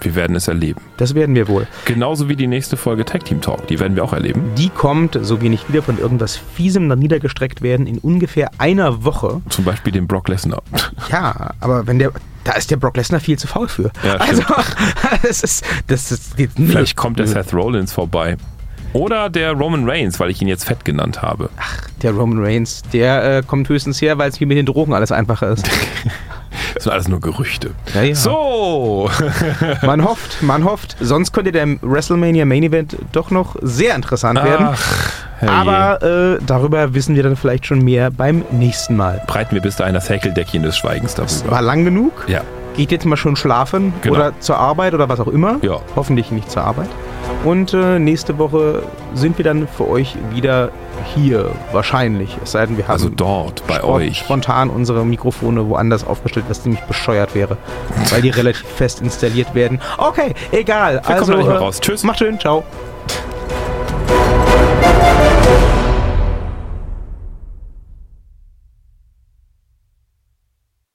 Wir 0.00 0.14
werden 0.14 0.36
es 0.36 0.46
erleben. 0.46 0.80
Das 0.96 1.16
werden 1.16 1.34
wir 1.34 1.48
wohl. 1.48 1.66
Genauso 1.86 2.28
wie 2.28 2.36
die 2.36 2.46
nächste 2.46 2.76
Folge 2.76 3.04
Tag 3.04 3.24
Team 3.24 3.40
Talk. 3.40 3.66
Die 3.66 3.80
werden 3.80 3.96
wir 3.96 4.04
auch 4.04 4.12
erleben. 4.12 4.52
Die 4.56 4.68
kommt, 4.68 5.18
so 5.20 5.40
wir 5.40 5.50
nicht 5.50 5.68
wieder 5.68 5.82
von 5.82 5.98
irgendwas 5.98 6.36
Fiesem 6.36 6.88
da 6.88 6.94
niedergestreckt 6.94 7.62
werden, 7.62 7.88
in 7.88 7.98
ungefähr 7.98 8.52
einer 8.58 9.02
Woche. 9.02 9.42
Zum 9.48 9.64
Beispiel 9.64 9.92
den 9.92 10.06
Brock 10.06 10.28
Lesnar. 10.28 10.62
Ja, 11.10 11.50
aber 11.58 11.84
wenn 11.88 11.98
der. 11.98 12.12
Da 12.44 12.52
ist 12.52 12.70
der 12.70 12.76
Brock 12.76 12.96
Lesnar 12.96 13.18
viel 13.18 13.36
zu 13.36 13.48
faul 13.48 13.66
für. 13.66 13.90
Ja, 14.04 14.14
also, 14.18 14.44
das 15.22 15.42
ist. 15.42 15.64
Das 15.88 16.12
ist. 16.12 16.34
Vielleicht 16.36 16.94
kommt 16.96 17.18
der 17.18 17.26
Seth 17.26 17.52
Rollins 17.52 17.92
vorbei. 17.92 18.36
Oder 18.94 19.28
der 19.28 19.52
Roman 19.52 19.90
Reigns, 19.90 20.20
weil 20.20 20.30
ich 20.30 20.40
ihn 20.40 20.46
jetzt 20.46 20.64
fett 20.64 20.84
genannt 20.84 21.20
habe. 21.20 21.50
Der 22.02 22.12
Roman 22.12 22.42
Reigns, 22.42 22.82
der 22.92 23.38
äh, 23.38 23.42
kommt 23.42 23.68
höchstens 23.68 24.00
her, 24.00 24.18
weil 24.18 24.30
es 24.30 24.40
wie 24.40 24.46
mit 24.46 24.56
den 24.56 24.66
Drogen 24.66 24.94
alles 24.94 25.10
einfacher 25.10 25.48
ist. 25.48 25.68
Das 26.74 26.84
sind 26.84 26.92
alles 26.92 27.08
nur 27.08 27.20
Gerüchte. 27.20 27.72
Ja, 27.92 28.02
ja. 28.02 28.14
So. 28.14 29.10
Man 29.82 30.04
hofft, 30.04 30.42
man 30.42 30.64
hofft. 30.64 30.96
Sonst 31.00 31.32
könnte 31.32 31.50
der 31.50 31.66
WrestleMania 31.82 32.44
Main 32.44 32.62
Event 32.62 32.96
doch 33.10 33.32
noch 33.32 33.56
sehr 33.62 33.96
interessant 33.96 34.42
werden. 34.42 34.68
Ach, 34.70 35.12
herrje. 35.40 35.54
Aber 35.54 36.02
äh, 36.36 36.38
darüber 36.46 36.94
wissen 36.94 37.16
wir 37.16 37.24
dann 37.24 37.34
vielleicht 37.36 37.66
schon 37.66 37.82
mehr 37.82 38.12
beim 38.12 38.44
nächsten 38.52 38.96
Mal. 38.96 39.20
breiten 39.26 39.56
wir 39.56 39.62
bis 39.62 39.74
dahin 39.76 39.94
das 39.94 40.08
Häkeldeckchen 40.08 40.62
des 40.62 40.76
Schweigens 40.76 41.14
darüber. 41.16 41.50
War 41.50 41.62
lang 41.62 41.84
genug. 41.84 42.12
Ja. 42.28 42.42
Geht 42.74 42.90
jetzt 42.90 43.04
mal 43.06 43.16
schon 43.16 43.36
schlafen 43.36 43.94
Genau. 44.02 44.16
oder 44.16 44.32
zur 44.40 44.58
Arbeit 44.58 44.94
oder 44.94 45.08
was 45.08 45.20
auch 45.20 45.28
immer. 45.28 45.56
Ja. 45.62 45.78
Hoffentlich 45.96 46.30
nicht 46.32 46.50
zur 46.50 46.62
Arbeit. 46.64 46.88
Und 47.44 47.72
äh, 47.72 47.98
nächste 47.98 48.36
Woche 48.38 48.82
sind 49.14 49.38
wir 49.38 49.44
dann 49.44 49.68
für 49.68 49.88
euch 49.88 50.16
wieder 50.32 50.70
hier. 51.14 51.50
Wahrscheinlich. 51.72 52.36
Es 52.42 52.52
sei 52.52 52.66
denn, 52.66 52.76
wir 52.76 52.84
haben 52.84 52.92
Also 52.94 53.08
dort 53.10 53.66
bei 53.66 53.76
spon- 53.76 53.90
euch. 54.02 54.18
spontan 54.18 54.70
unsere 54.70 55.04
Mikrofone 55.06 55.68
woanders 55.68 56.06
aufgestellt, 56.06 56.46
was 56.48 56.62
ziemlich 56.62 56.80
bescheuert 56.82 57.34
wäre. 57.34 57.56
weil 58.10 58.22
die 58.22 58.30
relativ 58.30 58.66
fest 58.66 59.00
installiert 59.00 59.54
werden. 59.54 59.80
Okay, 59.98 60.34
egal. 60.52 60.94
Wir 60.94 61.00
kommen 61.02 61.18
also, 61.18 61.32
da 61.32 61.38
nicht 61.38 61.46
mehr 61.46 61.56
äh, 61.56 61.58
raus. 61.58 61.80
Tschüss. 61.80 62.02
Macht 62.02 62.18
schön. 62.18 62.38
Ciao. 62.40 62.64